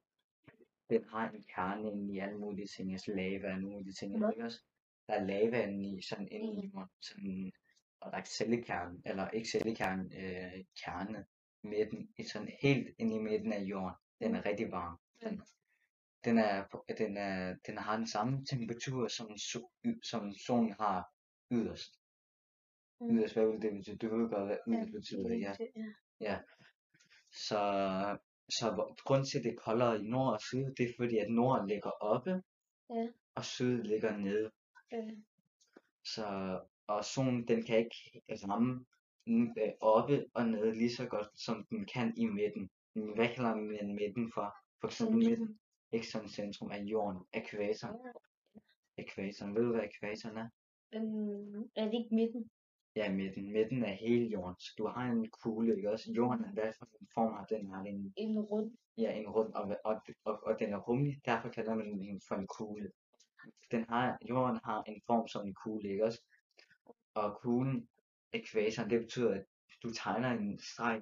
den 0.89 1.03
har 1.09 1.29
en 1.29 1.43
kerne 1.43 1.91
inde 1.91 2.15
i 2.15 2.19
alle 2.19 2.37
mulige 2.37 2.67
ting, 2.67 2.91
altså 2.91 3.11
lava 3.15 3.47
og 3.47 3.53
alle 3.53 3.65
mulige 3.67 3.93
ting, 3.93 4.17
Hvad? 4.17 4.29
ikke 4.31 4.45
også? 4.45 4.63
Der 5.07 5.13
er 5.13 5.23
lava 5.25 5.65
inde 5.67 5.97
i, 5.97 6.01
sådan 6.01 6.27
inde 6.27 6.53
i 6.53 6.65
Mm. 6.65 6.71
jorden, 6.73 6.89
sådan, 7.01 7.51
og 8.01 8.11
der 8.11 8.17
er 8.17 8.23
cellekerne, 8.23 9.01
eller 9.05 9.29
ikke 9.29 9.49
cellekerne, 9.49 10.03
øh, 10.15 10.65
kerne, 10.83 11.25
midten, 11.63 12.13
sådan 12.27 12.51
helt 12.61 12.95
inde 12.97 13.15
i 13.15 13.19
midten 13.19 13.53
af 13.53 13.59
jorden. 13.61 13.95
Den 14.21 14.35
er 14.35 14.45
rigtig 14.45 14.71
varm. 14.71 14.99
Den, 15.21 15.41
den, 16.25 16.37
er, 16.37 16.65
den, 16.97 17.17
er, 17.17 17.55
den 17.67 17.77
har 17.77 17.97
den 17.97 18.07
samme 18.07 18.45
temperatur, 18.45 19.07
som, 19.07 19.27
so, 19.37 19.59
som 20.03 20.33
solen 20.47 20.73
har 20.79 21.07
yderst. 21.51 21.99
Mm. 23.01 23.17
Yderst, 23.17 23.33
hvad 23.33 23.45
vil 23.47 23.61
det 23.61 23.71
betyde? 23.73 23.97
Du 23.97 24.17
ved 24.17 24.29
godt, 24.29 24.45
hvad 24.47 24.57
Ja, 24.67 24.73
yderst 24.73 24.91
betyder, 24.91 25.33
ja. 25.35 25.53
det- 25.57 25.95
ja. 26.21 26.39
Så, 27.31 27.59
så 28.49 28.93
grund 29.05 29.25
til, 29.25 29.37
at 29.37 29.43
det 29.43 29.51
er 29.51 29.55
koldere 29.65 29.99
i 29.99 30.03
nord 30.03 30.33
og 30.33 30.41
syd, 30.41 30.65
det 30.77 30.83
er 30.89 30.93
fordi, 30.97 31.17
at 31.17 31.29
nord 31.31 31.67
ligger 31.67 31.89
oppe, 31.89 32.41
Ja. 32.89 33.07
og 33.35 33.45
syd 33.45 33.83
ligger 33.83 34.17
nede. 34.17 34.51
Øh, 34.93 35.17
Så, 36.03 36.59
og 36.87 37.05
solen, 37.05 37.47
den 37.47 37.63
kan 37.65 37.77
ikke 37.77 38.21
ramme 38.49 38.85
mm, 39.27 39.47
øh, 39.57 39.71
oppe 39.81 40.25
og 40.33 40.45
nede 40.47 40.71
lige 40.77 40.95
så 40.95 41.05
godt, 41.07 41.27
som 41.39 41.65
den 41.69 41.85
kan 41.85 42.13
i 42.17 42.25
midten. 42.25 42.69
Hvad 43.15 43.27
kalder 43.35 43.55
man 43.55 43.95
midten 43.95 44.31
for? 44.33 44.55
For 44.81 44.87
eksempel 44.87 45.17
midten, 45.29 45.59
som 46.03 46.27
centrum 46.27 46.71
af 46.71 46.81
jorden, 46.81 47.21
ekvator. 47.33 48.07
Ekvatoren, 48.97 49.55
ved 49.55 49.63
du 49.63 49.71
hvad 49.71 49.83
ekvatoren 49.83 50.37
er? 50.37 50.49
øhm, 50.93 51.71
er 51.75 51.85
det 51.85 51.93
ikke 51.93 52.15
midten? 52.15 52.49
Ja, 52.95 53.11
midten. 53.11 53.51
Midten 53.51 53.83
er 53.83 53.93
hele 53.93 54.25
jorden. 54.25 54.55
Så 54.59 54.73
du 54.77 54.87
har 54.87 55.11
en 55.11 55.29
kugle, 55.29 55.75
ikke 55.75 55.91
også? 55.91 56.11
Jorden 56.11 56.45
er 56.45 56.51
hvad 56.51 56.73
for 56.77 56.85
en 57.01 57.07
form 57.13 57.33
har 57.33 57.45
den? 57.45 57.69
Har 57.71 57.83
den 57.83 58.13
En 58.17 58.39
rund. 58.39 58.71
Ja, 58.97 59.11
en 59.11 59.29
rund, 59.29 59.53
og, 59.53 59.77
og, 59.83 60.01
og, 60.23 60.43
og 60.43 60.59
den 60.59 60.73
er 60.73 60.77
rummelig, 60.77 61.21
derfor 61.25 61.49
kalder 61.49 61.75
man 61.75 61.99
den 61.99 62.21
for 62.27 62.35
en 62.35 62.47
kugle. 62.47 62.91
Den 63.71 63.85
har, 63.89 64.17
jorden 64.29 64.59
har 64.63 64.83
en 64.83 65.01
form 65.07 65.27
som 65.27 65.47
en 65.47 65.53
kugle, 65.53 65.89
ikke 65.89 66.05
også? 66.05 66.21
Og 67.13 67.39
kuglen, 67.41 67.89
ekvatoren, 68.33 68.89
det 68.89 68.99
betyder, 68.99 69.33
at 69.33 69.45
du 69.83 69.93
tegner 69.93 70.29
en 70.29 70.59
streg 70.59 71.01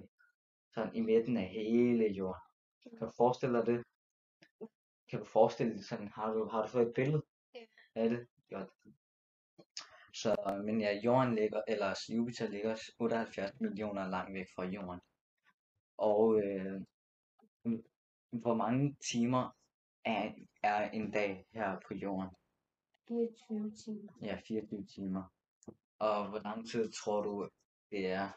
sådan 0.73 0.95
i 0.95 1.01
midten 1.01 1.37
af 1.37 1.47
hele 1.47 2.07
jorden. 2.07 2.41
Kan 2.83 3.07
du 3.07 3.13
forestille 3.17 3.57
dig 3.57 3.65
det? 3.65 3.83
Kan 5.09 5.19
du 5.19 5.25
forestille 5.25 5.73
dig 5.73 5.85
sådan, 5.85 6.07
har 6.07 6.33
du, 6.33 6.45
har 6.45 6.61
du 6.61 6.67
fået 6.67 6.87
et 6.87 6.93
billede 6.93 7.23
Ja. 7.53 7.65
af 7.95 8.09
det? 8.09 8.27
Godt. 8.49 8.69
Så, 10.13 10.61
men 10.65 10.81
ja, 10.81 10.99
jorden 11.03 11.35
ligger, 11.35 11.61
eller 11.67 11.95
Jupiter 12.15 12.47
ligger 12.49 12.75
78 12.99 13.59
millioner 13.61 14.09
langt 14.09 14.33
væk 14.33 14.47
fra 14.55 14.65
jorden. 14.65 14.99
Og 15.97 16.41
øh, 16.43 16.81
hvor 18.31 18.53
mange 18.55 18.97
timer 19.11 19.57
er, 20.05 20.31
er 20.63 20.89
en 20.89 21.11
dag 21.11 21.45
her 21.53 21.79
på 21.87 21.93
jorden? 21.93 22.29
24 23.07 23.71
timer. 23.71 24.13
Ja, 24.21 24.39
24 24.47 24.85
timer. 24.85 25.23
Og 25.99 26.29
hvor 26.29 26.39
lang 26.39 26.67
tid 26.69 26.91
tror 26.91 27.21
du, 27.21 27.49
det 27.91 28.07
er 28.07 28.29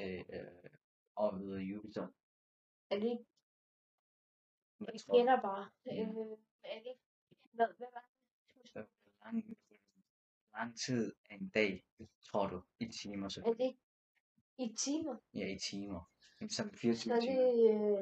øh, 0.00 0.24
øh, 0.32 0.70
at 1.22 1.38
vide 1.40 1.60
Jupiter? 1.60 2.08
Er 2.90 2.96
det 2.98 3.04
ikke? 3.04 3.24
Du? 4.80 5.16
gætter 5.16 5.40
bare. 5.42 5.70
Øh, 5.92 6.08
er 6.64 6.78
det 6.78 6.86
ikke? 6.86 7.00
Hvad, 7.52 7.66
hvad 7.78 7.86
var 7.92 8.04
det? 8.74 8.86
Lang, 9.24 9.56
lang 10.56 10.78
tid 10.78 11.12
er 11.30 11.34
en 11.34 11.48
dag, 11.48 11.84
tror 12.24 12.46
du, 12.46 12.62
i 12.80 12.88
timer 12.88 13.24
Er 13.24 13.28
så? 13.28 13.40
det 13.58 13.64
ikke 13.64 13.78
i 14.58 14.74
timer? 14.78 15.16
Ja, 15.34 15.46
i 15.54 15.58
timer. 15.58 16.10
Jamen, 16.40 16.50
Så 16.50 16.62
Så 16.72 16.78
24 16.78 17.14
er 17.14 17.20
det 17.20 18.00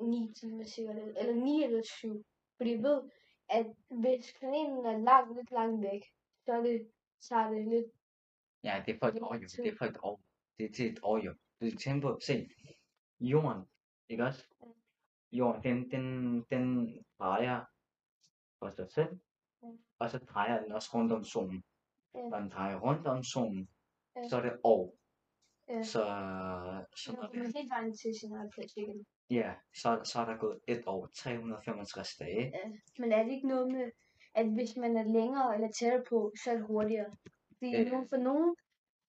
øh, 0.00 0.08
9 0.08 0.32
timer 0.40 0.64
sikkert. 0.64 0.96
Eller 0.96 1.20
eller 1.20 1.34
9 1.34 1.64
eller 1.64 1.82
7. 1.82 2.24
Fordi 2.56 2.70
jeg 2.70 2.82
ved, 2.82 3.10
at 3.48 3.66
hvis 3.88 4.34
planeten 4.38 4.86
er 4.86 4.98
langt, 4.98 5.36
lidt 5.36 5.50
langt 5.50 5.82
væk, 5.82 6.02
så 6.44 6.52
er 6.52 6.60
det, 6.62 6.90
så 7.20 7.34
er 7.34 7.50
det 7.50 7.68
lidt 7.68 7.86
Ja, 8.64 8.82
det 8.86 8.94
er 8.94 8.98
for 8.98 9.06
et 9.08 9.22
år 9.22 9.34
jo. 9.34 9.40
Det 9.64 9.66
er 9.72 9.76
for 9.78 9.84
et 9.84 9.98
år. 10.02 10.20
Det 10.58 10.64
er 10.66 10.72
til 10.72 10.92
et 10.92 10.98
år 11.02 11.18
jo. 11.18 11.32
Du 11.60 11.66
skal 11.68 11.78
tænke 11.78 12.00
på, 12.00 12.18
se, 12.22 12.50
jorden, 13.20 13.62
ikke 14.08 14.24
også? 14.24 14.46
Jorden, 15.32 15.62
den, 15.62 15.90
den, 15.90 16.42
den 16.50 16.98
drejer 17.18 17.64
for 18.58 18.70
sig 18.70 18.90
selv, 18.90 19.18
Ja. 19.62 19.68
og 19.98 20.10
så 20.10 20.18
drejer 20.18 20.62
den 20.62 20.72
også 20.72 20.90
rundt 20.94 21.12
om 21.12 21.24
solen. 21.24 21.64
Ja. 22.14 22.28
Når 22.28 22.38
den 22.40 22.48
drejer 22.48 22.78
rundt 22.80 23.06
om 23.06 23.22
solen, 23.24 23.68
Ja. 24.16 24.28
så 24.28 24.36
er 24.36 24.42
det 24.42 24.60
år. 24.64 24.94
Ja. 25.68 25.82
Så, 25.82 26.02
så 26.96 27.12
når 27.12 27.28
det, 27.28 27.56
helt 27.56 27.70
vejen 27.70 27.96
til 27.96 28.14
sin 28.20 28.32
egen 28.32 29.06
ja, 29.30 29.54
så, 29.74 30.00
så 30.04 30.20
er 30.20 30.24
der 30.24 30.36
gået 30.36 30.60
et 30.68 30.82
år, 30.86 31.06
365 31.14 32.16
dage. 32.16 32.52
Ja. 32.54 32.70
Men 32.98 33.12
er 33.12 33.22
det 33.22 33.32
ikke 33.32 33.48
noget 33.48 33.72
med, 33.72 33.90
at 34.34 34.46
hvis 34.54 34.76
man 34.76 34.96
er 34.96 35.02
længere 35.02 35.54
eller 35.54 35.70
tættere 35.70 36.04
på, 36.08 36.32
så 36.44 36.50
er 36.50 36.54
det 36.54 36.66
hurtigere? 36.66 37.16
Fordi 37.58 37.76
Øh. 37.76 37.80
øh. 37.80 38.08
for 38.08 38.16
nogle 38.16 38.56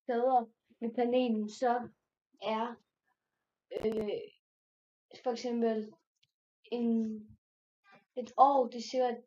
steder 0.04 0.46
med 0.82 0.94
planeten, 0.94 1.50
så 1.50 1.90
er 2.42 2.76
øh, 3.86 4.20
for 5.24 5.32
eksempel 5.32 5.94
en, 6.72 7.20
et 8.18 8.32
år, 8.38 8.68
det 8.68 8.78
er 8.78 8.88
sikkert, 8.92 9.18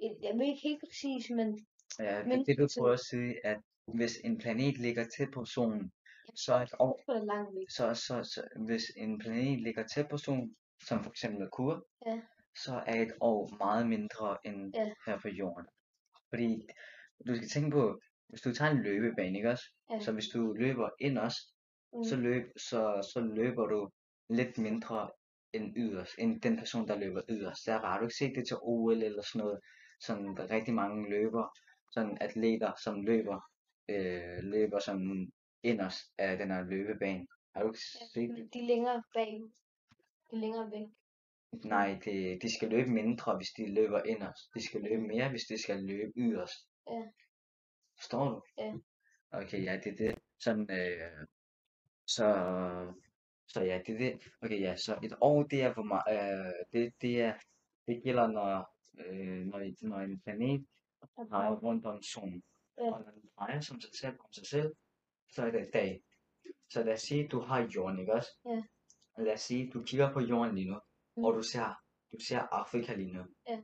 et, 0.00 0.16
jeg 0.22 0.34
ved 0.38 0.46
ikke 0.46 0.68
helt 0.68 0.80
præcis, 0.88 1.30
men 1.30 1.66
Ja, 1.98 2.18
det, 2.18 2.26
Men- 2.26 2.46
det 2.46 2.58
du 2.58 2.68
prøver 2.78 2.92
at 2.92 3.00
sige, 3.00 3.46
at 3.46 3.60
hvis 3.94 4.16
en 4.24 4.38
planet 4.38 4.78
ligger 4.78 5.04
tæt 5.16 5.28
på 5.34 5.44
solen, 5.44 5.92
så 6.34 6.62
et 6.62 6.72
år, 6.78 7.00
så, 7.70 7.94
så, 7.94 8.24
så 8.32 8.48
hvis 8.66 8.82
en 8.96 9.18
planet 9.18 9.60
ligger 9.62 9.86
tæt 9.86 10.08
på 10.08 10.18
solen, 10.18 10.56
som 10.88 11.02
for 11.04 11.10
eksempel 11.10 11.40
Merkur, 11.40 11.86
Ja. 12.06 12.20
så 12.64 12.82
er 12.86 13.02
et 13.02 13.12
år 13.20 13.56
meget 13.58 13.86
mindre 13.88 14.36
end 14.44 14.74
Ja. 14.74 14.92
her 15.06 15.18
på 15.20 15.28
jorden. 15.28 15.66
Fordi 16.28 16.66
du 17.26 17.36
skal 17.36 17.48
tænke 17.48 17.70
på, 17.70 18.00
hvis 18.28 18.40
du 18.40 18.52
tager 18.54 18.70
en 18.70 18.82
løbebane, 18.82 19.36
ikke 19.38 19.50
også? 19.50 19.64
Ja. 19.90 20.00
Så 20.00 20.12
hvis 20.12 20.28
du 20.28 20.52
løber 20.52 20.90
ind 21.00 21.18
også, 21.18 21.40
Mm. 21.92 22.04
så, 22.04 22.16
løb, 22.16 22.44
så, 22.56 23.10
så 23.12 23.20
løber 23.20 23.66
du 23.66 23.90
lidt 24.30 24.58
mindre 24.58 25.10
end 25.54 25.76
yderst, 25.76 26.14
end 26.18 26.40
den 26.40 26.56
person, 26.56 26.88
der 26.88 26.98
løber 26.98 27.22
yderst. 27.28 27.66
Derfor 27.66 27.86
har 27.86 27.98
du 27.98 28.04
ikke 28.04 28.16
set 28.16 28.36
det 28.36 28.46
til 28.46 28.56
OL 28.62 29.02
eller 29.02 29.22
sådan 29.22 29.38
noget. 29.38 29.60
Sådan 30.00 30.36
der 30.36 30.50
rigtig 30.50 30.74
mange 30.74 31.10
løber, 31.10 31.58
sådan 31.92 32.18
atleter, 32.20 32.72
som 32.84 33.02
løber, 33.02 33.40
øh, 33.88 34.38
løber 34.42 34.78
sådan 34.78 35.32
inderst 35.62 36.02
af 36.18 36.38
den 36.38 36.50
her 36.50 36.62
løbebane. 36.62 37.26
Har 37.54 37.62
du 37.62 37.68
ikke 37.68 37.80
set 38.14 38.30
det? 38.36 38.48
De 38.54 38.58
er 38.58 38.66
længere 38.66 39.02
bag. 39.14 39.42
De 40.30 40.36
er 40.36 40.40
længere 40.40 40.70
væk. 40.70 40.88
Nej, 41.64 41.98
det, 42.04 42.42
de 42.42 42.56
skal 42.56 42.68
løbe 42.68 42.90
mindre, 42.90 43.36
hvis 43.36 43.50
de 43.56 43.74
løber 43.74 44.02
inderst. 44.02 44.54
De 44.54 44.66
skal 44.66 44.80
løbe 44.80 45.02
mere, 45.02 45.28
hvis 45.30 45.44
de 45.44 45.62
skal 45.62 45.82
løbe 45.82 46.12
yderst. 46.16 46.68
Ja. 46.90 47.02
Forstår 47.96 48.28
du? 48.28 48.42
Ja. 48.58 48.72
Okay, 49.30 49.64
ja, 49.64 49.80
det 49.84 49.92
er 49.92 49.96
det. 49.96 50.18
Sådan, 50.38 50.70
øh, 50.70 51.26
så, 52.06 52.26
så 53.46 53.60
ja, 53.62 53.80
det 53.86 53.94
er 53.94 53.98
det. 53.98 54.20
Okay, 54.42 54.60
ja, 54.60 54.76
så 54.76 54.98
et 55.02 55.14
år, 55.20 55.42
det 55.42 55.62
er 55.62 55.74
hvor 55.74 55.82
meget, 55.82 56.04
øh, 56.10 56.52
det, 56.72 56.92
det 57.00 57.20
er, 57.22 57.34
det 57.86 58.02
gælder, 58.04 58.26
når, 58.26 58.74
øh, 58.98 59.46
når, 59.46 59.88
når 59.88 59.98
en 59.98 60.20
planet 60.20 60.66
drejer 61.30 61.50
er 61.50 61.56
rundt 61.56 61.86
om 61.86 62.02
solen. 62.02 62.42
Ja. 62.78 62.82
Og 62.92 63.00
når 63.04 63.10
den 63.10 63.30
drejer 63.38 63.60
som 63.60 63.80
sig 63.80 63.90
selv, 64.00 64.16
om 64.20 64.32
sig 64.32 64.46
selv, 64.46 64.72
så 65.28 65.42
er 65.46 65.50
det 65.50 65.60
en 65.60 65.70
dag. 65.72 66.02
Så 66.70 66.82
lad 66.84 66.92
os 66.92 67.00
sige, 67.00 67.28
du 67.28 67.40
har 67.40 67.68
jorden, 67.74 67.98
ikke 67.98 68.12
også? 68.12 68.30
Ja. 68.46 68.62
Lad 69.22 69.32
os 69.32 69.40
sige, 69.40 69.70
du 69.70 69.82
kigger 69.82 70.12
på 70.12 70.20
jorden 70.20 70.54
lige 70.54 70.70
nu, 70.70 70.80
Mm. 71.16 71.24
og 71.24 71.34
du 71.34 71.42
ser, 71.42 71.82
du 72.12 72.18
ser 72.28 72.40
Afrika 72.40 72.94
lige 72.94 73.12
nu. 73.12 73.24
Ja. 73.48 73.60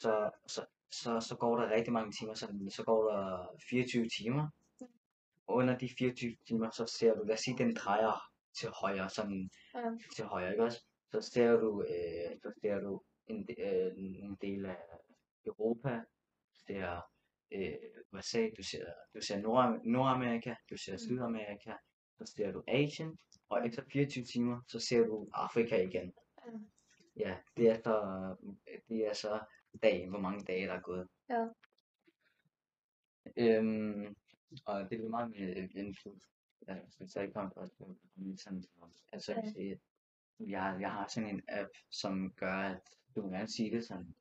Så, 0.00 0.30
så, 0.46 0.66
så, 0.90 1.20
så 1.20 1.36
går 1.36 1.56
der 1.56 1.70
rigtig 1.70 1.92
mange 1.92 2.12
timer, 2.12 2.34
så, 2.34 2.68
så 2.70 2.82
går 2.84 3.10
der 3.10 3.48
24 3.70 4.08
timer. 4.18 4.48
Mm. 4.80 4.86
Og 5.46 5.54
under 5.54 5.78
de 5.78 5.88
24 5.98 6.36
timer, 6.48 6.70
så 6.70 6.86
ser 6.86 7.14
du, 7.14 7.22
lad 7.22 7.34
os 7.34 7.40
sige, 7.40 7.58
den 7.58 7.74
drejer 7.74 8.30
til 8.58 8.68
højre, 8.68 9.10
sådan 9.10 9.50
Ja. 9.74 9.90
til 10.16 10.24
højre, 10.24 10.50
ikke 10.50 10.64
også? 10.64 10.84
Så 11.10 11.20
ser 11.20 11.52
du, 11.52 11.82
øh, 11.82 12.38
så 12.42 12.52
ser 12.62 12.78
du 12.80 13.02
en, 13.26 13.48
øh, 13.58 13.92
en 13.96 14.36
del 14.40 14.66
af 14.66 14.76
Europa, 15.46 15.94
du 16.50 16.54
ser 16.66 17.00
øh, 17.52 17.74
USA, 18.12 18.48
du 18.58 18.62
ser, 18.62 18.84
du 19.14 19.20
ser 19.20 19.40
Nord, 19.40 19.80
Nordamerika, 19.84 20.54
du 20.70 20.76
ser 20.76 20.92
Mm. 20.92 20.98
Sydamerika, 20.98 21.72
så 22.18 22.32
ser 22.36 22.52
du 22.52 22.62
Asien, 22.68 23.18
og 23.48 23.66
efter 23.66 23.82
24 23.92 24.24
timer, 24.24 24.60
så 24.68 24.80
ser 24.80 25.04
du 25.04 25.28
Afrika 25.32 25.82
igen. 25.82 26.12
Ja. 26.46 26.52
Ja, 27.16 27.36
det 27.56 27.68
er 27.70 27.74
så, 27.84 27.96
det 28.88 29.06
er 29.06 29.12
så 29.12 29.40
dag, 29.82 30.08
hvor 30.08 30.18
mange 30.20 30.44
dage 30.44 30.66
der 30.66 30.72
er 30.72 30.80
gået. 30.80 31.08
Ja. 31.30 31.46
Øhm, 33.36 34.16
og 34.66 34.90
det 34.90 35.00
er 35.04 35.08
meget 35.08 35.30
med 35.30 35.68
info. 35.74 36.18
Ja, 36.68 36.76
så 37.06 37.20
jeg 37.20 37.32
kom 37.32 37.50
på 37.50 37.66
sådan, 38.36 38.64
altså, 39.12 39.32
Ja. 39.32 39.76
jeg, 40.40 40.76
jeg 40.80 40.92
har 40.92 41.06
sådan 41.08 41.28
en 41.28 41.42
app, 41.48 41.70
som 41.90 42.32
gør, 42.32 42.56
at 42.56 42.80
du 43.16 43.22
må 43.22 43.28
gerne 43.28 43.48
sige 43.48 43.70
det 43.70 43.84
sådan, 43.84 44.14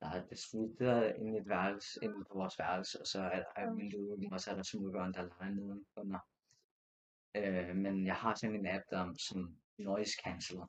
der 0.00 0.06
er 0.08 0.26
det 0.26 0.38
slutter 0.38 1.14
inde 1.14 1.34
i 1.34 1.40
et 1.40 1.48
værelse, 1.48 2.00
inde 2.02 2.24
på 2.24 2.34
vores 2.34 2.58
værelse, 2.58 3.00
og 3.00 3.06
så 3.06 3.20
er 3.20 3.42
der 3.42 3.70
et 3.70 3.76
vindue, 3.76 4.32
og 4.32 4.40
så 4.40 4.50
er 4.50 4.54
der 4.54 4.90
børn, 4.92 5.14
der 5.14 5.22
leger 5.22 5.50
nedenunder. 5.50 6.18
Øh, 7.34 7.76
men 7.76 8.06
jeg 8.06 8.14
har 8.14 8.34
sådan 8.34 8.56
en 8.56 8.66
app, 8.66 8.84
der 8.90 9.14
som 9.14 9.56
noise 9.78 10.12
canceller. 10.24 10.66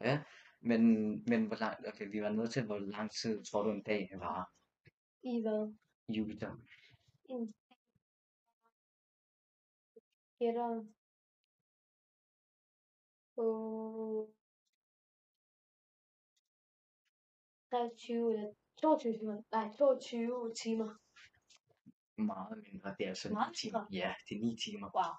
Ja, 0.00 0.22
men, 0.60 0.82
men 1.26 1.46
hvor 1.46 1.56
lang, 1.56 1.86
okay, 1.86 2.10
vi 2.10 2.22
var 2.22 2.32
nødt 2.32 2.50
til, 2.50 2.64
hvor 2.64 2.78
lang 2.78 3.10
tid 3.10 3.44
tror 3.44 3.62
du 3.62 3.70
en 3.70 3.82
dag 3.82 4.10
var 4.14 4.52
I 5.22 5.40
hvad? 5.40 5.74
i 6.08 6.12
Jupiter? 6.12 6.56
En 7.28 7.54
gætter 10.38 10.84
på 13.34 13.46
23 17.70 18.34
eller 18.34 18.52
22 18.82 19.18
timer. 19.18 19.42
Nej, 19.52 19.72
22 19.78 20.54
timer. 20.54 20.90
Meget 22.16 22.62
mindre, 22.72 22.94
det 22.98 23.04
er 23.04 23.08
altså 23.08 23.32
Meget 23.32 23.50
9 23.50 23.54
timer. 23.56 23.80
mindre? 23.80 23.96
Ja, 23.96 24.14
det 24.28 24.36
er 24.36 24.40
9 24.40 24.56
timer. 24.56 24.90
Wow. 24.94 25.12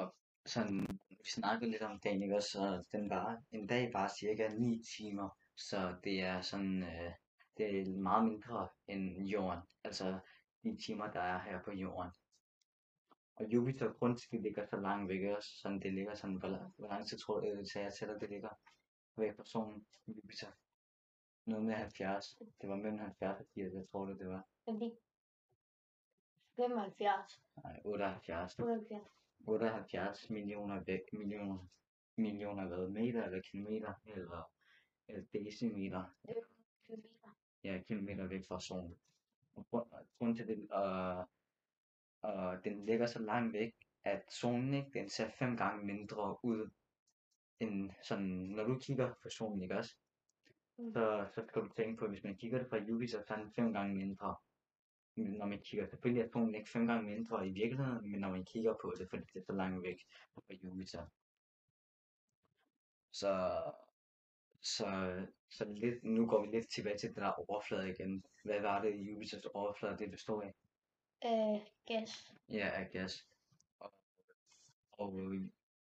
Og 0.00 0.14
sådan, 0.46 0.98
vi 1.08 1.30
snakkede 1.30 1.70
lidt 1.70 1.82
om 1.82 2.00
dagen, 2.00 2.22
ikke 2.22 2.36
også? 2.36 2.50
Så 2.50 2.88
den 2.92 3.10
var, 3.10 3.42
en 3.50 3.66
dag 3.66 3.92
var 3.92 4.08
cirka 4.08 4.48
9 4.48 4.82
timer. 4.96 5.28
Så 5.56 5.96
det 6.04 6.20
er 6.20 6.40
sådan, 6.40 6.82
øh, 6.82 7.12
det 7.56 7.80
er 7.80 7.98
meget 7.98 8.24
mindre 8.24 8.68
end 8.88 9.26
jorden. 9.26 9.60
Altså 9.84 10.18
de 10.62 10.76
timer, 10.86 11.10
der 11.12 11.20
er 11.20 11.38
her 11.42 11.62
på 11.64 11.70
jorden. 11.72 12.12
Og 13.42 13.52
Jupiter, 13.52 13.92
grund 13.92 14.18
til, 14.18 14.26
at 14.26 14.32
det 14.32 14.42
ligger 14.42 14.66
så 14.66 14.76
langt 14.76 15.08
væk 15.08 15.36
også, 15.36 15.48
sådan 15.60 15.80
det 15.80 15.94
ligger 15.94 16.14
sådan, 16.14 16.40
tid 17.06 17.18
tror 17.18 17.40
du, 17.40 17.46
det 17.46 17.68
tager 17.68 17.90
til, 17.90 18.06
at 18.06 18.20
det 18.20 18.30
ligger 18.30 18.48
væk 19.16 19.36
fra 19.36 19.44
solen, 19.44 19.86
Jupiter? 20.06 20.46
Noget 21.46 21.64
med 21.64 21.74
70. 21.74 22.38
Det 22.60 22.68
var 22.68 22.76
mellem 22.76 22.98
70 22.98 23.40
og 23.40 23.46
80, 23.54 23.74
jeg 23.74 23.88
tror 23.90 24.06
det, 24.06 24.18
det 24.18 24.28
var. 24.28 24.46
Det 24.66 24.98
75? 26.56 27.42
Nej, 27.64 27.80
78. 27.84 28.58
78? 28.58 29.02
78 29.46 30.30
millioner 30.30 30.84
væk, 30.84 31.12
millioner, 31.12 31.58
millioner 32.16 32.66
hvad, 32.66 32.88
meter 32.88 33.24
eller 33.24 33.40
kilometer 33.40 33.94
eller, 34.06 34.50
eller 35.08 35.24
decimeter, 35.32 36.04
kilometer. 36.86 37.36
ja, 37.64 37.82
kilometer 37.86 38.26
væk 38.26 38.44
fra 38.48 38.60
solen. 38.60 38.98
Og 39.54 39.66
grund, 39.70 39.90
grund 40.18 40.36
til 40.36 40.48
det, 40.48 40.58
øh, 40.58 41.24
øh, 42.26 42.64
den 42.64 42.86
ligger 42.86 43.06
så 43.06 43.18
langt 43.18 43.52
væk, 43.52 43.72
at 44.04 44.22
solen 44.28 44.74
ikke, 44.74 44.90
den 44.94 45.08
ser 45.08 45.30
fem 45.30 45.56
gange 45.56 45.86
mindre 45.86 46.44
ud, 46.44 46.70
end 47.60 47.90
sådan, 48.02 48.26
når 48.26 48.64
du 48.64 48.78
kigger 48.78 49.14
på 49.22 49.28
solen, 49.28 49.62
ikke 49.62 49.76
også? 49.76 49.96
Mm. 50.78 50.92
Så, 50.92 51.26
så 51.34 51.44
skal 51.48 51.62
du 51.62 51.68
tænke 51.68 51.96
på, 51.96 52.04
at 52.04 52.10
hvis 52.10 52.24
man 52.24 52.36
kigger 52.36 52.58
det 52.58 52.68
fra 52.68 52.76
Jupiter, 52.76 53.22
så 53.26 53.34
er 53.34 53.38
den 53.38 53.52
fem 53.52 53.72
gange 53.72 53.94
mindre. 53.94 54.36
når 55.16 55.46
man 55.46 55.60
kigger, 55.60 55.86
selvfølgelig 55.86 56.22
er 56.22 56.26
atomen 56.26 56.54
ikke 56.54 56.70
fem 56.70 56.86
gange 56.86 57.10
mindre 57.10 57.48
i 57.48 57.52
virkeligheden, 57.52 58.10
men 58.10 58.20
når 58.20 58.30
man 58.30 58.44
kigger 58.44 58.74
på 58.82 58.94
det, 58.98 59.08
fordi 59.10 59.24
det 59.34 59.40
er 59.40 59.44
så 59.44 59.52
langt 59.52 59.82
væk 59.82 59.98
fra 60.34 60.54
Jupiter. 60.54 61.06
Så, 63.12 63.62
så, 64.60 64.86
så 65.50 65.64
lidt, 65.64 66.04
nu 66.04 66.26
går 66.26 66.46
vi 66.46 66.50
lidt 66.50 66.68
tilbage 66.70 66.98
til 66.98 67.08
det 67.08 67.16
der 67.16 67.50
overflade 67.50 67.90
igen. 67.90 68.24
Hvad 68.44 68.60
var 68.60 68.82
det 68.82 68.94
i 68.94 69.02
Jupiters 69.02 69.44
overflade, 69.44 69.98
det 69.98 70.10
består 70.10 70.42
af? 70.42 70.54
Af 71.22 71.72
gas. 71.86 72.34
Ja, 72.48 72.70
af 72.74 72.90
gas. 72.92 73.26
Og, 73.78 73.92
og 74.92 75.12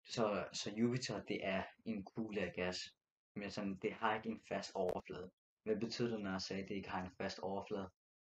så, 0.04 0.48
så 0.52 0.70
Jupiter, 0.70 1.22
det 1.24 1.46
er 1.46 1.62
en 1.84 2.04
kugle 2.04 2.40
af 2.40 2.52
gas, 2.52 2.94
men 3.34 3.50
sådan, 3.50 3.78
det 3.82 3.92
har 3.92 4.16
ikke 4.16 4.28
en 4.28 4.40
fast 4.48 4.74
overflade. 4.74 5.30
Hvad 5.62 5.76
betyder 5.76 6.10
det, 6.10 6.20
når 6.20 6.30
jeg 6.30 6.42
sagde, 6.42 6.62
at 6.62 6.68
det 6.68 6.74
ikke 6.74 6.88
har 6.88 7.04
en 7.04 7.10
fast 7.10 7.38
overflade? 7.38 7.90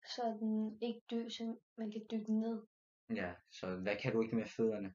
Så 0.07 0.37
den 0.39 0.77
ikke 0.81 1.01
dø, 1.09 1.29
så 1.29 1.57
man 1.77 1.91
kan 1.91 2.05
dykke 2.11 2.33
ned. 2.39 2.61
Ja, 3.09 3.33
så 3.51 3.75
hvad 3.75 3.95
kan 3.97 4.13
du 4.13 4.21
ikke 4.21 4.35
med 4.35 4.45
fødderne? 4.45 4.93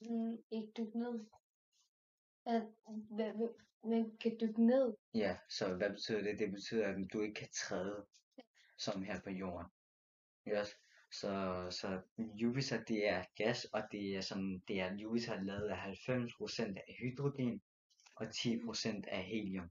Mm, 0.00 0.42
ikke 0.50 0.72
dykke 0.76 0.98
ned. 0.98 1.26
At, 2.46 2.62
hvad, 2.86 3.32
hvad, 3.32 3.48
man 3.84 4.16
kan 4.16 4.36
dykke 4.40 4.66
ned. 4.66 4.96
Ja, 5.14 5.38
så 5.48 5.74
hvad 5.74 5.90
betyder 5.90 6.22
det? 6.22 6.38
Det 6.38 6.50
betyder, 6.50 6.88
at 6.88 7.12
du 7.12 7.20
ikke 7.20 7.34
kan 7.34 7.48
træde, 7.52 8.06
som 8.78 9.02
her 9.02 9.20
på 9.20 9.30
jorden. 9.30 9.66
Yes. 10.48 10.76
Så, 11.12 11.66
så 11.70 12.00
Jupiter, 12.18 12.84
det 12.84 13.08
er 13.08 13.24
gas, 13.36 13.64
og 13.64 13.82
det 13.92 14.16
er 14.16 14.20
sådan, 14.20 14.62
det 14.68 14.80
er 14.80 14.94
Jupiter 14.96 15.32
er 15.32 15.42
lavet 15.42 15.68
af 15.68 15.76
90% 15.76 16.62
af 16.62 16.96
hydrogen 17.00 17.62
og 18.16 18.26
10% 18.26 19.02
af 19.08 19.22
helium. 19.24 19.70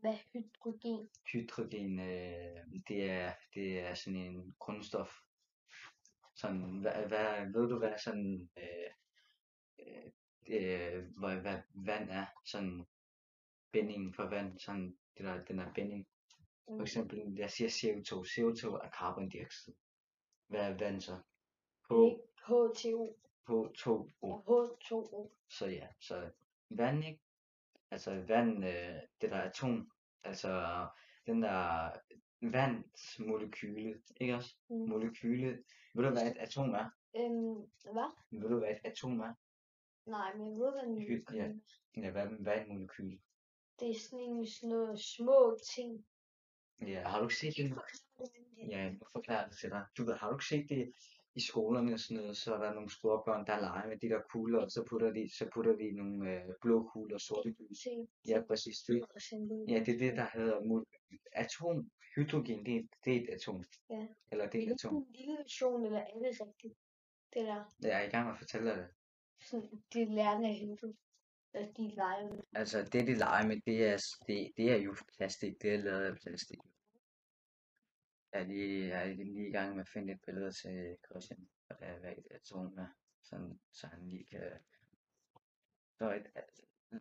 Hvad 0.00 0.12
er 0.12 0.18
hydrogen? 0.32 1.08
Hydrogen, 1.32 1.98
øh, 2.00 2.64
det 2.88 3.10
er, 3.10 3.32
det 3.54 3.80
er 3.80 3.94
sådan 3.94 4.16
en 4.16 4.54
grundstof. 4.58 5.10
Sådan, 6.36 6.78
hvad, 6.80 7.06
hvad, 7.06 7.52
ved 7.52 7.68
du 7.68 7.78
hvad 7.78 7.98
sådan, 7.98 8.50
øh, 8.58 8.90
øh, 9.78 10.10
øh, 10.48 11.04
hvad, 11.18 11.36
hvad 11.36 11.58
vand 11.74 12.10
er? 12.10 12.26
Sådan, 12.44 12.86
bindingen 13.72 14.14
for 14.14 14.28
vand, 14.28 14.58
sådan, 14.58 14.98
det 15.18 15.24
der, 15.24 15.44
den 15.44 15.58
er 15.58 15.72
binding. 15.72 16.06
For 16.66 16.72
Mm, 16.74 16.82
eksempel, 16.82 17.34
jeg 17.36 17.50
siger 17.50 17.68
CO2. 17.70 18.12
CO2 18.12 18.86
er 18.86 18.90
carbondioxid. 18.98 19.74
Hvad 20.48 20.60
er 20.60 20.78
vand 20.78 21.00
så? 21.00 21.16
H, 21.90 21.92
ikke 21.92 22.22
H2O 22.42 23.14
H2O. 23.48 24.08
og 24.22 24.44
H2O. 24.48 25.30
Så 25.48 25.66
ja, 25.66 25.86
så 26.00 26.30
vand, 26.70 27.04
ikke? 27.04 27.20
Altså 27.90 28.24
vand, 28.28 28.64
øh, 28.64 29.00
det 29.20 29.30
der 29.30 29.40
atom, 29.40 29.90
altså 30.24 30.86
den 31.26 31.42
der 31.42 31.90
vands 32.40 33.18
molekyle, 33.18 34.02
ikke 34.20 34.34
også? 34.34 34.56
Mm. 34.70 34.88
Molekyle. 34.88 35.64
Ved 35.94 36.04
du, 36.04 36.10
hvad 36.10 36.30
et 36.30 36.36
atom 36.38 36.70
er? 36.70 36.90
Øhm, 37.16 37.60
hvad? 37.92 38.10
Ved 38.30 38.48
du, 38.48 38.58
hvad 38.58 38.70
et 38.70 38.80
atom 38.84 39.20
er? 39.20 39.34
Nej, 40.06 40.34
men 40.36 40.50
jeg 40.50 40.58
ved, 40.58 40.72
hvad 40.72 40.82
en 40.82 40.94
molekyle 40.94 41.24
ja. 41.34 41.44
er. 41.44 41.54
Ja, 41.96 42.10
hvad, 42.10 42.26
hvad 42.26 42.52
er 42.52 42.62
et 42.62 42.68
molekyle? 42.68 43.18
Det 43.80 43.90
er 43.90 43.94
sådan 43.94 44.24
en 44.24 44.46
sådan 44.46 44.68
noget 44.68 45.00
små 45.00 45.58
ting. 45.74 46.06
Ja, 46.86 47.08
har 47.08 47.18
du 47.18 47.24
ikke 47.24 47.36
set 47.36 47.56
det? 47.56 47.74
Ja, 48.70 48.78
jeg 48.78 48.96
forklarer 49.12 49.48
det 49.48 49.58
til 49.58 49.70
dig. 49.70 49.84
Du 49.98 50.04
ved, 50.04 50.14
har 50.14 50.28
du 50.30 50.36
ikke 50.36 50.44
set 50.44 50.68
det 50.68 50.92
i 51.34 51.40
skolerne 51.40 51.92
og 51.92 52.00
sådan 52.00 52.16
noget, 52.22 52.36
så 52.36 52.54
er 52.54 52.58
der 52.64 52.74
nogle 52.74 52.90
store 52.90 53.22
børn, 53.26 53.46
der 53.46 53.60
leger 53.60 53.88
med 53.88 53.98
de 53.98 54.08
der 54.08 54.20
kugler, 54.32 54.58
og 54.58 54.70
så 54.70 54.84
putter 54.90 55.10
de, 55.12 55.30
så 55.38 55.48
putter 55.54 55.76
de 55.76 55.92
nogle 55.92 56.34
øh, 56.34 56.44
blå 56.62 56.88
kugler 56.92 57.14
og 57.14 57.20
sorte 57.20 57.48
lys. 57.48 57.78
Ting. 57.82 58.08
Ja, 58.28 58.42
præcis. 58.48 58.76
Det, 58.78 59.04
ja, 59.68 59.78
det 59.86 59.94
er 59.94 59.98
det, 59.98 60.16
der 60.16 60.26
hedder 60.34 60.84
atom. 61.32 61.90
Hydrogen, 62.16 62.66
det 62.66 62.76
er, 62.76 62.82
det 63.04 63.16
er 63.16 63.20
et 63.20 63.28
atom. 63.28 63.64
Ja. 63.90 64.06
Eller 64.32 64.44
det 64.44 64.52
Det 64.52 64.62
er 64.62 64.66
et 64.66 64.70
er 64.70 64.74
atom. 64.74 64.96
en 64.96 65.06
lille 65.18 65.32
version, 65.42 65.84
eller 65.84 65.98
er 65.98 66.18
det 66.18 66.40
rigtigt? 66.46 66.74
Det 67.34 67.42
der. 67.46 67.64
Jeg 67.82 68.02
er 68.02 68.06
i 68.06 68.10
gang 68.10 68.24
med 68.24 68.32
at 68.32 68.38
fortælle 68.38 68.70
dig 68.70 68.76
det. 68.76 68.88
Det 69.92 70.08
lærerne 70.08 70.48
af 70.48 70.54
hentet. 70.54 70.96
At 71.54 71.76
de 71.76 71.88
leger 71.88 72.28
med. 72.34 72.42
Altså, 72.52 72.82
det 72.92 73.06
de 73.06 73.14
leger 73.14 73.46
med, 73.46 73.60
det 73.66 73.86
er, 73.86 73.96
det, 74.26 74.52
det 74.56 74.72
er 74.72 74.76
jo 74.76 74.94
plastik. 75.16 75.62
Det 75.62 75.74
er 75.74 75.78
lavet 75.78 76.04
af 76.04 76.16
plastik. 76.16 76.58
Jeg 78.32 78.40
er 78.40 78.46
lige, 78.46 78.88
jeg 78.88 79.10
er 79.10 79.14
lige 79.14 79.48
i 79.48 79.52
gang 79.52 79.74
med 79.74 79.80
at 79.80 79.88
finde 79.88 80.12
et 80.12 80.20
billede 80.26 80.52
til 80.52 80.96
Christian, 81.10 81.48
og 81.70 81.78
det 81.78 81.88
er, 81.88 82.10
et 82.10 82.26
atom 82.30 82.78
er, 82.78 82.86
sådan, 83.22 83.60
så 83.72 83.86
han 83.86 84.08
lige 84.08 84.24
kan... 84.24 84.50
Så 85.98 86.14
et, 86.14 86.26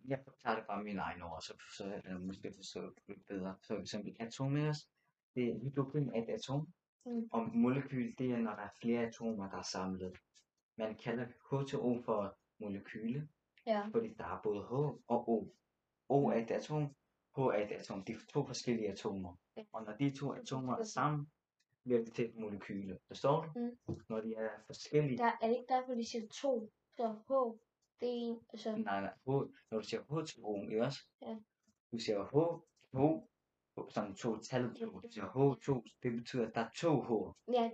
jeg 0.07 0.19
forklarer 0.23 0.55
det 0.55 0.67
bare 0.67 0.83
mine 0.83 1.01
egne 1.01 1.23
ord, 1.25 1.41
så, 1.41 1.53
så 1.77 1.83
er 1.85 2.01
det 2.01 2.21
måske 2.21 2.53
forstå 2.55 2.93
lidt 3.07 3.27
bedre. 3.27 3.55
Så 3.61 3.73
for 3.73 3.81
eksempel 3.81 4.15
atom, 4.19 4.57
ikke 4.57 4.69
også? 4.69 4.87
Det 5.35 5.43
er 5.49 5.59
hydrogen 5.59 6.15
er 6.15 6.23
et 6.23 6.29
atom, 6.29 6.73
Mm. 7.07 7.27
og 7.31 7.55
molekyl, 7.55 8.15
det 8.17 8.31
er, 8.31 8.37
når 8.37 8.55
der 8.55 8.61
er 8.61 8.69
flere 8.81 9.07
atomer, 9.07 9.49
der 9.49 9.57
er 9.57 9.61
samlet. 9.61 10.17
Man 10.77 10.97
kalder 10.97 11.25
H2O 11.25 12.05
for 12.05 12.39
molekyle, 12.59 13.29
Ja. 13.67 13.87
fordi 13.93 14.13
der 14.13 14.25
er 14.25 14.39
både 14.43 14.61
H 14.63 14.71
og 15.07 15.29
O. 15.29 15.53
O 16.09 16.27
er 16.27 16.33
et 16.33 16.51
atom, 16.51 16.83
H 17.35 17.39
er 17.39 17.65
et 17.65 17.71
atom. 17.71 18.03
Det 18.05 18.15
er 18.15 18.19
to 18.33 18.45
forskellige 18.45 18.91
atomer. 18.91 19.35
Ja. 19.57 19.63
Og 19.73 19.83
når 19.85 19.93
de 19.97 20.15
to 20.19 20.33
atomer 20.33 20.77
er 20.77 20.83
sammen, 20.83 21.31
bliver 21.83 22.03
det 22.03 22.13
til 22.13 22.25
et 22.29 22.35
molekyle. 22.35 22.99
Forstår 23.07 23.41
du? 23.43 23.59
Mm. 23.87 23.99
Når 24.09 24.21
de 24.21 24.35
er 24.35 24.49
forskellige. 24.65 25.17
Der, 25.17 25.31
er 25.41 25.47
det 25.47 25.55
ikke 25.57 25.73
derfor, 25.73 25.93
de 25.93 26.09
siger 26.11 26.27
to? 26.27 26.71
Så 26.97 27.07
H, 27.27 27.31
det 27.99 28.09
er 28.09 28.13
en, 28.13 28.39
altså, 28.53 28.75
Nej, 28.75 29.01
nej. 29.01 29.13
H, 29.25 29.29
når 29.71 29.79
du 29.79 29.83
siger 29.83 30.01
H2O, 30.01 30.69
ikke 30.71 30.83
også? 30.83 30.99
Ja. 31.21 31.37
Du 31.91 31.97
siger 31.97 32.23
H, 32.23 32.35
H, 32.97 32.99
sådan 33.89 34.15
to 34.15 34.37
tal. 34.37 34.63
Du 34.63 35.01
siger 35.11 35.25
H2, 35.25 35.99
det 36.03 36.11
betyder, 36.11 36.47
at 36.47 36.55
der 36.55 36.61
er 36.61 36.69
to 36.75 37.01
H. 37.01 37.11
ja, 37.53 37.71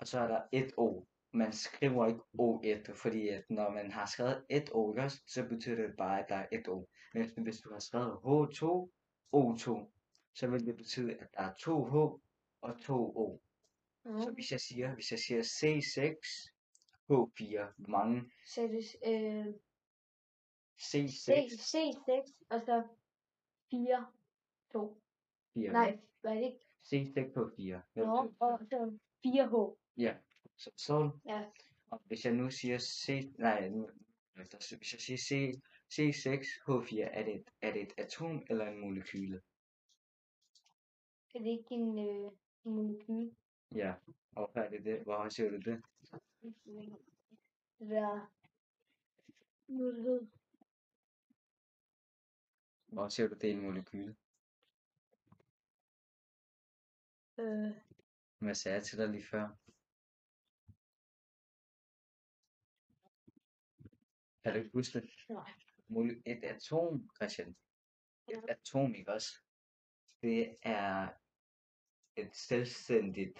Og 0.00 0.06
så 0.06 0.20
er 0.20 0.28
der 0.28 0.42
et 0.52 0.72
O. 0.76 1.04
Man 1.34 1.52
skriver 1.52 2.06
ikke 2.06 2.20
O1, 2.40 2.92
fordi 2.92 3.28
at 3.28 3.44
når 3.50 3.70
man 3.70 3.90
har 3.90 4.06
skrevet 4.06 4.44
et 4.50 4.70
O, 4.72 4.96
så 5.26 5.46
betyder 5.48 5.76
det 5.76 5.96
bare, 5.96 6.22
at 6.22 6.28
der 6.28 6.34
er 6.34 6.46
et 6.52 6.68
O. 6.68 6.86
Men 7.14 7.42
hvis 7.42 7.60
du 7.60 7.72
har 7.72 7.78
skrevet 7.78 8.12
H2, 8.12 8.90
O2, 9.36 9.90
så 10.34 10.46
vil 10.46 10.66
det 10.66 10.76
betyde, 10.76 11.14
at 11.14 11.28
der 11.34 11.42
er 11.42 11.54
to 11.54 11.84
H 11.84 11.94
og 12.60 12.80
to 12.80 13.16
O. 13.16 13.40
Så 14.04 14.28
mm. 14.28 14.34
hvis 14.34 14.52
jeg 14.52 14.60
siger, 14.60 14.94
hvis 14.94 15.10
jeg 15.10 15.18
siger 15.18 15.42
C6, 15.42 16.16
H4, 17.10 17.72
hvor 17.76 17.88
mange 17.88 18.32
så 18.46 18.62
er 18.62 18.66
det, 18.66 18.84
øh, 19.06 19.46
C6, 20.80 21.08
C, 21.18 21.74
C6, 21.74 22.46
og 22.50 22.60
så 22.60 22.82
4, 23.70 24.06
2. 24.72 25.02
4, 25.54 25.72
Nej, 25.72 25.98
hvad 26.20 26.32
er 26.32 26.34
det 26.34 26.44
ikke? 26.44 26.60
C6 26.84 27.32
H4. 27.32 27.80
Hvad 27.92 28.06
Nå, 28.06 28.22
betyder 28.22 28.36
og 28.38 28.58
så 28.70 28.98
4H. 29.26 29.78
Ja, 29.96 30.14
så 30.56 30.70
forstår 30.70 31.02
du? 31.02 31.18
Ja, 31.28 31.44
Og 31.90 32.02
hvis 32.06 32.24
jeg 32.24 32.34
nu 32.34 32.50
siger 32.50 32.78
C, 32.78 33.32
nej, 33.38 33.68
hvis 34.34 34.92
jeg 34.92 35.00
siger 35.00 35.18
C, 35.18 35.30
C6H4, 35.92 37.00
er 37.00 37.24
det, 37.24 37.34
et, 37.34 37.50
er 37.62 37.72
det 37.72 37.82
et 37.82 37.92
atom 37.98 38.42
eller 38.50 38.66
en 38.66 38.80
molekyle? 38.80 39.42
er 41.34 41.38
det 41.38 41.50
ikke 41.50 41.74
en 41.74 41.98
øh, 41.98 42.30
en 42.64 42.74
molekyle? 42.74 43.36
Ja, 43.74 43.94
og 44.36 44.50
hvad 44.52 44.62
er 44.64 44.70
det 44.70 44.84
det? 44.84 45.02
Hvor 45.02 45.28
ser 45.28 45.50
du 45.50 45.56
det? 45.56 45.82
Det 46.42 47.88
der, 47.90 48.32
nu 49.68 49.88
er 49.88 49.92
det 49.92 50.02
hed, 50.02 50.26
Hvor 52.86 53.08
ser 53.08 53.28
du 53.28 53.34
det 53.34 53.50
er 53.50 53.54
en 53.54 53.62
molekyle? 53.62 54.16
øh, 57.38 57.72
Hvad 58.38 58.54
sagde 58.54 58.74
jeg 58.74 58.84
til 58.84 58.98
dig 58.98 59.08
lige 59.08 59.24
før? 59.30 59.48
Kan 64.44 64.52
du 64.52 64.58
ikke 64.58 64.70
huske 64.74 65.00
det? 65.00 65.10
nej, 65.28 65.50
Et 66.26 66.44
atom, 66.44 67.10
Christian. 67.16 67.56
Et 68.28 68.44
atom, 68.48 68.94
ikke 68.94 69.12
også? 69.12 69.28
Det 70.22 70.56
er 70.62 71.08
et 72.16 72.36
selvstændigt, 72.36 73.38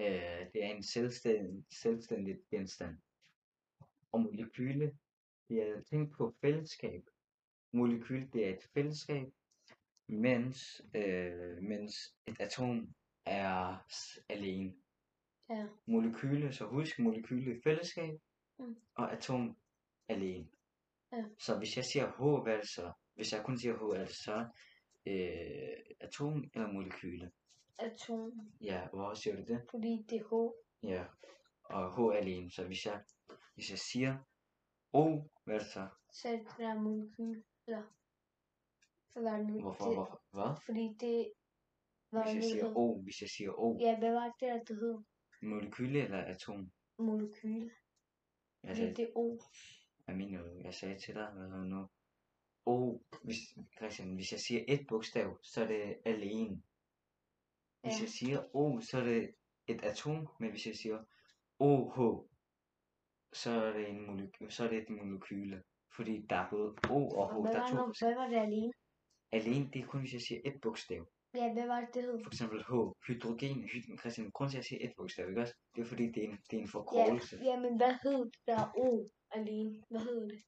øh, 0.00 0.46
det 0.52 0.64
er 0.64 0.68
en 0.76 0.82
selvstændig, 0.82 1.64
selvstændig 1.70 2.38
genstand. 2.50 2.98
Og 4.12 4.20
molekyle, 4.20 4.98
det 5.48 5.62
er 5.62 5.82
tænk 5.82 6.16
på 6.16 6.36
fællesskab. 6.40 7.02
Molekyle, 7.72 8.28
det 8.32 8.46
er 8.48 8.54
et 8.54 8.62
fællesskab, 8.74 9.28
mens, 10.08 10.82
øh, 10.94 11.62
mens 11.62 12.16
et 12.26 12.40
atom 12.40 12.94
er 13.26 13.76
alene. 14.28 14.74
ja, 15.50 15.66
Molekyle, 15.86 16.52
så 16.52 16.66
husk 16.66 16.98
molekyle 16.98 17.56
i 17.56 17.60
fællesskab, 17.62 18.20
Mm. 18.58 18.76
og 18.94 19.12
atom 19.12 19.56
alene. 20.08 20.48
Ja. 21.12 21.24
Så 21.38 21.58
hvis 21.58 21.76
jeg 21.76 21.84
siger 21.84 22.06
H, 22.06 22.42
hvad 22.42 22.54
er 22.54 22.60
det 22.60 22.68
så? 22.68 22.92
Hvis 23.14 23.32
jeg 23.32 23.44
kun 23.44 23.58
siger 23.58 23.74
H, 23.76 24.00
er 24.00 24.04
det 24.04 24.14
så 24.16 24.46
øh, 25.06 25.96
atom 26.00 26.44
eller 26.54 26.72
molekyle? 26.72 27.30
atom, 27.78 28.32
Ja, 28.60 28.88
hvor 28.88 29.14
siger 29.14 29.36
du 29.36 29.42
det? 29.42 29.66
fordi 29.70 30.06
det 30.10 30.18
er 30.20 30.24
H, 30.28 30.54
Ja, 30.86 31.04
og 31.64 31.94
H 32.12 32.16
alene. 32.16 32.50
Så 32.50 32.66
hvis 32.66 32.86
jeg, 32.86 33.04
hvis 33.54 33.70
jeg 33.70 33.78
siger 33.78 34.18
O, 34.92 35.20
hvad 35.44 35.54
er 35.54 35.58
det 35.58 35.68
så? 35.68 35.88
så 36.12 36.28
er 36.28 36.36
det 36.36 36.46
der 36.58 36.74
molekyle, 36.80 37.42
eller, 37.66 37.82
eller 39.16 39.36
nu, 39.36 39.60
Hvorfor? 39.60 39.84
det, 39.84 39.94
Hvorfor? 39.94 40.22
Hvad? 40.32 40.56
fordi 40.66 40.96
det, 41.00 41.32
Hvad 42.10 42.22
Hvis 42.22 42.34
jeg 42.34 42.38
er 42.38 42.52
siger? 42.52 42.76
O, 42.76 43.02
hvis 43.02 43.20
jeg 43.20 43.28
siger 43.28 43.50
O. 43.58 43.78
Ja, 43.80 43.98
hvad 43.98 44.12
var 44.12 44.24
det, 44.24 44.34
der 44.40 44.64
det 44.64 44.76
hed? 44.76 44.98
Molekyle 45.42 46.04
eller 46.04 46.24
atom? 46.24 46.72
Molekyle. 46.98 47.70
Jeg 48.64 48.76
sagde, 48.76 48.94
det 48.94 49.04
er 49.04 49.12
O. 49.16 49.38
hvad 50.04 50.14
mener? 50.14 50.44
Jeg 50.64 50.74
sagde 50.74 50.98
til 50.98 51.14
dig, 51.14 51.30
hvad 51.32 51.48
hedder 51.48 51.64
nu? 51.64 51.88
O, 52.66 52.98
hvis, 53.24 53.38
Christian, 53.76 54.14
hvis 54.14 54.32
jeg 54.32 54.40
siger 54.40 54.64
et 54.68 54.86
bogstav, 54.88 55.38
så 55.42 55.62
er 55.62 55.66
det 55.66 55.96
alene. 56.04 56.62
Hvis 57.82 57.94
Ja. 57.98 58.00
jeg 58.00 58.08
siger 58.08 58.56
O, 58.56 58.80
så 58.80 58.98
er 58.98 59.04
det 59.04 59.34
et 59.66 59.82
atom, 59.84 60.28
men 60.40 60.50
hvis 60.50 60.66
jeg 60.66 60.76
siger 60.76 61.04
OH, 61.58 62.26
så 63.32 63.50
er 63.50 63.72
det, 63.72 63.88
en 63.88 64.06
moleky- 64.06 64.50
så 64.50 64.64
er 64.64 64.68
det 64.68 64.78
et 64.82 64.90
molekyle. 64.90 65.62
Fordi 65.96 66.26
der 66.30 66.36
er 66.36 66.50
både 66.50 66.74
O 66.90 67.08
og 67.08 67.32
H, 67.34 67.36
Og 67.36 67.44
der 67.52 67.62
er 67.62 67.68
to 67.68 67.92
hvad 67.98 68.14
var 68.14 68.28
det 68.28 68.36
alene? 68.36 68.72
Alene, 69.32 69.70
det 69.72 69.82
er 69.82 69.86
kun, 69.86 70.00
hvis 70.00 70.12
jeg 70.12 70.20
siger 70.20 70.40
et 70.44 70.60
bogstav. 70.62 71.06
Ja, 71.34 71.52
hvad 71.52 71.66
var 71.66 71.80
det, 71.80 71.88
det 71.94 72.02
hed? 72.02 72.18
For 72.24 72.30
eksempel 72.30 72.62
H, 72.62 72.72
hydrogen, 73.06 73.62
hyd- 73.72 73.98
Christian, 74.00 74.30
grund 74.30 74.50
til 74.50 74.56
at 74.56 74.60
jeg 74.60 74.64
siger 74.64 74.84
et 74.88 74.92
bogstav, 74.96 75.28
ikke 75.28 75.40
også? 75.40 75.54
Det 75.76 75.80
er 75.82 75.86
fordi, 75.86 76.06
det 76.06 76.24
er 76.24 76.28
en, 76.28 76.38
det 76.50 76.56
er 76.58 76.62
en 76.62 76.68
forkortelse. 76.68 77.36
Ja, 77.36 77.44
ja, 77.50 77.60
men 77.60 77.76
hvad 77.76 77.94
hed 78.02 78.24
det 78.24 78.40
der 78.46 78.72
O 78.76 79.08
alene? 79.30 79.82
Hvad 79.90 80.00
hed 80.00 80.28
det? 80.28 80.42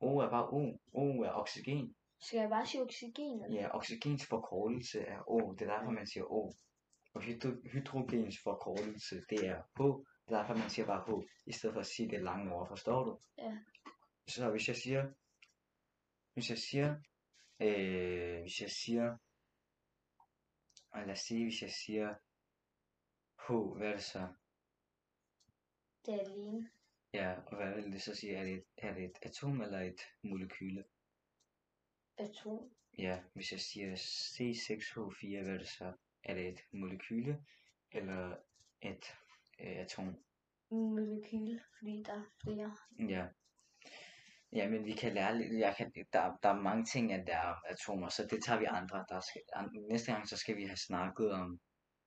O 0.00 0.18
er 0.18 0.30
bare 0.30 0.48
O. 0.48 0.62
O 0.92 1.22
er 1.22 1.30
oxygen. 1.32 1.94
Skal 2.20 2.38
jeg 2.38 2.48
bare 2.50 2.66
sige 2.66 2.82
oxygen? 2.82 3.44
Eller? 3.44 3.60
Ja, 3.60 3.76
oxygens 3.76 4.26
forkortelse 4.26 5.00
er 5.00 5.20
O. 5.30 5.52
Det 5.52 5.62
er 5.68 5.72
derfor, 5.78 5.90
man 5.90 6.06
siger 6.06 6.24
O. 6.24 6.52
Og 7.14 7.22
hydro- 7.22 7.68
hydrogens 7.72 8.36
forkortelse, 8.42 9.14
det 9.30 9.46
er 9.46 9.62
H. 9.78 9.80
Det 10.28 10.34
er 10.36 10.38
derfor, 10.38 10.54
man 10.54 10.70
siger 10.70 10.86
bare 10.86 11.04
H, 11.06 11.10
i 11.46 11.52
stedet 11.52 11.74
for 11.74 11.80
at 11.80 11.86
sige 11.86 12.10
det 12.10 12.22
lange 12.22 12.54
ord. 12.54 12.68
Forstår 12.68 13.04
du? 13.04 13.18
Ja. 13.38 13.58
Så 14.28 14.50
hvis 14.50 14.68
jeg 14.68 14.76
siger, 14.76 15.02
hvis 16.34 16.50
jeg 16.50 16.58
siger, 16.58 16.96
øh, 17.60 18.40
hvis 18.40 18.60
jeg 18.60 18.70
siger, 18.70 19.16
og 20.90 21.00
lad 21.00 21.10
os 21.10 21.18
sige, 21.18 21.44
hvis 21.44 21.62
jeg 21.62 21.70
siger 21.70 22.14
H, 23.48 23.76
hvad 23.76 23.88
er 23.88 23.92
det 23.92 24.04
så? 24.04 24.28
Det 26.06 26.14
er 26.14 26.20
alene. 26.20 26.70
Ja, 27.12 27.34
og 27.46 27.56
hvad 27.56 27.74
vil 27.74 27.92
det 27.92 28.02
så 28.02 28.14
sige? 28.14 28.36
Er 28.36 28.44
det, 28.44 28.52
et, 28.52 28.64
er 28.76 28.94
det 28.94 29.04
et 29.04 29.18
atom 29.22 29.60
eller 29.60 29.80
et 29.80 30.00
molekyle? 30.22 30.84
Atom. 32.16 32.70
Ja, 32.98 33.22
hvis 33.34 33.52
jeg 33.52 33.60
siger 33.60 33.96
C6H4, 33.96 35.42
hvad 35.42 35.54
er 35.54 35.58
det 35.58 35.68
så? 35.68 35.92
Er 36.24 36.34
det 36.34 36.48
et 36.48 36.60
molekyle 36.72 37.44
eller 37.92 38.36
et 38.82 39.04
øh, 39.60 39.76
atom? 39.76 40.24
Molekyle, 40.70 41.60
fordi 41.78 42.02
der 42.02 42.12
er 42.12 42.24
flere. 42.42 42.76
Ja. 42.98 43.26
Ja, 44.52 44.68
men 44.68 44.84
vi 44.84 44.92
kan 44.92 45.14
lære 45.14 45.38
lidt. 45.38 45.58
Jeg 45.58 45.74
kan, 45.76 45.92
der, 46.12 46.36
der 46.42 46.48
er 46.48 46.60
mange 46.60 46.84
ting, 46.84 47.12
at 47.12 47.26
der 47.26 47.36
er 47.36 47.54
atomer, 47.70 48.08
så 48.08 48.26
det 48.30 48.44
tager 48.44 48.58
vi 48.58 48.64
andre. 48.64 49.04
Der 49.08 49.20
skal, 49.20 49.42
an, 49.56 49.68
næste 49.90 50.12
gang, 50.12 50.28
så 50.28 50.36
skal 50.36 50.56
vi 50.56 50.64
have 50.64 50.76
snakket 50.76 51.32
om 51.32 51.60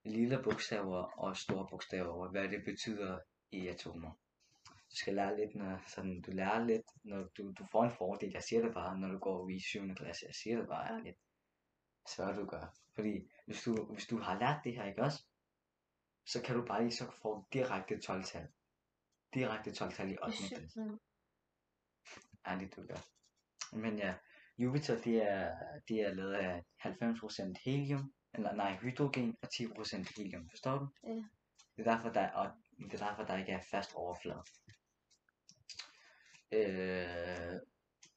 lille 0.06 0.44
bogstaver 0.44 1.20
og 1.20 1.38
store 1.38 1.68
bogstaver, 1.70 2.14
og 2.14 2.32
hvad 2.32 2.50
det 2.50 2.66
betyder 2.66 3.20
i 3.52 3.68
atomer. 3.68 4.12
Du 4.68 4.96
skal 4.96 5.14
lære 5.14 5.38
lidt, 5.38 5.56
når, 5.56 5.82
sådan, 5.88 6.22
du 6.22 6.32
lærer 6.32 6.66
lidt, 6.66 6.86
når 7.04 7.24
du, 7.38 7.52
du 7.52 7.66
får 7.72 7.84
en 7.84 7.92
fordel. 7.92 8.32
Jeg 8.34 8.44
siger 8.44 8.62
det 8.62 8.74
bare, 8.74 9.00
når 9.00 9.08
du 9.08 9.18
går 9.18 9.50
i 9.50 9.60
7. 9.60 9.96
klasse. 9.96 10.26
Jeg 10.26 10.36
siger 10.36 10.58
det 10.58 10.68
bare 10.68 10.92
ærligt. 10.92 11.18
Så 12.08 12.32
du 12.32 12.46
gør. 12.46 12.76
Fordi 12.96 13.30
hvis 13.46 13.64
du, 13.64 13.86
hvis 13.94 14.06
du 14.06 14.20
har 14.20 14.40
lært 14.40 14.62
det 14.64 14.76
her, 14.76 14.86
ikke 14.86 15.02
også? 15.02 15.24
Så 16.26 16.42
kan 16.42 16.56
du 16.56 16.66
bare 16.66 16.82
lige 16.84 16.96
så 16.96 17.12
få 17.22 17.46
direkte 17.54 17.96
12-tal. 17.96 18.48
Direkte 19.34 19.70
12-tal 19.72 20.12
i 20.12 20.18
8. 20.24 20.38
klasse. 20.48 21.00
Du 22.76 22.88
gør. 22.88 23.06
Men 23.74 23.98
ja, 23.98 24.14
Jupiter 24.58 25.02
det 25.02 25.24
er, 25.24 25.56
det 25.88 26.02
er 26.02 26.14
lavet 26.14 26.34
af 26.34 26.64
90% 26.80 27.54
helium, 27.66 28.14
eller 28.34 28.54
nej, 28.54 28.78
hydrogen 28.78 29.38
og 29.42 29.50
10% 29.54 30.14
helium, 30.18 30.50
forstår 30.50 30.78
du? 30.78 30.88
Ja. 31.04 31.24
Det 31.78 31.88
er 31.88 31.92
derfor, 31.96 32.10
der, 32.10 32.30
og 32.32 32.52
det 32.78 33.02
er 33.02 33.08
derfor, 33.08 33.24
der 33.24 33.38
ikke 33.38 33.52
er 33.52 33.62
fast 33.72 33.94
overflade. 33.96 34.44
Øh, 36.52 37.60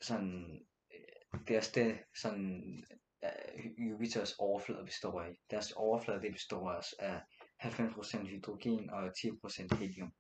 sådan, 0.01 0.66
øh, 0.95 1.41
det 1.49 1.55
er 1.55 1.59
også 1.59 1.72
det, 1.74 1.99
sådan, 2.20 2.85
øh, 3.24 3.91
Jupiters 3.91 4.33
overflade 4.39 4.85
består 4.85 5.22
af. 5.22 5.39
Deres 5.51 5.72
overflade, 5.72 6.22
det 6.22 6.33
består 6.33 6.70
også 6.70 6.97
af 6.99 7.20
90% 7.59 8.27
hydrogen 8.27 8.91
og 8.91 9.12
10% 9.18 9.77
helium. 9.79 10.12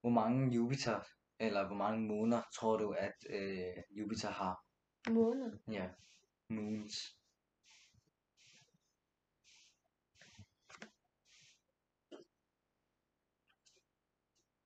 Hvor 0.00 0.10
mange 0.10 0.54
Jupiter, 0.54 1.00
eller 1.38 1.66
hvor 1.66 1.76
mange 1.76 2.00
måner, 2.08 2.42
tror 2.54 2.76
du, 2.76 2.90
at 2.90 3.14
øh, 3.30 3.76
Jupiter 3.98 4.30
har? 4.30 4.64
Måned. 5.10 5.58
Ja, 5.68 5.88
moons. 6.48 7.16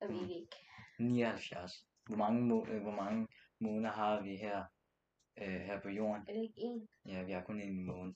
Jeg 0.01 0.09
ved 0.09 0.29
ikke. 0.29 0.55
79. 0.99 1.71
Hvor 2.07 2.15
mange, 2.17 2.41
må, 2.41 2.65
øh, 2.67 2.81
hvor 2.81 2.91
mange 2.95 3.27
måner 3.59 3.91
har 3.91 4.21
vi 4.21 4.35
her, 4.35 4.65
øh, 5.37 5.59
her 5.61 5.81
på 5.81 5.89
jorden? 5.89 6.25
Er 6.27 6.33
det 6.33 6.41
ikke 6.41 6.61
en? 6.61 6.89
Ja, 7.05 7.23
vi 7.23 7.31
har 7.31 7.43
kun 7.43 7.61
en 7.61 7.85
måne. 7.85 8.15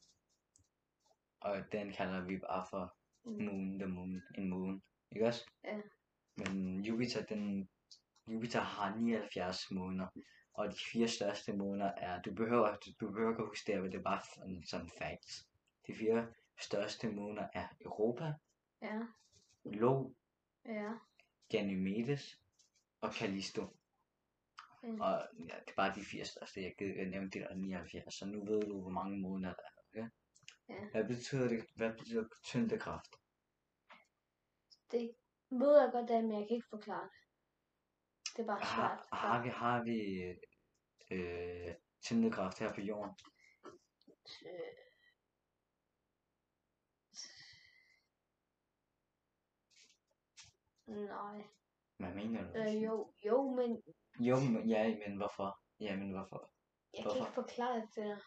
Og 1.39 1.57
den 1.71 1.91
kalder 1.93 2.25
vi 2.25 2.37
bare 2.37 2.65
for 2.69 2.95
Mm. 3.25 3.45
moon, 3.45 3.79
the 3.79 3.87
moon, 3.87 4.21
en 4.37 4.49
moon. 4.49 4.83
Ikke 5.11 5.27
også? 5.27 5.45
Ja. 5.63 5.81
Men 6.37 6.81
Jupiter, 6.81 7.25
den, 7.25 7.69
Jupiter 8.27 8.59
har 8.61 8.95
79 8.95 9.71
måner. 9.71 10.07
Og 10.53 10.71
de 10.71 10.77
fire 10.91 11.07
største 11.07 11.53
måner 11.53 11.85
er, 11.97 12.21
du 12.21 12.33
behøver, 12.33 12.75
du 12.99 13.07
behøver 13.11 13.31
ikke 13.31 13.41
at 13.41 13.47
huske 13.47 13.71
det, 13.71 13.81
men 13.81 13.91
det 13.91 13.97
er 13.97 14.03
bare 14.03 14.21
sådan, 14.35 14.63
sådan 14.65 14.89
facts. 14.97 15.47
De 15.87 15.95
fire 15.95 16.27
største 16.61 17.11
måner 17.11 17.47
er 17.53 17.67
Europa, 17.81 18.33
Ja. 18.81 18.99
Lo, 19.65 20.11
Ja. 20.65 20.91
Ganymedes 21.49 22.39
og 23.01 23.13
Callisto. 23.13 23.61
Mm. 24.83 25.01
Og 25.01 25.27
ja, 25.39 25.55
det 25.59 25.69
er 25.69 25.75
bare 25.75 25.95
de 25.95 26.05
fire 26.05 26.25
største, 26.25 26.61
jeg, 26.61 26.75
gider- 26.77 26.95
jeg 26.95 27.05
nævnte 27.09 27.39
det 27.39 27.47
der 27.49 27.55
79, 27.55 28.13
så 28.13 28.25
nu 28.25 28.45
ved 28.45 28.61
du, 28.61 28.81
hvor 28.81 28.89
mange 28.89 29.19
måneder 29.19 29.53
der 29.53 29.61
er. 29.63 29.81
Okay? 30.01 30.09
Ja. 30.69 30.89
Hvad 30.91 31.05
betyder 31.07 31.47
det? 31.47 31.65
Hvad 31.75 31.93
betyder 31.93 32.23
tyngdekraft? 32.43 33.15
Det 34.91 35.15
ved 35.49 35.79
jeg 35.81 35.89
godt, 35.91 36.09
men 36.09 36.31
jeg 36.31 36.47
kan 36.47 36.55
ikke 36.55 36.67
forklare 36.69 37.03
det. 37.03 37.22
Det 38.35 38.41
er 38.41 38.45
bare 38.47 38.59
svært. 38.59 38.99
Har, 39.11 39.15
har 39.15 39.43
vi, 39.43 39.49
har 39.49 39.83
vi 39.83 39.97
øh, 41.11 41.75
tyngdekraft 42.05 42.59
her 42.59 42.73
på 42.73 42.81
jorden? 42.81 43.15
Øh, 44.47 44.83
Nej. 50.87 51.43
Hvad 51.97 52.13
mener 52.13 52.43
du? 52.43 52.59
Øh, 52.59 52.83
jo, 52.83 53.13
jo, 53.25 53.51
men 53.55 53.83
Jo, 54.19 54.39
men, 54.39 54.69
ja, 54.69 54.97
men 55.07 55.17
hvorfor? 55.17 55.59
Ja, 55.79 55.95
men 55.95 56.11
hvorfor? 56.11 56.51
jeg 56.93 57.03
kan 57.03 57.03
Hvorfor? 57.03 57.25
ikke 57.25 57.33
forklare 57.33 57.75
det 57.81 57.95
der. 57.95 58.17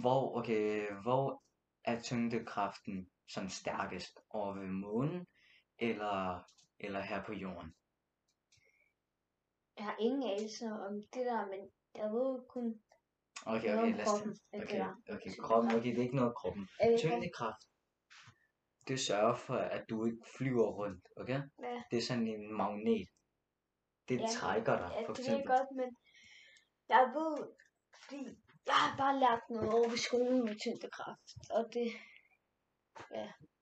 Hvor, 0.00 0.38
okay, 0.38 0.92
hvor 1.02 1.42
er 1.84 2.02
tyngdekraften 2.02 3.10
sådan 3.28 3.50
stærkest? 3.50 4.18
Over 4.30 4.54
ved 4.54 4.66
månen 4.66 5.26
eller, 5.78 6.42
eller 6.78 7.00
her 7.00 7.24
på 7.24 7.32
jorden? 7.32 7.74
Jeg 9.76 9.84
har 9.84 9.96
ingen 10.00 10.22
anelse 10.30 10.64
om 10.66 10.94
det 11.14 11.24
der, 11.30 11.46
men 11.46 11.60
jeg 11.94 12.08
ved 12.10 12.48
kun 12.48 12.80
Okay, 13.46 13.68
noget 13.68 13.80
okay, 13.82 13.96
lad 13.96 14.00
os 14.00 14.08
kroppen. 14.10 14.32
det 14.52 14.62
Okay, 14.62 14.86
okay, 15.14 15.30
kroppen, 15.42 15.70
okay, 15.76 15.90
det 15.90 15.98
er 15.98 16.02
ikke 16.08 16.16
noget 16.22 16.34
kroppen. 16.36 16.68
Er 16.80 16.90
det 16.90 16.98
Tyngdekraft, 17.00 17.62
det 18.88 19.00
sørger 19.00 19.34
for, 19.34 19.54
at 19.76 19.84
du 19.90 20.04
ikke 20.06 20.22
flyver 20.36 20.68
rundt, 20.80 21.04
okay? 21.16 21.40
Ja. 21.62 21.82
Det 21.90 21.96
er 21.98 22.02
sådan 22.02 22.26
en 22.26 22.52
magnet. 22.56 23.08
Det 24.08 24.20
Ja, 24.20 24.26
trækker 24.38 24.76
dig, 24.82 24.90
Ja, 24.94 25.06
for 25.06 25.12
det 25.14 25.18
ved 25.18 25.24
jeg 25.26 25.40
eksempel. 25.40 25.56
godt, 25.56 25.68
men 25.80 25.96
jeg 26.88 27.02
ved, 27.16 27.36
fordi 28.02 28.22
jeg 28.66 28.74
har 28.84 28.96
bare 29.02 29.16
lært 29.24 29.42
noget 29.50 29.70
over 29.78 29.92
i 29.94 30.02
skolen 30.08 30.38
med 30.44 30.54
tyngdekraft, 30.64 31.28
og 31.56 31.62
det, 31.74 31.86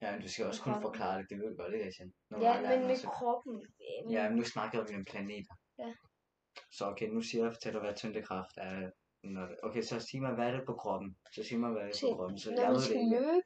Ja, 0.02 0.12
men 0.12 0.20
du 0.22 0.28
skal 0.28 0.46
også 0.46 0.62
kunne 0.62 0.72
Kroppen. 0.74 0.88
forklare 0.90 1.18
det, 1.18 1.26
det 1.30 1.38
ved 1.38 1.48
du 1.50 1.56
godt, 1.62 1.72
ikke, 1.74 1.86
Asian? 1.86 2.12
Ja, 2.40 2.54
men 2.70 2.86
med 2.86 2.96
så- 2.96 3.08
kroppen, 3.18 3.54
Ja, 4.10 4.28
men 4.28 4.38
nu 4.38 4.44
snakker 4.44 4.78
vi 4.88 4.94
om 5.00 5.04
planeter. 5.04 5.54
Ja. 5.82 5.92
Så 6.70 6.84
okay, 6.86 7.08
nu 7.08 7.20
siger 7.22 7.44
jeg 7.44 7.72
dig, 7.72 7.80
hvad 7.80 7.94
tyngdekraft 7.94 8.56
er. 8.56 8.90
Når 9.24 9.46
det, 9.46 9.56
okay, 9.62 9.82
så 9.82 10.00
sig 10.00 10.20
mig, 10.22 10.34
hvad 10.34 10.46
er 10.46 10.56
det 10.56 10.66
på 10.66 10.74
kroppen? 10.74 11.16
Så 11.34 11.42
sig 11.42 11.58
mig, 11.60 11.70
hvad 11.72 11.82
er 11.82 11.86
det 11.92 12.00
på 12.10 12.16
kroppen? 12.16 12.38
Så 12.38 12.50
når 12.50 12.60
jeg 12.62 12.68
man 12.68 12.74
det 12.76 12.84
skal 12.84 12.96
ikke. 12.96 13.10
løbe, 13.16 13.40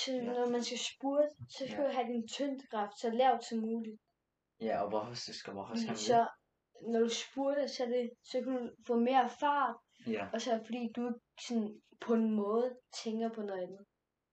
så 0.00 0.12
Ja. 0.12 0.22
når 0.22 0.50
man 0.50 0.62
skal 0.64 0.78
spurte, 0.78 1.28
så 1.56 1.62
skal 1.68 1.82
Ja. 1.82 1.88
du 1.88 1.92
have 1.96 2.06
din 2.12 2.28
tyngdekraft 2.28 2.94
så 3.00 3.10
lavt 3.10 3.44
som 3.44 3.58
muligt. 3.58 3.98
Ja, 4.60 4.82
og 4.82 4.88
hvorfor 4.88 5.14
skal, 5.14 5.52
hvorfor 5.52 5.74
skal 5.76 5.88
man 5.88 5.96
Så 5.96 6.28
når 6.92 7.00
du 7.00 7.08
spurter, 7.08 7.66
så, 7.66 7.82
det, 7.86 8.10
så 8.30 8.36
kan 8.44 8.52
du 8.56 8.70
få 8.86 8.94
mere 8.98 9.30
fart, 9.40 9.76
det? 10.06 10.12
Ja, 10.12 10.28
og 10.32 10.40
så 10.40 10.50
det 10.52 10.62
fordi 10.66 10.82
du 10.96 11.04
sådan 11.46 11.80
på 12.00 12.14
en 12.14 12.30
måde 12.34 12.76
tænker 13.04 13.28
på 13.36 13.42
noget 13.42 13.62
andet. 13.62 13.84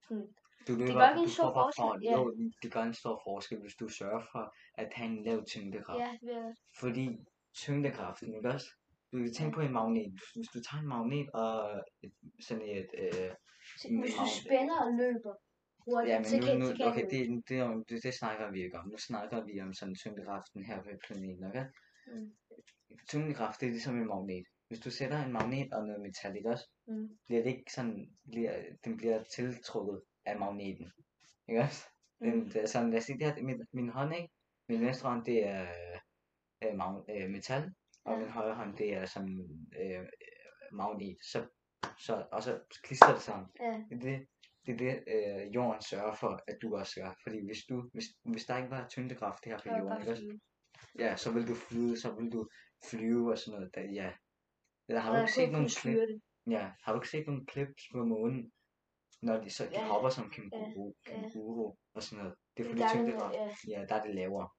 Sådan, 0.08 0.28
du 0.68 0.74
løber, 0.76 0.94
gør 0.94 1.10
ikke 1.10 1.22
en 1.24 1.30
stor 1.30 1.52
forskel, 1.54 2.04
ja. 2.04 2.14
Jo, 2.18 2.36
det 2.64 2.74
gør 2.74 2.84
en 2.84 2.94
stor 2.94 3.22
forskel, 3.28 3.60
hvis 3.62 3.76
du 3.76 3.88
sørger 3.88 4.24
for 4.32 4.54
at 4.74 4.94
have 4.94 5.10
en 5.10 5.24
lav 5.24 5.46
tyngdekraft. 5.46 6.00
ja, 6.00 6.18
det 6.22 6.36
er 6.36 6.54
Fordi 6.80 7.06
tyngdekraften, 7.56 8.36
ikke 8.36 8.50
også? 8.50 8.68
Du 9.12 9.18
kan 9.18 9.34
tænke 9.34 9.56
på 9.56 9.62
en 9.62 9.72
magnet. 9.74 10.14
Hvis- 10.36 10.48
du 10.54 10.60
tager 10.62 10.82
en 10.82 10.88
magnet 10.88 11.30
og 11.34 11.84
et, 12.04 12.12
sådan 12.48 12.64
et... 12.64 12.88
Øh, 12.98 13.30
Hvis 14.02 14.14
du 14.14 14.26
spænder 14.44 14.78
og 14.86 14.92
løber 14.94 15.34
hurtigt, 15.86 16.12
ja, 16.14 16.20
men 16.20 16.26
så 16.26 16.36
nu, 16.38 16.46
kan, 16.46 16.60
nu, 16.60 16.66
så 16.66 16.76
kan 16.78 16.86
okay, 16.86 17.06
det, 17.12 17.44
det, 17.50 17.60
jo- 17.60 17.84
det, 17.90 18.04
det 18.04 18.14
snakker 18.14 18.52
vi 18.52 18.64
ikke 18.64 18.78
om. 18.80 18.88
Nu 18.90 18.98
snakker 18.98 19.44
vi 19.46 19.62
om 19.62 19.74
sådan 19.74 19.96
tyngdekraften 19.96 20.64
her 20.66 20.84
på 20.84 20.90
planeten, 21.08 21.44
okay? 21.44 21.66
Mm. 22.08 22.32
Tyngdekraft, 23.10 23.60
det 23.62 23.66
er 23.68 23.72
ligesom 23.72 23.96
en 23.98 24.08
magnet. 24.08 24.46
Hvis 24.68 24.80
du 24.80 24.90
sætter 24.92 25.26
en 25.26 25.32
magnet 25.34 25.74
og 25.74 25.86
noget 25.88 26.02
metal, 26.02 26.36
ikke 26.38 26.50
også? 26.50 26.70
Mm. 26.88 27.10
Bliver 27.26 27.44
det 27.44 27.50
ikke 27.50 27.72
sådan, 27.74 28.10
bliver, 28.32 28.54
den 28.86 28.98
bliver 28.98 29.24
tiltrukket 29.36 30.02
af 30.26 30.40
magneten. 30.40 30.92
Ikke 31.50 31.62
også? 31.62 31.86
Mm. 32.22 32.32
Den, 32.32 32.46
det 32.46 32.56
er 32.64 32.68
sådan, 32.68 32.90
lad 32.90 32.98
os 33.00 33.04
sige, 33.06 33.20
det 33.20 33.26
her, 33.34 33.44
min, 33.44 33.62
min 33.74 33.90
hånd, 33.90 34.16
ikke? 34.16 34.30
Min 34.70 34.82
venstre 34.82 35.10
hånd, 35.10 35.26
det 35.26 35.48
er 35.48 35.68
øh, 36.68 36.78
mag, 36.78 37.04
øh, 37.10 37.30
metal, 37.30 37.74
og 38.06 38.14
Ja. 38.14 38.20
min 38.20 38.30
højre 38.30 38.56
hånd, 38.56 38.78
det 38.78 38.94
er 38.94 39.06
sådan 39.06 39.68
øh, 39.82 40.06
magnet. 40.72 41.18
Så, 41.32 41.48
så, 42.00 42.26
og 42.32 42.44
så 42.44 42.60
klistrer 42.84 43.14
det 43.14 43.22
sammen. 43.22 43.48
Ja, 43.60 43.84
Det 43.90 44.02
det, 44.02 44.28
er 44.74 44.78
det 44.78 45.04
øh, 45.08 45.56
jorden 45.56 45.82
sørger 45.82 46.14
for, 46.14 46.40
at 46.48 46.58
du 46.62 46.76
også 46.78 47.02
gør. 47.02 47.12
Fordi 47.24 47.46
hvis, 47.46 47.58
du, 47.70 47.90
hvis, 47.94 48.06
hvis 48.24 48.46
der 48.46 48.58
ikke 48.58 48.70
var 48.70 48.88
tyngdekraft 48.88 49.46
her 49.46 49.58
på 49.58 49.70
jorden, 49.70 50.02
ikke. 50.08 50.40
Ja, 51.00 51.16
så 51.16 51.32
vil 51.34 51.48
du 51.48 51.56
flyde, 51.56 52.02
så 52.02 52.12
vil 52.16 52.32
du 52.32 52.48
flyve 52.90 53.32
og 53.32 53.38
sådan 53.38 53.60
noget. 53.60 53.76
Der, 53.76 53.82
ja. 53.82 54.12
Der, 54.90 55.00
har 55.00 55.10
Og 55.12 55.16
du 55.18 55.22
ikke 55.22 55.34
set 55.34 55.52
nogle 55.52 55.70
klip? 55.82 55.96
det. 55.98 56.22
Ja, 56.48 56.72
har 56.84 56.94
du 56.94 57.00
ikke 57.00 57.10
set 57.10 57.28
nogle 57.28 57.46
clips 57.52 57.84
på 57.92 58.06
månen, 58.06 58.52
når 59.22 59.42
de, 59.42 59.50
så 59.50 59.64
de 59.66 59.70
Ja, 59.72 59.88
hopper 59.88 60.10
som 60.10 60.30
kænguru, 60.30 60.94
ja. 61.08 61.12
kænguru 61.14 61.76
og 61.94 62.04
sådan 62.04 62.24
noget? 62.24 62.38
Det 62.58 62.66
er 62.66 62.70
fordi 62.70 62.82
der 62.82 62.90
tyngdekraft. 62.90 63.34
ja, 63.36 63.50
Ja, 63.68 63.86
der 63.90 63.96
er 63.96 64.04
det 64.04 64.16
lavere. 64.16 64.50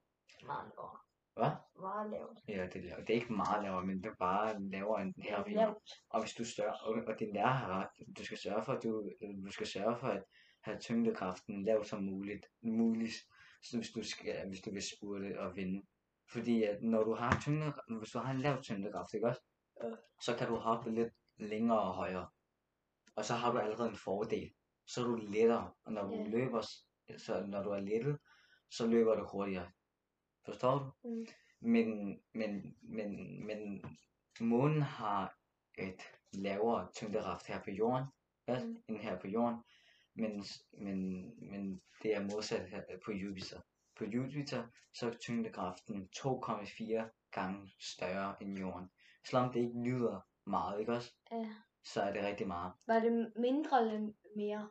meget 0.47 0.73
lavere. 0.77 0.99
Hvad? 1.37 1.51
Meget 1.81 2.11
lavt. 2.11 2.39
Ja, 2.49 2.67
det 2.67 2.77
er, 2.77 2.83
lavere. 2.83 3.01
det 3.01 3.11
er 3.11 3.15
ikke 3.15 3.33
meget 3.33 3.63
lavere, 3.65 3.87
men 3.87 3.97
det 4.03 4.07
er 4.07 4.15
bare 4.19 4.63
lavere 4.71 5.03
end 5.03 5.15
Det 5.15 5.25
her 5.25 5.33
er 5.35 5.39
jorden. 5.39 5.55
lavt. 5.55 5.79
Og 6.11 6.21
hvis 6.23 6.35
du 6.35 6.45
større, 6.45 6.75
og, 6.81 6.95
og 7.07 7.19
din 7.21 7.33
lærer 7.33 7.47
har 7.47 7.81
ret, 7.81 8.17
du 8.19 8.25
skal 8.25 8.39
sørge 8.39 8.65
for, 8.65 8.73
at 8.73 8.83
du, 8.83 9.11
du 9.47 9.51
skal 9.51 9.67
sørge 9.67 9.97
for 9.99 10.07
at 10.07 10.25
have 10.63 10.79
tyngdekraften 10.79 11.65
lavt 11.65 11.87
som 11.87 12.03
muligt, 12.03 12.47
muligt 12.63 13.15
så 13.63 13.77
hvis 13.77 13.91
du, 13.91 14.03
skal, 14.03 14.49
hvis 14.49 14.61
du 14.61 14.71
vil 14.71 14.83
spurte 14.83 15.41
og 15.41 15.57
vinde. 15.57 15.83
Fordi 16.33 16.63
at 16.63 16.83
når 16.83 17.05
du 17.05 17.15
har 17.15 17.39
tyngde, 17.41 17.73
hvis 17.99 18.11
du 18.11 18.19
har 18.19 18.31
en 18.31 18.41
lav 18.41 18.63
tyngdekraft, 18.63 19.15
ikke 19.15 19.27
også? 19.27 19.41
Ja. 19.83 19.91
Så 20.23 20.37
kan 20.39 20.49
du 20.49 20.57
hoppe 20.57 20.91
lidt 20.95 21.13
længere 21.37 21.81
og 21.81 21.95
højere. 21.95 22.29
Og 23.17 23.25
så 23.25 23.35
har 23.35 23.53
du 23.53 23.59
allerede 23.59 23.89
en 23.89 23.97
fordel. 23.97 24.51
Så 24.87 25.01
er 25.01 25.05
du 25.05 25.15
lettere, 25.15 25.73
og 25.85 25.93
når 25.93 26.03
du 26.07 26.15
Ja. 26.15 26.25
løber, 26.29 26.61
så 27.19 27.45
når 27.47 27.63
du 27.63 27.71
er 27.71 27.81
lettet, 27.81 28.19
så 28.71 28.87
løber 28.87 29.15
du 29.17 29.27
hurtigere. 29.33 29.71
Forstår 30.45 30.79
du? 30.79 31.09
Mm. 31.09 31.27
Men, 31.61 32.19
men, 32.35 32.77
men, 32.83 33.47
men 33.47 33.85
månen 34.41 34.83
har 34.83 35.35
et 35.79 36.03
lavere 36.33 36.89
tyngdekraft 36.95 37.47
her 37.47 37.63
på 37.63 37.71
jorden, 37.71 38.07
ja, 38.49 38.65
Mm. 38.65 38.83
end 38.89 38.99
her 38.99 39.19
på 39.21 39.29
jorden, 39.29 39.59
men, 40.15 40.45
men, 40.73 40.99
men 41.51 41.83
det 42.03 42.15
er 42.17 42.21
modsat 42.23 42.69
her 42.69 42.83
på 43.05 43.13
Jupiter. 43.13 43.61
På 43.99 44.05
Jupiter 44.05 44.67
så 44.95 45.07
er 45.11 45.15
tyngdekraften 45.15 46.09
2,4 46.17 47.29
gange 47.31 47.71
større 47.81 48.43
end 48.43 48.59
jorden. 48.59 48.91
Selvom 49.25 49.53
det 49.53 49.61
ikke 49.61 49.83
lyder 49.85 50.21
meget, 50.47 50.81
ikke 50.81 50.93
også? 50.93 51.15
Ja. 51.33 51.55
Så 51.85 52.03
er 52.03 52.13
det 52.13 52.23
rigtig 52.25 52.47
meget 52.47 52.73
Var 52.87 52.99
det 53.01 53.33
mindre 53.37 53.81
eller 53.81 54.13
mere? 54.37 54.71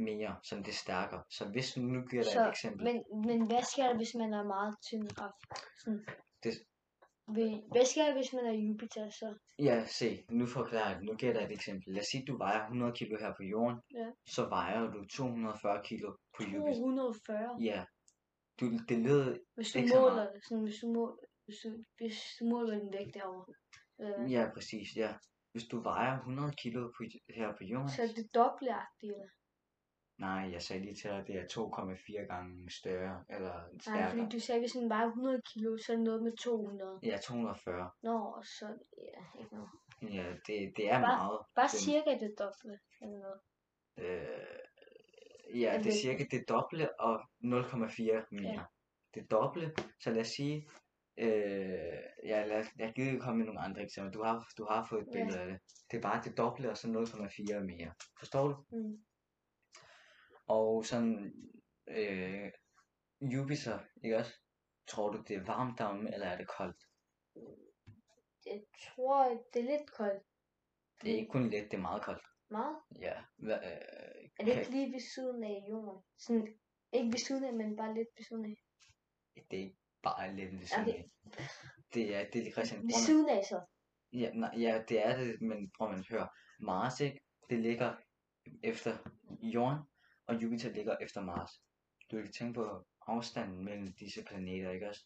Mere, 0.00 0.36
så 0.44 0.56
det 0.56 0.68
er 0.68 0.72
stærkere. 0.86 1.22
Så 1.30 1.48
hvis 1.52 1.76
nu 1.76 1.82
nu 1.86 2.00
giver 2.10 2.22
dig 2.22 2.32
Så, 2.32 2.42
et 2.44 2.48
eksempel. 2.48 2.84
men, 2.84 2.96
men 3.28 3.46
hvad 3.46 3.62
sker 3.72 3.86
der, 3.88 3.96
hvis 3.96 4.14
man 4.14 4.32
er 4.34 4.44
meget 4.44 4.74
tyngdekraft? 4.88 5.40
Sådan. 5.84 6.04
Det- 6.44 6.64
Hvad 7.72 7.84
sker 7.92 8.04
der, 8.06 8.14
hvis 8.14 8.32
man 8.32 8.44
er 8.46 8.52
Jupiter 8.52 9.10
så? 9.10 9.28
Ja, 9.58 9.84
se, 9.86 10.24
nu 10.30 10.46
forklarer 10.46 10.90
jeg, 10.90 11.00
nu 11.02 11.14
giver 11.14 11.32
dig 11.32 11.42
et 11.42 11.52
eksempel. 11.52 11.92
Lad 11.94 12.00
os 12.02 12.06
sige, 12.06 12.22
at 12.22 12.28
du 12.28 12.36
vejer 12.38 12.60
100 12.66 12.92
kilo 12.92 13.18
her 13.20 13.32
på 13.36 13.42
jorden, 13.42 13.78
Ja. 13.94 14.06
så 14.36 14.42
vejer 14.48 14.80
du 14.94 15.04
240 15.06 15.82
kilo 15.84 16.08
på 16.36 16.42
Jupiter. 16.42 16.74
240. 16.74 17.56
Ja, 17.70 17.84
du, 18.60 18.64
det 18.88 18.98
lyder, 18.98 19.36
Hvis 19.54 19.72
du 19.72 19.78
Ikke 19.78 19.90
så 19.90 20.00
måler 20.00 20.14
meget. 20.14 20.30
det, 20.34 20.44
sådan, 20.48 20.64
hvis 20.64 20.78
du, 20.82 20.86
måler, 20.92 21.16
hvis 21.44 21.56
du, 21.64 21.68
hvis 21.98 22.16
du 22.40 22.44
måler 22.44 22.78
din 22.78 22.92
vægt 22.92 23.14
derovre, 23.14 23.52
øh, 24.02 24.32
ja 24.32 24.42
præcis, 24.54 24.88
ja. 24.96 25.10
Hvis 25.52 25.64
du 25.72 25.76
vejer 25.82 26.18
100 26.18 26.52
kilo 26.62 26.80
på, 26.96 27.02
her 27.36 27.48
på 27.58 27.64
jorden, 27.64 27.88
så 27.88 28.02
er 28.02 28.06
det 28.06 28.26
dobbeltagtigt, 28.34 29.12
eller? 29.14 29.28
Nej, 30.20 30.52
jeg 30.52 30.62
sagde 30.62 30.82
lige 30.82 30.94
til 30.94 31.10
dig, 31.10 31.18
at 31.18 31.26
det 31.26 31.36
er 31.36 31.44
2,4 31.44 32.26
gange 32.26 32.70
større, 32.70 33.24
eller 33.30 33.52
Nej, 33.54 33.62
fordi 33.70 33.80
stærkere. 33.80 34.28
du 34.32 34.40
sagde, 34.40 34.60
hvis 34.60 34.72
den 34.72 34.88
vejer 34.88 35.06
100 35.06 35.42
kilo, 35.52 35.78
så 35.78 35.92
er 35.92 35.96
det 35.96 36.04
noget 36.04 36.22
med 36.22 36.32
200. 36.36 36.98
Ja, 37.02 37.16
240. 37.22 37.90
Nå, 38.02 38.42
så 38.44 38.66
ja, 38.98 39.40
ikke 39.40 39.54
noget. 39.54 39.70
Ja, 40.02 40.26
det, 40.46 40.72
det 40.76 40.86
er 40.90 41.00
Bare- 41.00 41.00
meget. 41.00 41.38
Bare 41.54 41.68
Det- 41.72 41.80
cirka 41.80 42.10
det 42.10 42.34
dobbelte, 42.38 42.78
eller 43.02 43.18
noget. 43.18 43.40
Øh, 43.98 45.60
ja, 45.60 45.78
det 45.78 45.86
er 45.86 45.92
cirka 46.02 46.24
det 46.30 46.48
dobbelte 46.48 47.00
og 47.00 47.20
0,4 47.40 48.26
mere. 48.30 48.52
Ja. 48.52 48.62
Det 49.14 49.30
dobbelte, 49.30 49.82
så 50.00 50.10
lad 50.10 50.20
os 50.20 50.28
sige, 50.28 50.68
øh, 51.18 51.98
ja, 52.24 52.46
lad, 52.46 52.64
jeg 52.78 52.92
gider 52.96 53.10
ikke 53.10 53.20
komme 53.22 53.38
med 53.38 53.46
nogle 53.46 53.60
andre 53.60 53.82
eksempler. 53.82 54.12
Du 54.12 54.22
har, 54.22 54.46
du 54.58 54.64
har 54.70 54.86
fået 54.90 55.00
et 55.02 55.06
Ja. 55.06 55.12
billede 55.24 55.40
af 55.40 55.46
det. 55.46 55.58
Det 55.90 55.96
er 55.96 56.02
bare 56.02 56.22
det 56.24 56.38
dobbelte 56.38 56.70
og 56.70 56.76
så 56.76 56.86
0,4 56.88 57.60
mere. 57.60 57.92
Forstår 58.18 58.48
du? 58.48 58.56
Mm. 58.76 59.04
Og 60.56 60.84
sådan, 60.84 61.32
øh, 61.88 62.50
Jupiter, 63.20 63.78
ikke 64.04 64.16
også? 64.16 64.32
Tror 64.86 65.10
du, 65.12 65.22
det 65.28 65.36
er 65.36 65.44
varmt 65.44 65.78
deromme, 65.78 66.14
eller 66.14 66.26
er 66.26 66.36
det 66.36 66.48
koldt? 66.48 66.76
Jeg 68.46 68.62
tror, 68.84 69.28
det 69.52 69.60
er 69.60 69.70
lidt 69.78 69.90
koldt. 69.90 70.22
Det 71.02 71.10
er 71.12 71.16
ikke 71.16 71.30
kun 71.30 71.50
lidt, 71.50 71.70
det 71.70 71.76
er 71.76 71.80
meget 71.80 72.02
koldt. 72.02 72.22
Meget. 72.50 72.76
Ja. 73.00 73.14
Hva, 73.36 73.54
øh, 73.54 74.30
Er 74.38 74.44
det 74.44 74.58
ikke 74.58 74.70
lige 74.70 74.92
ved 74.92 75.00
siden 75.14 75.44
af 75.44 75.64
jorden? 75.70 76.02
Sådan, 76.18 76.46
ikke 76.92 77.12
ved 77.12 77.18
siden 77.18 77.44
af, 77.44 77.54
men 77.54 77.76
bare 77.76 77.94
lidt 77.94 78.08
ved 78.16 78.24
siden 78.24 78.44
af. 78.44 78.56
det 79.50 79.58
er 79.58 79.62
ikke 79.62 79.78
bare 80.02 80.36
lidt 80.36 80.52
ved 80.52 80.66
siden 80.66 80.88
Okay. 80.88 80.98
af. 80.98 81.04
Det 81.94 82.16
er, 82.16 82.30
det 82.32 82.46
er 82.46 82.52
Christian 82.52 82.82
Ved 82.82 83.06
siden 83.06 83.28
af 83.28 83.44
så. 83.44 83.60
Ja, 84.12 84.30
nej, 84.34 84.54
ja, 84.58 84.82
det 84.88 85.06
er 85.06 85.16
det, 85.16 85.42
men 85.42 85.70
prøv 85.78 85.90
at 85.90 86.08
høre. 86.08 86.28
Mars, 86.60 87.00
ikke? 87.00 87.20
Det 87.50 87.58
ligger 87.58 87.96
efter 88.62 88.92
jorden, 89.42 89.78
og 90.30 90.42
Jupiter 90.42 90.70
ligger 90.70 90.96
efter 91.00 91.20
Mars. 91.20 91.62
Du 92.10 92.16
kan 92.16 92.32
tænke 92.32 92.54
på 92.54 92.86
afstanden 93.06 93.64
mellem 93.64 93.92
disse 93.92 94.24
planeter, 94.24 94.70
ikke 94.70 94.88
også? 94.88 95.04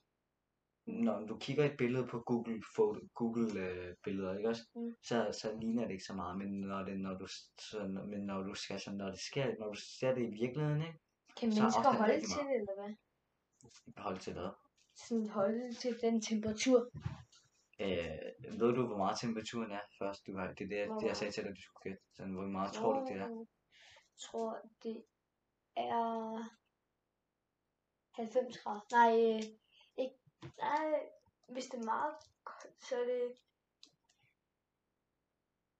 Når 0.86 1.26
du 1.26 1.38
kigger 1.38 1.64
et 1.64 1.76
billede 1.78 2.06
på 2.06 2.20
Google, 2.20 2.62
Google 3.14 3.60
øh, 3.60 3.94
billeder, 4.04 4.36
ikke 4.36 4.48
også? 4.48 4.62
Mm. 4.74 4.94
Så, 5.02 5.38
så 5.40 5.56
ligner 5.60 5.82
det 5.82 5.90
ikke 5.90 6.04
så 6.04 6.14
meget, 6.14 6.38
men 6.38 6.60
når 6.60 6.82
det, 6.82 7.00
når 7.00 7.14
du, 7.14 7.26
så, 7.58 8.02
men 8.06 8.20
når 8.20 8.42
du 8.42 8.54
skal, 8.54 8.80
så 8.80 8.92
når 8.92 9.10
det 9.10 9.20
sker, 9.20 9.58
når 9.58 9.68
du 9.72 9.80
ser 9.80 10.14
det 10.14 10.22
i 10.22 10.30
virkeligheden, 10.30 10.82
ikke? 10.82 10.98
Kan 11.36 11.52
Så 11.52 11.58
er 11.58 11.62
mennesker 11.62 11.92
holde 11.92 12.20
til 12.20 12.44
det, 12.48 12.56
eller 12.60 12.74
hvad? 12.82 12.94
Hold 13.96 14.18
til 14.18 14.32
hvad? 14.32 14.50
Sådan 14.94 15.28
holde 15.28 15.74
til 15.74 16.00
den 16.00 16.20
temperatur. 16.20 16.90
Øh, 17.80 18.58
ved 18.60 18.74
du, 18.74 18.86
hvor 18.86 18.96
meget 18.96 19.18
temperaturen 19.20 19.70
er 19.70 19.80
først? 19.98 20.26
Du 20.26 20.36
har, 20.36 20.46
det 20.52 20.64
er 20.64 20.68
det, 20.68 21.00
det, 21.00 21.06
jeg 21.06 21.16
sagde 21.16 21.32
til 21.32 21.44
dig, 21.44 21.56
du 21.56 21.62
skulle 21.62 21.90
gætte. 21.90 22.02
Sådan, 22.12 22.32
hvor 22.32 22.46
meget 22.46 22.72
tror 22.72 23.00
du, 23.00 23.06
det 23.06 23.16
er? 23.16 23.28
Jeg 23.28 23.46
tror, 24.18 24.58
det 24.82 25.04
er 25.76 26.38
90 28.12 28.58
grader. 28.58 28.80
Nej, 28.92 29.34
øh, 29.34 29.42
ikke, 29.96 30.16
nej, 30.58 31.08
hvis 31.48 31.64
det 31.66 31.80
er 31.80 31.84
meget 31.84 32.14
koldt, 32.44 32.84
så 32.84 32.96
er 33.00 33.04
det 33.04 33.36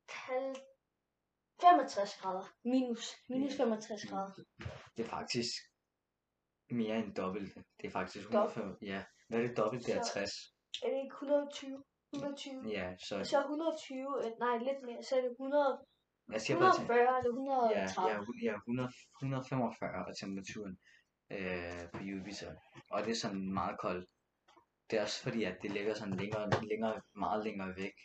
halv- 0.09 0.57
65 1.61 2.17
grader. 2.21 2.45
Minus, 2.65 3.15
minus 3.29 3.57
65 3.57 4.07
grader. 4.11 4.33
Det 4.97 5.05
er 5.05 5.09
faktisk 5.09 5.53
mere 6.71 6.97
end 6.97 7.15
dobbelt. 7.15 7.55
Det 7.81 7.87
er 7.87 7.91
faktisk 7.91 8.33
Dobbelt? 8.33 8.57
105. 8.57 8.79
Ja, 8.89 9.05
hvad 9.29 9.39
er 9.39 9.47
det 9.49 9.57
dobbelt? 9.57 9.87
Det 9.87 9.95
er 9.95 10.03
Så- 10.03 10.13
60. 10.13 10.31
Er 10.83 10.89
det 10.91 10.97
ikke 11.05 11.15
120? 11.15 11.85
120. 12.13 12.63
Ja, 12.71 12.97
så 12.97 13.19
Og 13.19 13.27
så 13.27 13.39
120, 13.41 14.25
øh, 14.25 14.39
nej, 14.39 14.57
lidt 14.59 14.83
mere, 14.83 15.03
så 15.03 15.17
er 15.17 15.21
det 15.21 15.31
100, 15.31 15.87
jeg 16.33 16.41
siger 16.41 16.59
bare 16.59 16.75
til, 16.75 16.83
140 16.83 17.01
eller 17.01 17.13
ja, 17.77 17.85
130. 17.85 18.27
ja, 18.43 18.51
ja 18.51 18.57
100, 18.57 18.93
145 19.23 20.09
er 20.11 20.15
temperaturen 20.15 20.79
øh, 21.31 21.91
på 21.93 22.03
Jupiter. 22.03 22.55
Og 22.91 23.05
det 23.05 23.11
er 23.11 23.15
sådan 23.15 23.53
meget 23.53 23.79
koldt. 23.79 24.09
Det 24.91 24.99
er 24.99 25.03
også 25.03 25.23
fordi, 25.23 25.45
at 25.45 25.57
det 25.63 25.71
ligger 25.71 25.95
sådan 25.95 26.15
længere, 26.15 26.51
længere 26.63 27.01
meget 27.15 27.45
længere 27.45 27.77
væk 27.77 27.97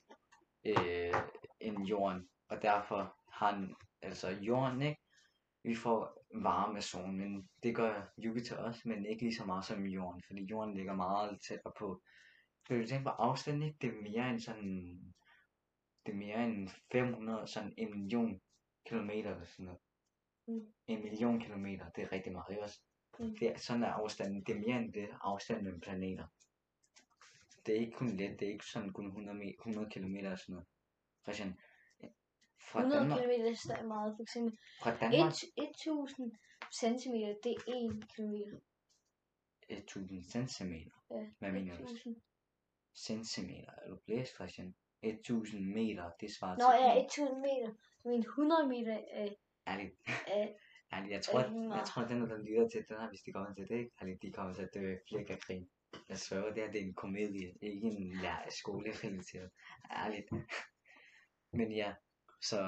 øh, 0.65 1.13
end 1.59 1.85
jorden. 1.85 2.29
Og 2.49 2.61
derfor 2.61 3.15
har 3.33 3.55
den, 3.55 3.75
altså 4.01 4.29
jorden, 4.29 4.81
ikke? 4.81 5.01
Vi 5.63 5.75
får 5.75 6.25
varme 6.33 6.77
af 6.77 6.83
solen, 6.83 7.17
men 7.17 7.49
det 7.63 7.75
gør 7.75 8.13
Jupiter 8.17 8.57
også, 8.57 8.81
men 8.85 9.05
ikke 9.05 9.21
lige 9.23 9.35
så 9.35 9.45
meget 9.45 9.65
som 9.65 9.85
jorden, 9.85 10.21
fordi 10.27 10.43
jorden 10.43 10.73
ligger 10.73 10.95
meget 10.95 11.41
tættere 11.47 11.73
på. 11.79 12.01
Kan 12.67 12.81
du 12.81 12.87
tænke 12.87 13.03
på 13.03 13.09
afstanden, 13.09 13.63
ikke? 13.63 13.77
Det 13.81 13.89
er 13.89 14.01
mere 14.01 14.29
end 14.29 14.39
sådan, 14.39 14.99
det 16.09 16.15
er 16.15 16.19
mere 16.19 16.43
end 16.45 16.69
500, 16.91 17.47
sådan 17.47 17.73
en 17.77 17.99
million 17.99 18.41
kilometer 18.85 19.31
eller 19.31 19.45
sådan 19.45 19.65
noget. 19.65 19.81
Mm. 20.47 20.73
En 20.87 21.03
million 21.03 21.39
kilometer, 21.39 21.89
det 21.89 22.03
er 22.03 22.11
rigtig 22.11 22.31
meget, 22.31 22.51
ikke 22.51 22.63
også? 22.63 22.81
Mm. 23.19 23.35
Det 23.39 23.47
er, 23.47 23.57
sådan 23.57 23.83
er 23.83 23.87
afstanden, 23.87 24.43
det 24.43 24.55
er 24.55 24.59
mere 24.59 24.77
end 24.77 24.93
det 24.93 25.09
afstanden 25.21 25.63
mellem 25.63 25.81
planeter. 25.81 26.27
Det 27.65 27.75
er 27.75 27.79
ikke 27.79 27.91
kun 27.91 28.07
let, 28.07 28.39
det 28.39 28.47
er 28.47 28.51
ikke 28.51 28.65
sådan 28.65 28.93
kun 28.93 29.07
100, 29.07 29.39
me- 29.39 29.55
100 29.59 29.89
km 29.89 30.15
og 30.31 30.39
sådan 30.39 30.53
noget. 30.53 30.67
Christian, 31.23 31.59
fra 32.69 32.79
100 32.79 33.01
Danmark, 33.01 33.19
km 33.19 33.71
er 33.71 33.87
meget. 33.87 34.15
For 34.17 34.23
eksempel 34.23 34.57
fra 34.83 34.91
Danmark, 34.97 35.33
1000 35.57 36.31
cm, 36.81 37.15
det 37.43 37.51
er 37.55 37.61
1 37.67 38.05
km. 38.15 38.33
1000 39.69 40.23
centimeter. 40.23 40.91
Ja, 41.11 41.29
Hvad 41.39 41.51
mener 41.51 41.77
du? 41.77 41.83
1000. 41.83 42.15
Centimeter, 42.95 43.71
er 43.71 43.89
du 43.89 43.97
blæst, 44.05 44.35
Christian? 44.35 44.75
1000 45.01 45.65
meter, 45.73 46.11
det 46.21 46.35
svarer 46.35 46.57
Nå 46.57 46.71
til 46.71 46.85
ja, 46.85 46.93
en- 46.99 47.05
1000 47.05 47.39
meter. 47.39 47.73
Men 48.03 48.19
100 48.19 48.67
meter 48.67 48.97
er, 49.11 49.27
Ærligt, 49.67 49.93
er 50.27 50.47
ærligt, 50.93 51.11
jeg 51.11 51.21
tror, 51.21 51.39
at, 51.39 51.77
jeg 51.77 51.83
tror, 51.87 52.01
at 52.01 52.09
den, 52.09 52.21
der 52.29 52.37
lytter 52.37 52.69
til 52.69 52.85
den 52.89 52.97
her, 52.99 53.09
hvis 53.09 53.21
de 53.21 53.31
kommer 53.33 53.53
til 53.53 53.67
det, 53.69 53.75
ikke? 53.75 53.91
Ærligt, 54.01 54.21
de 54.21 54.31
kommer 54.31 54.53
til 54.53 54.61
at 54.61 54.73
dø 54.73 54.95
flæk 55.09 55.29
af. 55.29 55.63
Jeg 56.09 56.17
sværger, 56.17 56.53
det 56.53 56.63
her, 56.63 56.71
det 56.71 56.81
er 56.81 56.85
en 56.85 56.93
komedie, 56.93 57.53
ikke 57.61 57.87
en 57.87 58.11
lær- 58.13 58.49
skolerelateret. 58.49 59.49
Ærligt. 59.91 60.31
Men 61.51 61.71
ja, 61.71 61.93
så, 62.41 62.59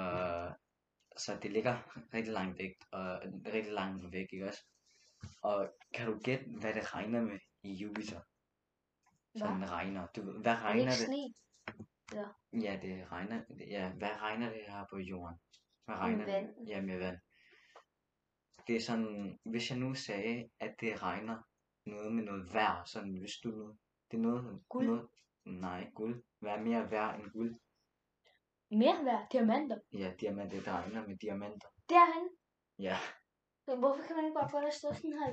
så 1.17 1.37
det 1.43 1.51
ligger 1.51 1.77
rigtig 2.13 2.33
langt 2.33 2.59
væk, 2.59 2.73
og 2.91 3.19
rigtig 3.53 3.73
langt 3.73 4.11
væk, 4.13 4.27
ikke 4.33 4.47
også? 4.47 4.63
Og 5.41 5.69
kan 5.93 6.07
du 6.07 6.19
gætte, 6.23 6.45
hvad 6.45 6.73
det 6.73 6.93
regner 6.95 7.21
med 7.21 7.39
i 7.63 7.73
Jupiter? 7.73 8.19
Sådan 9.35 9.57
Hvad? 9.57 9.69
regner. 9.71 10.07
Du, 10.07 10.21
hvad 10.21 10.51
er 10.51 10.55
det 10.55 10.63
regner 10.65 10.81
ikke 10.81 10.91
det? 10.91 10.97
sne. 10.97 11.33
Ja, 12.53 12.79
det 12.81 13.11
regner. 13.11 13.41
Ja, 13.67 13.91
hvad 13.93 14.21
regner 14.21 14.49
det 14.49 14.61
her 14.67 14.85
på 14.91 14.97
jorden? 14.97 15.37
Hvad 15.85 15.95
Med 15.95 16.03
regner 16.03 16.25
det? 16.25 16.33
vand. 16.33 16.67
Ja, 16.67 16.81
med 16.81 16.97
vand. 16.99 17.17
Det 18.67 18.75
er 18.75 18.79
sådan, 18.79 19.39
hvis 19.45 19.69
jeg 19.71 19.79
nu 19.79 19.93
sagde, 19.93 20.49
at 20.59 20.75
det 20.81 21.03
regner 21.03 21.37
noget 21.85 22.13
med 22.13 22.23
noget 22.23 22.53
vejr, 22.53 22.83
sådan 22.85 23.17
hvis 23.19 23.35
du 23.43 23.49
nu, 23.49 23.77
det 24.11 24.17
er 24.17 24.21
noget, 24.21 24.63
Guld. 24.69 24.85
noget, 24.87 25.09
nej, 25.45 25.89
guld. 25.95 26.23
Hvad 26.39 26.51
er 26.51 26.61
mere 26.61 26.91
værd 26.91 27.19
end 27.19 27.31
guld? 27.31 27.59
Mere 28.71 29.05
værd. 29.05 29.27
Diamanter. 29.31 29.77
Ja, 29.93 30.13
diamanter, 30.19 30.57
det 30.57 30.67
regner 30.67 31.07
med 31.07 31.17
diamanter. 31.17 31.67
Derhen. 31.89 32.29
Ja, 32.79 32.97
Men 33.67 33.79
hvorfor 33.79 34.03
kan 34.07 34.15
man 34.15 34.25
ikke 34.25 34.35
bare 34.39 34.49
få 34.49 34.61
det 34.61 34.73
stå 34.73 34.93
sådan 34.93 35.13
her? 35.13 35.29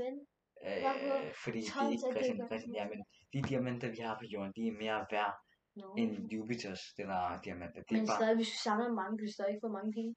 Hvorfor 0.83 1.27
øh, 1.27 1.35
fordi 1.45 1.61
det 1.61 1.69
er 1.81 1.91
ikke 1.91 2.03
Christian, 2.13 2.47
Christian, 2.51 2.75
ja, 2.75 2.89
men 2.89 2.99
de 3.33 3.49
diamanter, 3.49 3.91
vi 3.91 3.97
har 3.97 4.15
på 4.19 4.25
jorden, 4.25 4.53
de 4.57 4.69
er 4.69 4.73
mere 4.73 5.07
værd 5.11 5.35
Nå. 5.81 5.95
end 6.01 6.13
Jupiters, 6.35 6.83
det 6.97 7.05
der 7.13 7.41
diamanter. 7.47 7.81
Det 7.83 7.95
er 7.95 7.99
Men 7.99 8.07
bare, 8.07 8.19
stadig, 8.21 8.37
hvis 8.37 8.51
du 8.55 8.59
samler 8.67 8.93
mange, 9.01 9.19
kan 9.19 9.27
du 9.27 9.33
stadig 9.33 9.51
ikke 9.53 9.65
få 9.67 9.73
mange 9.79 9.93
penge. 9.99 10.13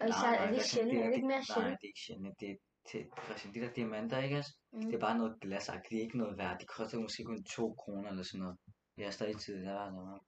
Og 0.00 0.06
især 0.12 0.28
er 0.28 0.46
det 0.46 0.54
ikke 0.54 0.64
Christian, 0.64 0.84
sjældent. 0.84 1.04
Er 1.04 1.08
det 1.08 1.16
ikke 1.18 1.30
mere 1.32 1.44
Nej, 1.46 1.54
sjældent? 1.54 1.78
det 1.80 1.86
er 1.86 1.92
ikke 1.94 2.04
sjældent. 2.06 2.40
Det 2.40 2.48
er 2.52 2.56
til, 2.90 3.00
Christian, 3.24 3.54
de 3.54 3.60
der 3.60 3.72
diamanter, 3.78 4.18
ikke 4.26 4.38
også? 4.38 4.52
Mm. 4.72 4.80
Det 4.88 4.94
er 4.94 5.04
bare 5.08 5.18
noget 5.18 5.40
glasagtigt, 5.40 5.90
det 5.90 5.98
er 5.98 6.02
ikke 6.02 6.18
noget 6.22 6.38
værd. 6.38 6.58
Det 6.60 6.68
koster 6.68 6.98
måske 7.06 7.24
kun 7.24 7.44
2 7.44 7.74
kroner 7.82 8.08
eller 8.10 8.22
sådan 8.22 8.40
noget. 8.44 8.56
Vi 8.96 9.02
har 9.02 9.10
stadig 9.10 9.36
tid, 9.44 9.56
der 9.64 9.72
var 9.72 9.90
noget. 9.90 10.20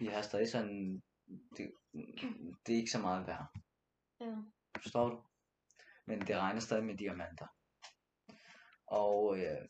Vi 0.00 0.06
har 0.06 0.22
stadig 0.22 0.48
sådan, 0.48 1.02
det, 1.56 1.64
det 2.66 2.72
er 2.74 2.80
ikke 2.82 2.96
så 2.96 3.00
meget 3.00 3.26
værd. 3.26 3.46
Ja. 4.20 4.34
Forstår 4.82 5.08
du? 5.08 5.22
Men 6.06 6.20
det 6.20 6.36
regner 6.36 6.60
stadig 6.60 6.84
med 6.84 6.96
diamanter. 6.96 7.46
Og 8.86 9.38
øh, 9.38 9.68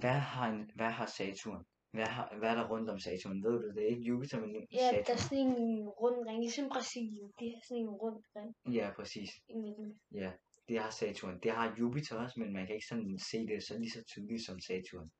hvad, 0.00 0.18
har 0.32 0.46
en, 0.48 0.70
hvad 0.74 0.90
har 0.90 1.06
Saturn? 1.06 1.64
Hvad, 1.90 2.06
har, 2.06 2.34
hvad 2.38 2.50
er 2.50 2.54
der 2.54 2.68
rundt 2.68 2.90
om 2.90 2.98
Saturn? 2.98 3.42
Ved 3.44 3.52
du, 3.62 3.68
det 3.74 3.82
er 3.82 3.86
ikke 3.88 4.02
Jupiter, 4.02 4.40
men 4.40 4.66
Ja, 4.72 4.78
der 4.78 4.98
er 4.98 5.04
Saturn. 5.04 5.18
sådan 5.18 5.38
en 5.38 5.88
rund 5.88 6.28
ring, 6.28 6.40
ligesom 6.40 6.68
Brasilien. 6.68 7.32
De 7.40 7.44
har 7.54 7.60
sådan 7.68 7.82
en 7.82 7.88
rund 7.88 8.24
ring 8.36 8.74
Ja, 8.74 8.90
præcis. 8.96 9.30
i 9.48 9.54
midten. 9.56 10.00
Ja, 10.14 10.32
det 10.68 10.78
har 10.78 10.90
Saturn. 10.90 11.40
Det 11.42 11.50
har 11.50 11.76
Jupiter 11.78 12.16
også, 12.16 12.40
men 12.40 12.52
man 12.52 12.66
kan 12.66 12.74
ikke 12.74 12.86
sådan 12.86 13.18
se 13.18 13.46
det 13.46 13.62
så 13.62 13.78
lige 13.78 13.90
så 13.90 14.04
tydeligt 14.04 14.44
som 14.46 14.60
Saturn. 14.60 15.10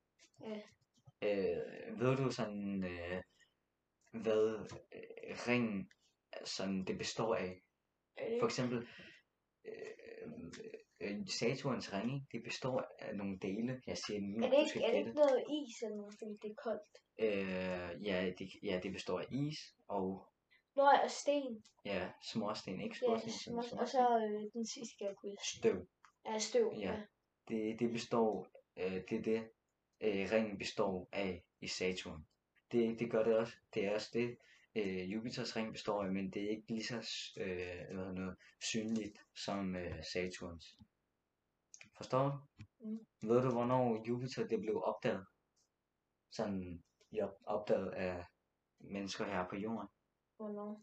Ja. 0.40 0.60
Øh, 1.22 2.00
ved 2.00 2.16
du 2.16 2.30
sådan, 2.30 2.84
øh, 2.84 3.22
hvad 4.22 4.66
øh, 4.94 5.36
ringen 5.48 5.90
sådan 6.44 6.84
det 6.84 6.98
består 6.98 7.34
af? 7.34 7.62
Øh, 8.20 8.40
For 8.40 8.46
eksempel, 8.46 8.88
øh, 9.64 10.32
øh, 11.01 11.26
Saturns 11.28 11.92
ringe, 11.92 12.26
det 12.32 12.42
består 12.44 12.84
af 12.99 13.16
nogle 13.16 13.38
dele. 13.38 13.82
Jeg 13.86 13.99
siger 13.99 14.20
nu, 14.20 14.44
er 14.46 14.51
det 14.51 14.59
ikke, 14.59 14.84
er 14.86 14.90
det 14.90 14.99
ikke 14.99 15.12
noget 15.12 15.44
is 15.51 15.82
eller 15.82 15.96
noget, 15.96 16.14
fordi 16.18 16.32
det 16.42 16.51
er 16.51 16.55
koldt? 16.62 16.99
Øh, 17.18 18.07
ja, 18.07 18.30
det, 18.38 18.49
ja, 18.62 18.80
det 18.82 18.92
består 18.92 19.20
af 19.20 19.26
is 19.30 19.59
og 19.88 20.26
Nå, 20.76 20.82
og 20.82 21.11
sten. 21.11 21.64
ja, 21.84 22.09
småsten, 22.22 22.80
ikke 22.80 22.96
Ja, 23.03 23.07
småsten, 23.07 23.30
smås- 23.30 23.46
men 23.51 23.59
og 23.59 23.64
småsten. 23.64 23.88
så 23.88 24.28
øh, 24.30 24.53
den 24.53 24.66
sidste 24.66 25.05
jeg 25.05 25.14
kunne 25.16 25.36
støv. 25.57 25.86
Ja, 26.26 26.38
støv. 26.38 26.72
Ja. 26.78 27.03
Det, 27.49 27.80
det 27.80 27.90
består, 27.92 28.49
øh, 28.76 28.92
det 29.11 29.12
er 29.12 29.22
det, 29.22 29.49
øh, 30.01 30.28
ringen 30.32 30.59
består 30.59 31.09
af 31.12 31.42
i 31.61 31.66
Saturn. 31.66 32.26
Det, 32.72 32.99
det 33.01 33.11
gør 33.11 33.24
det 33.24 33.36
også. 33.36 33.53
Det 33.74 33.84
er 33.84 33.94
også 33.94 34.11
det, 34.12 34.36
øh, 34.79 35.12
Jupiters 35.12 35.57
ring 35.57 35.72
består 35.72 36.05
af, 36.05 36.12
men 36.12 36.31
det 36.31 36.45
er 36.45 36.51
ikke 36.51 36.68
lige 36.68 36.85
så 36.85 36.97
øh, 37.37 37.79
hedder 37.89 38.12
noget, 38.12 38.37
synligt 38.62 39.18
som 39.37 39.76
øh, 39.76 40.05
Saturns. 40.12 40.79
Forstår 41.97 42.22
du? 42.29 42.64
Mm. 42.81 43.07
Ved 43.29 43.43
du, 43.43 43.51
hvornår 43.51 44.05
Jupiter 44.09 44.47
det 44.47 44.61
blev 44.61 44.83
opdaget? 44.85 45.26
Sådan 46.31 46.83
ja, 47.12 47.26
opdaget 47.47 47.91
af 47.91 48.24
mennesker 48.81 49.24
her 49.24 49.49
på 49.49 49.57
jorden. 49.57 49.89
Hvornår? 50.37 50.83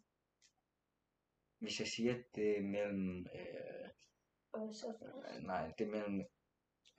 Hvis 1.60 1.80
jeg 1.80 1.88
siger, 1.88 2.16
at 2.16 2.24
det 2.36 2.58
er 2.58 2.62
mellem 2.62 3.28
øh, 3.36 3.89
Og 4.52 4.74
så 4.74 4.88
Øh, 5.36 5.43
Nej, 5.43 5.72
det 5.78 5.88
er 5.88 5.91
mellem 5.91 6.26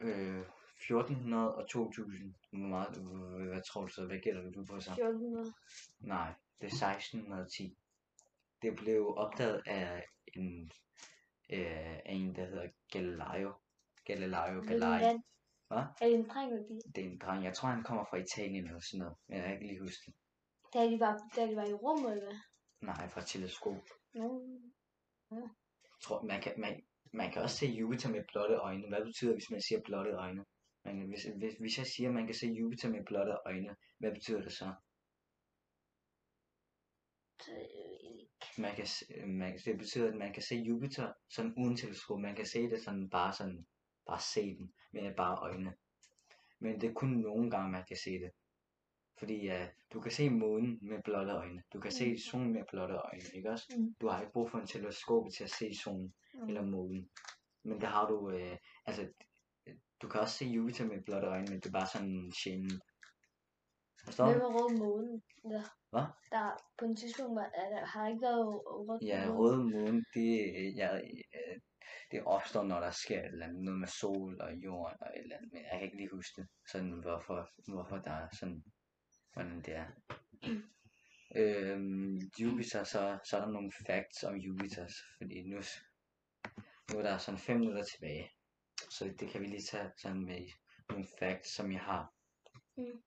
øh, 0.01 0.45
1400 0.77 1.55
og 1.55 1.69
2000. 1.69 2.35
Hvor 2.51 2.69
meget, 2.69 2.97
øh, 2.99 3.49
hvad 3.49 3.63
tror 3.63 3.81
du 3.81 3.89
så? 3.89 4.07
Hvad 4.07 4.19
gælder 4.19 4.51
du 4.51 4.65
på 4.65 4.81
så? 4.81 4.91
1400. 4.91 5.53
Nej, 5.99 6.35
det 6.61 6.67
er 6.67 6.89
1610. 6.89 7.79
Det 8.63 8.77
blev 8.77 9.15
opdaget 9.17 9.63
af 9.67 10.05
en, 10.35 10.71
øh, 11.51 11.97
af 12.11 12.13
en 12.13 12.35
der 12.35 12.45
hedder 12.45 12.69
Galileo. 12.93 13.53
Galileo 14.05 14.61
Galilei. 14.69 15.21
Hvad? 15.69 15.85
Er 16.01 16.07
det 16.07 16.15
en 16.15 16.29
dreng 16.29 16.53
eller 16.53 16.67
pige? 16.69 16.81
Det 16.95 17.05
er 17.05 17.11
en 17.11 17.19
dreng. 17.19 17.45
Jeg 17.45 17.55
tror, 17.55 17.69
han 17.69 17.83
kommer 17.83 18.05
fra 18.11 18.17
Italien 18.17 18.67
eller 18.67 18.81
sådan 18.81 18.99
noget. 18.99 19.17
Men 19.29 19.37
jeg 19.37 19.45
kan 19.45 19.55
ikke 19.55 19.67
lige 19.67 19.81
huske 19.81 20.03
det. 20.07 20.15
Da 20.75 20.91
de 20.91 21.01
var, 21.01 21.15
da 21.37 21.47
de 21.51 21.57
var 21.57 21.67
i 21.67 21.75
rummet, 21.75 22.11
eller 22.13 22.25
hvad? 22.25 22.39
Nej, 22.81 23.09
fra 23.09 23.21
teleskop. 23.21 23.83
Nå. 24.15 24.29
Jeg 25.31 26.01
tror, 26.03 26.23
man 26.23 26.43
kan, 26.43 26.53
man, 26.59 26.83
man 27.13 27.33
kan 27.33 27.43
også 27.43 27.57
se 27.57 27.67
Jupiter 27.67 28.09
med 28.11 28.25
blotte 28.33 28.55
øjne. 28.55 28.89
Hvad 28.89 29.05
betyder 29.05 29.33
hvis 29.33 29.51
man 29.51 29.63
siger 29.63 29.81
blotte 29.85 30.11
øjne? 30.11 30.45
Man, 30.85 31.09
hvis, 31.09 31.25
hvis, 31.39 31.55
hvis 31.61 31.79
jeg 31.79 31.87
siger, 31.87 32.09
at 32.09 32.15
man 32.15 32.27
kan 32.27 32.35
se 32.35 32.47
Jupiter 32.47 32.89
med 32.89 33.05
blotte 33.07 33.33
øjne, 33.47 33.77
hvad 33.99 34.13
betyder 34.13 34.43
det 34.43 34.53
så? 34.53 34.73
Man 38.59 38.75
kan, 38.77 38.87
s- 38.87 39.05
man, 39.27 39.59
det 39.65 39.79
betyder, 39.79 40.09
at 40.09 40.17
man 40.17 40.33
kan 40.33 40.43
se 40.43 40.55
Jupiter 40.57 41.13
sådan 41.31 41.55
uden 41.59 41.77
teleskop. 41.77 42.21
Man 42.21 42.37
kan 42.37 42.47
se 42.47 42.63
det 42.71 42.85
sådan 42.85 43.11
bare 43.11 43.33
sådan, 43.33 43.67
bare 44.07 44.21
se 44.21 44.57
den 44.57 44.73
med 44.93 45.15
bare 45.15 45.39
øjne. 45.39 45.75
Men 46.59 46.81
det 46.81 46.91
er 46.91 46.95
kun 46.95 47.09
nogle 47.09 47.51
gange, 47.51 47.71
man 47.71 47.85
kan 47.89 47.97
se 47.97 48.11
det. 48.11 48.31
Fordi 49.19 49.49
uh, 49.49 49.67
du 49.93 50.01
kan 50.01 50.13
se 50.13 50.31
månen 50.31 50.79
med 50.83 51.03
blotte 51.05 51.33
øjne. 51.33 51.63
Du 51.73 51.81
kan 51.81 51.93
se 51.93 52.11
Mm. 52.11 52.19
solen 52.19 52.53
med 52.53 52.63
blotte 52.71 52.95
øjne, 52.95 53.23
ikke 53.35 53.51
også? 53.51 53.75
Mm. 53.79 53.95
Du 54.01 54.09
har 54.09 54.21
ikke 54.21 54.33
brug 54.33 54.51
for 54.51 54.59
en 54.59 54.67
teleskop 54.67 55.25
til 55.37 55.45
at 55.45 55.51
se 55.51 55.75
solen 55.85 56.15
Mm. 56.35 56.49
eller 56.49 56.63
månen. 56.63 57.11
Men 57.63 57.81
det 57.81 57.89
har 57.89 58.07
du, 58.09 58.31
øh, 58.31 58.57
altså, 58.87 59.09
du 60.03 60.09
kan 60.09 60.21
også 60.21 60.35
se 60.39 60.45
Jupiter 60.45 60.85
med 60.87 61.03
blotte 61.03 61.29
øjne, 61.29 61.47
men 61.51 61.61
det 61.61 61.67
er 61.67 61.73
bare 61.73 61.87
sådan 61.93 62.33
sjældent. 62.43 62.83
Forstår 64.05 64.25
Hvem 64.27 64.41
du? 64.41 64.47
er 64.47 64.53
rød 64.53 64.77
måne? 64.79 65.23
Der, 65.97 66.07
Hvad? 66.07 66.39
der 66.39 66.47
på 66.79 66.85
en 66.85 66.97
tidspunkt 66.97 67.35
var, 67.35 67.51
er 67.55 67.69
der, 67.69 67.85
har 67.87 68.09
ikke 68.09 68.23
været 68.23 68.47
rød 68.89 69.01
Ja, 69.03 69.29
røde 69.39 69.65
måne, 69.65 70.05
det, 70.15 70.31
ja, 70.77 70.97
øh, 70.97 71.61
det 72.11 72.23
opstår, 72.25 72.63
når 72.63 72.81
der 72.81 72.91
sker 72.91 73.21
et 73.21 73.33
eller 73.33 73.47
andet, 73.47 73.63
noget 73.63 73.81
med 73.81 73.89
sol 73.89 74.41
og 74.41 74.55
jord 74.55 74.97
og 75.01 75.09
et 75.17 75.23
eller 75.23 75.37
andet, 75.37 75.53
men 75.53 75.63
jeg 75.63 75.71
kan 75.73 75.83
ikke 75.83 75.97
lige 75.97 76.11
huske 76.13 76.41
det, 76.41 76.49
sådan 76.73 76.93
hvorfor, 76.93 77.51
hvorfor 77.73 77.97
der 77.97 78.11
er 78.11 78.29
sådan, 78.39 78.65
hvordan 79.33 79.63
det 79.63 79.75
er. 79.75 79.87
øhm, 81.41 82.19
Jupiter, 82.41 82.85
så, 82.85 83.19
så 83.25 83.37
er 83.37 83.41
der 83.41 83.51
nogle 83.51 83.73
facts 83.87 84.25
om 84.25 84.35
Jupiter, 84.37 84.87
fordi 85.19 85.43
nu, 85.43 85.61
nu 86.93 86.99
er 86.99 87.03
der 87.03 87.19
sådan 87.19 87.41
5 87.41 87.59
minutter 87.61 87.83
tilbage, 87.83 88.31
så 88.91 89.15
det 89.21 89.29
kan 89.29 89.41
vi 89.41 89.47
lige 89.47 89.63
tage 89.71 89.91
sådan 89.97 90.25
med 90.25 90.47
nogle 90.89 91.07
facts, 91.19 91.55
som 91.55 91.73
jeg 91.73 91.81
har. 91.81 92.13
Mm. 92.77 93.03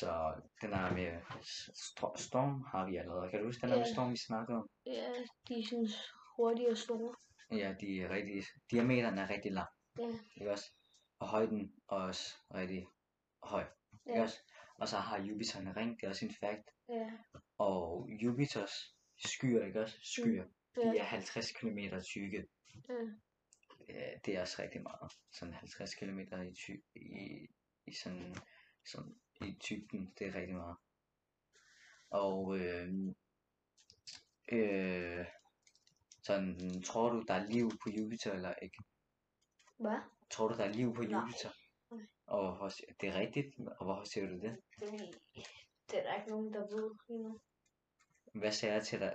Så 0.00 0.40
den 0.60 0.72
er 0.72 0.92
med 0.94 1.20
st- 1.42 2.22
storm 2.26 2.62
har 2.72 2.86
vi 2.90 2.96
allerede. 2.96 3.30
Kan 3.30 3.38
du 3.40 3.46
huske 3.46 3.60
den 3.60 3.70
der 3.70 3.76
med 3.76 3.86
Ja. 3.86 3.92
storm, 3.92 4.10
vi 4.12 4.16
snakkede 4.16 4.58
om? 4.58 4.68
Ja, 4.86 5.12
de 5.48 5.52
er 5.60 5.64
sådan 5.70 5.88
hurtige 6.36 6.70
og 6.70 6.76
store. 6.76 7.14
Ja, 7.50 7.74
de 7.80 8.00
er 8.02 8.08
rigtig, 8.10 8.42
diameteren 8.70 9.18
er 9.18 9.30
rigtig 9.30 9.52
lang, 9.52 9.68
Ja, 9.98 10.08
ikke 10.36 10.50
også? 10.50 10.72
Og 11.18 11.28
højden 11.28 11.60
er 11.90 11.94
også 11.94 12.34
rigtig 12.54 12.86
høj, 13.42 13.64
ikke 14.06 14.18
ja, 14.18 14.22
også? 14.22 14.38
Og 14.80 14.88
så 14.88 14.96
har 14.96 15.18
Jupiter 15.18 15.60
en 15.60 15.76
ring, 15.76 16.00
det 16.00 16.06
er 16.06 16.10
også 16.10 16.24
en 16.26 16.34
fact. 16.40 16.70
ja, 16.88 17.10
Og 17.58 18.08
Jupiters 18.22 18.72
skyer, 19.24 19.64
ikke 19.64 19.80
også? 19.80 19.96
Skyer, 20.02 20.44
de 20.76 20.82
ja, 20.94 21.00
er 21.00 21.04
50 21.04 21.52
km 21.52 21.78
tykke. 22.14 22.46
Ja, 23.88 24.10
det 24.24 24.36
er 24.36 24.40
også 24.40 24.62
rigtig 24.62 24.82
meget. 24.82 25.12
Sådan 25.32 25.54
50 25.54 25.94
km 25.94 26.18
i, 26.18 26.54
ty- 26.54 26.84
i, 26.94 27.46
i 27.86 27.92
sådan, 28.02 28.34
sådan 28.92 29.14
i 29.40 29.56
typen, 29.60 30.12
det 30.18 30.26
er 30.26 30.34
rigtig 30.34 30.56
meget. 30.56 30.76
Og 32.10 32.58
øh, 32.58 32.88
øh, 34.52 35.26
sådan, 36.22 36.82
tror 36.82 37.10
du, 37.10 37.24
der 37.28 37.34
er 37.34 37.44
liv 37.44 37.70
på 37.82 37.90
Jupiter 37.90 38.32
eller 38.32 38.54
ikke? 38.54 38.82
Hvad? 39.76 39.98
Tror 40.30 40.48
du, 40.48 40.56
der 40.56 40.64
er 40.64 40.72
liv 40.72 40.94
på 40.94 41.02
Nej. 41.02 41.20
Jupiter? 41.20 41.50
Nej. 41.90 42.06
Og 42.26 42.56
hvor, 42.56 42.68
det 43.00 43.08
er 43.08 43.14
rigtigt, 43.14 43.46
og 43.78 43.84
hvorfor 43.84 44.04
siger 44.04 44.26
du 44.26 44.34
det? 44.40 44.60
Fordi 44.78 44.96
det 45.90 45.98
er 45.98 46.02
der 46.02 46.14
ikke 46.14 46.30
nogen, 46.30 46.52
der 46.52 46.60
ved 46.60 46.94
lige 47.08 47.22
nu. 47.22 47.40
Hvad 48.34 48.52
sagde 48.52 48.74
jeg 48.74 48.84
til 48.84 49.00
dig 49.00 49.14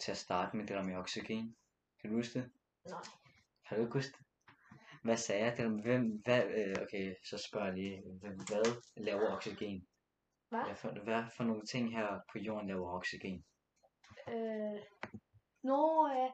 til 0.00 0.10
at 0.10 0.16
starte 0.16 0.56
med 0.56 0.66
det 0.66 0.76
der 0.76 0.82
med 0.84 0.96
oxygen? 0.96 1.56
Kan 2.00 2.10
du 2.10 2.16
huske 2.16 2.38
det? 2.38 2.50
Nej. 2.84 3.02
Kan 3.68 3.76
du 3.76 3.84
ikke 3.84 3.94
huske 3.94 4.12
det? 4.18 4.25
Hvad 5.06 5.16
sagde 5.16 5.44
jeg? 5.44 5.54
Hvem, 5.82 6.04
hvad, 6.24 6.42
øh, 6.44 6.76
okay, 6.82 7.14
så 7.24 7.38
spørger 7.48 7.66
jeg 7.66 7.74
lige, 7.74 8.02
hvem, 8.20 8.36
hvad 8.48 8.82
laver 8.96 9.36
oxygen? 9.36 9.86
Hvad? 10.48 10.64
Hvad 10.64 10.76
for, 10.76 10.90
hvad 11.04 11.24
for 11.36 11.44
nogle 11.44 11.62
ting 11.64 11.92
her 11.96 12.20
på 12.32 12.38
jorden 12.38 12.68
laver 12.68 12.88
oxygen? 12.98 13.44
Øh, 14.28 14.80
når 15.62 15.88
øh, 16.16 16.30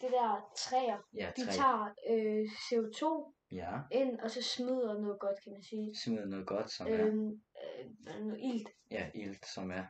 det 0.00 0.10
der 0.10 0.52
træer, 0.56 0.98
Ja, 1.14 1.32
de 1.36 1.46
tager 1.46 1.94
øh, 2.10 2.44
CO2 2.66 3.32
Ja, 3.52 3.72
ind, 3.92 4.20
og 4.20 4.30
så 4.30 4.42
smider 4.42 5.00
noget 5.00 5.20
godt, 5.20 5.42
kan 5.42 5.52
man 5.52 5.62
sige. 5.62 5.96
smider 6.04 6.26
noget 6.26 6.46
godt, 6.46 6.70
som 6.70 6.86
er, 6.86 7.06
Øhm, 7.06 7.28
øh, 7.30 7.90
noget 8.06 8.38
ilt, 8.40 8.68
ja, 8.90 9.10
ilt, 9.14 9.46
som 9.46 9.70
er, 9.70 9.84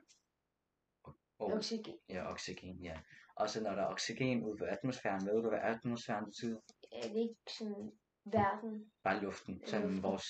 og, 1.39 1.47
oxygen. 1.53 1.99
ja, 2.09 2.30
oxygen, 2.32 2.76
ja. 2.82 2.99
Og 3.37 3.51
så 3.51 3.62
når 3.62 3.74
der 3.74 3.82
er 3.82 3.87
oxygen 3.93 4.45
ude 4.45 4.59
på 4.59 4.64
atmosfæren, 4.64 5.26
ved 5.26 5.43
du 5.43 5.49
hvad 5.49 5.59
atmosfæren 5.62 6.24
betyder? 6.24 6.61
Er 6.93 7.09
det 7.09 7.16
ikke 7.16 7.41
sådan 7.59 7.93
verden? 8.25 8.93
Bare 9.05 9.20
luften, 9.22 9.62
sådan 9.66 9.83
Luften. 9.87 10.03
vores 10.03 10.25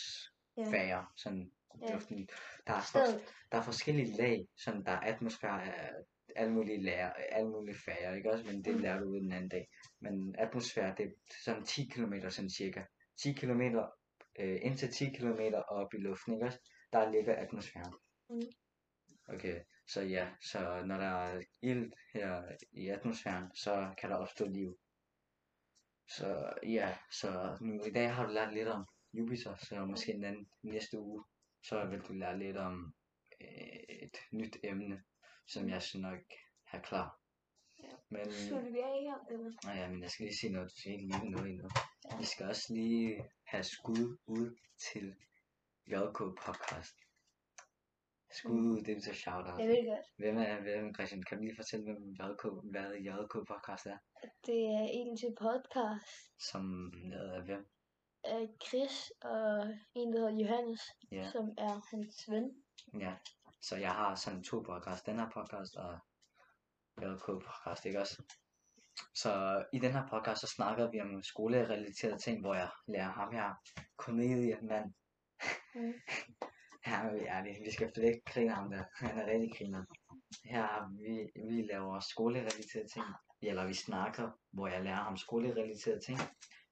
Ja. 0.57 0.63
fager, 0.63 1.13
sådan 1.17 1.53
Ja. 1.83 1.93
luften. 1.93 2.29
Der 2.67 2.73
er, 2.75 2.81
Stedet. 2.81 3.25
der 3.53 3.59
er 3.59 3.63
forskellige 3.63 4.17
lag, 4.17 4.47
sådan 4.57 4.85
der 4.85 4.93
er 4.93 5.15
atmosfære 5.15 5.63
alle 6.37 6.53
mulige 6.53 6.83
lag, 6.83 7.13
alle 7.33 7.49
mulige 7.51 7.77
fager, 7.85 8.15
ikke 8.15 8.31
også? 8.33 8.45
Men 8.45 8.65
det 8.65 8.75
Mm. 8.75 8.81
lærer 8.81 8.99
du 9.01 9.07
ud 9.07 9.21
den 9.21 9.33
anden 9.33 9.49
dag. 9.49 9.69
Men 10.01 10.35
atmosfære, 10.39 10.95
det 10.99 11.07
er 11.07 11.11
sådan 11.45 11.65
10 11.65 11.87
km 11.89 12.13
sådan 12.29 12.51
cirka. 12.51 12.83
10 13.23 13.33
km, 13.33 13.61
øh, 14.39 14.59
indtil 14.63 14.89
10 14.93 15.05
km 15.11 15.41
op 15.69 15.95
i 15.95 15.97
luften, 15.99 16.35
ikke 16.35 16.47
også? 16.47 16.59
Der 16.93 17.11
ligger 17.11 17.37
atmosfæren. 17.37 17.95
Mm. 18.31 18.41
Okay, 19.29 19.61
så 19.89 20.03
ja, 20.03 20.29
så 20.41 20.83
når 20.87 20.97
der 20.97 21.07
er 21.07 21.43
ilt 21.63 21.95
her 22.15 22.43
i 22.73 22.89
atmosfæren, 22.89 23.55
så 23.55 23.95
kan 23.99 24.11
der 24.11 24.17
opstå 24.17 24.49
liv. 24.49 24.79
Så 26.09 26.53
ja, 26.63 26.97
så 27.11 27.59
nu 27.61 27.85
i 27.85 27.91
dag 27.91 28.15
har 28.15 28.27
du 28.27 28.33
lært 28.33 28.55
lidt 28.55 28.69
om 28.69 28.85
Jupiter, 29.13 29.57
så 29.57 29.85
måske 29.85 30.13
den 30.13 30.25
anden, 30.25 30.49
næste 30.63 31.01
uge, 31.01 31.25
så 31.63 31.85
vil 31.87 32.01
du 32.01 32.13
lære 32.13 32.39
lidt 32.39 32.57
om 32.57 32.95
øh, 33.41 33.97
et 34.03 34.17
nyt 34.33 34.57
emne, 34.63 35.03
som 35.47 35.69
jeg 35.69 35.83
skal 35.83 36.01
nok 36.01 36.21
have 36.65 36.83
klar. 36.83 37.21
Ja. 37.83 37.93
Men, 38.09 38.33
Slutter 38.33 38.71
vi 38.71 38.79
af 38.79 39.01
her? 39.03 39.19
Eller? 39.31 39.53
nej, 39.65 39.75
ja, 39.75 39.91
men 39.91 40.03
jeg 40.03 40.11
skal 40.11 40.25
lige 40.27 40.37
sige 40.37 40.53
noget, 40.53 40.71
du 40.71 40.77
skal 40.77 40.93
ikke 40.93 41.07
lige 41.07 41.31
noget 41.31 41.51
endnu. 41.51 41.69
Ja. 42.11 42.19
Vi 42.19 42.25
skal 42.25 42.47
også 42.47 42.75
lige 42.75 43.25
have 43.47 43.65
skud 43.65 44.19
ud 44.27 44.57
til 44.93 45.15
JK 45.87 46.19
Podcast. 46.19 47.04
Skud 48.39 48.61
ud, 48.73 48.83
det 48.87 48.97
betyder 48.97 49.15
shout-out. 49.15 49.59
Jeg 49.61 49.69
ved 49.69 49.83
godt. 49.91 50.07
Hvem 50.19 50.37
er, 50.39 50.61
hvem, 50.63 50.95
Christian, 50.95 51.23
kan 51.23 51.39
du 51.39 51.43
lige 51.45 51.57
fortælle, 51.57 51.85
hvem 51.85 52.03
JK, 52.21 52.45
hvad 52.73 52.89
JK 53.07 53.35
podcast 53.51 53.87
er? 53.87 53.99
Det 54.47 54.61
er 54.79 54.87
en 54.99 55.17
til 55.17 55.33
podcast 55.41 56.17
Som 56.51 56.93
lavet 57.13 57.31
af 57.39 57.43
hvem? 57.45 57.67
af 58.25 58.49
Chris 58.67 59.13
og 59.23 59.45
en, 59.95 60.13
der 60.13 60.19
hedder 60.21 60.39
Johannes, 60.43 60.83
Ja. 61.13 61.31
som 61.33 61.45
er 61.59 61.75
hans 61.91 62.17
ven. 62.29 62.47
Ja, 63.01 63.15
så 63.63 63.77
jeg 63.77 63.93
har 63.93 64.15
sådan 64.15 64.43
to 64.43 64.61
podcasts, 64.61 65.03
den 65.03 65.19
her 65.19 65.29
podcast 65.37 65.77
og 65.77 65.93
JK 67.03 67.27
podcast, 67.27 67.85
ikke 67.87 68.01
også? 68.01 68.23
Så 69.15 69.65
i 69.73 69.79
den 69.79 69.93
her 69.93 70.07
podcast, 70.11 70.41
så 70.41 70.47
snakker 70.47 70.91
vi 70.91 71.01
om 71.01 71.23
skolerelaterede 71.23 72.19
ting, 72.19 72.41
hvor 72.41 72.55
jeg 72.55 72.71
lærer 72.89 73.13
ham 73.13 73.33
her, 73.35 73.55
komediemand. 73.97 74.95
Mm. 75.75 75.93
Her 76.85 76.99
er 77.27 77.43
vi 77.43 77.65
vi 77.65 77.71
skal 77.73 77.93
slet 77.95 78.05
ikke 78.05 78.23
grine 78.25 78.55
ham 78.55 78.71
der, 78.71 78.85
han 78.95 79.19
er 79.19 79.27
rigtig 79.27 79.51
griner. 79.59 79.85
Her 80.45 80.67
vi, 81.03 81.31
vi 81.49 81.63
laver 81.63 82.01
skolerelaterede 82.01 82.89
ting, 82.89 83.07
eller 83.43 83.67
vi 83.67 83.75
snakker, 83.75 84.31
hvor 84.53 84.69
jeg 84.69 84.83
lærer 84.85 85.05
ham 85.05 85.17
skolerelaterede 85.17 86.01
ting. 86.01 86.19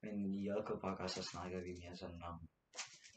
Men 0.02 0.26
i 0.26 0.48
JK-pakker, 0.48 1.06
så 1.06 1.22
snakker 1.22 1.60
vi 1.60 1.72
mere 1.82 1.96
sådan 1.96 2.22
om, 2.22 2.48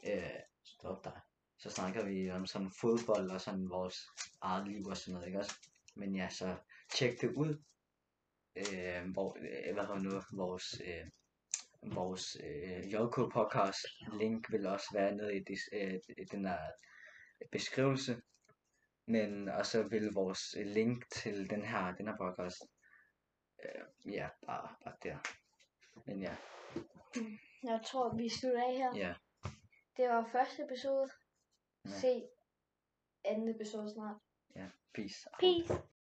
øh, 0.07 0.39
stop 0.63 1.03
dig, 1.03 1.21
så 1.57 1.69
snakker 1.69 2.05
vi 2.05 2.31
om 2.31 2.45
sådan 2.45 2.71
fodbold 2.81 3.29
og 3.29 3.41
sådan 3.41 3.69
vores 3.69 3.97
eget 4.41 4.67
liv 4.67 4.85
og 4.85 4.97
sådan 4.97 5.13
noget, 5.13 5.27
ikke 5.27 5.39
også? 5.39 5.55
Men 5.95 6.15
ja, 6.15 6.29
så 6.29 6.57
tjek 6.93 7.21
det 7.21 7.33
ud. 7.33 7.63
Øh, 8.55 9.11
hvor, 9.13 9.37
øh, 9.39 9.73
hvad 9.73 9.83
hedder 9.83 9.99
nu, 9.99 10.21
vores, 10.33 10.81
øh, 10.85 11.05
vores 11.83 12.37
øh, 12.43 12.93
JK 12.93 13.15
podcast 13.33 13.85
link 14.19 14.51
vil 14.51 14.65
også 14.67 14.87
være 14.93 15.15
nede 15.15 15.37
i, 15.37 15.43
dis, 15.43 15.59
øh, 15.73 15.99
den 16.31 16.45
her 16.45 16.59
beskrivelse. 17.51 18.21
Men 19.07 19.49
og 19.49 19.65
så 19.65 19.87
vil 19.87 20.11
vores 20.13 20.55
link 20.65 21.09
til 21.11 21.49
den 21.49 21.65
her, 21.65 21.95
den 21.95 22.07
her 22.07 22.17
podcast, 22.17 22.57
øh, 23.65 24.13
ja, 24.13 24.29
bare, 24.47 24.75
bare 24.83 24.95
der. 25.03 25.17
Men 26.05 26.21
ja, 26.21 26.35
Jeg 27.63 27.81
tror, 27.87 28.15
vi 28.17 28.29
slutter 28.29 28.63
af 28.67 28.73
her. 28.73 28.95
ja, 28.95 29.13
Det 29.97 30.09
var 30.09 30.29
første 30.31 30.63
episode. 30.63 31.09
Ja. 31.85 31.89
Se 31.89 32.23
anden 33.25 33.55
episode 33.55 33.93
snart. 33.93 34.17
ja, 34.55 34.67
peace. 34.93 35.29
Peace. 35.39 35.73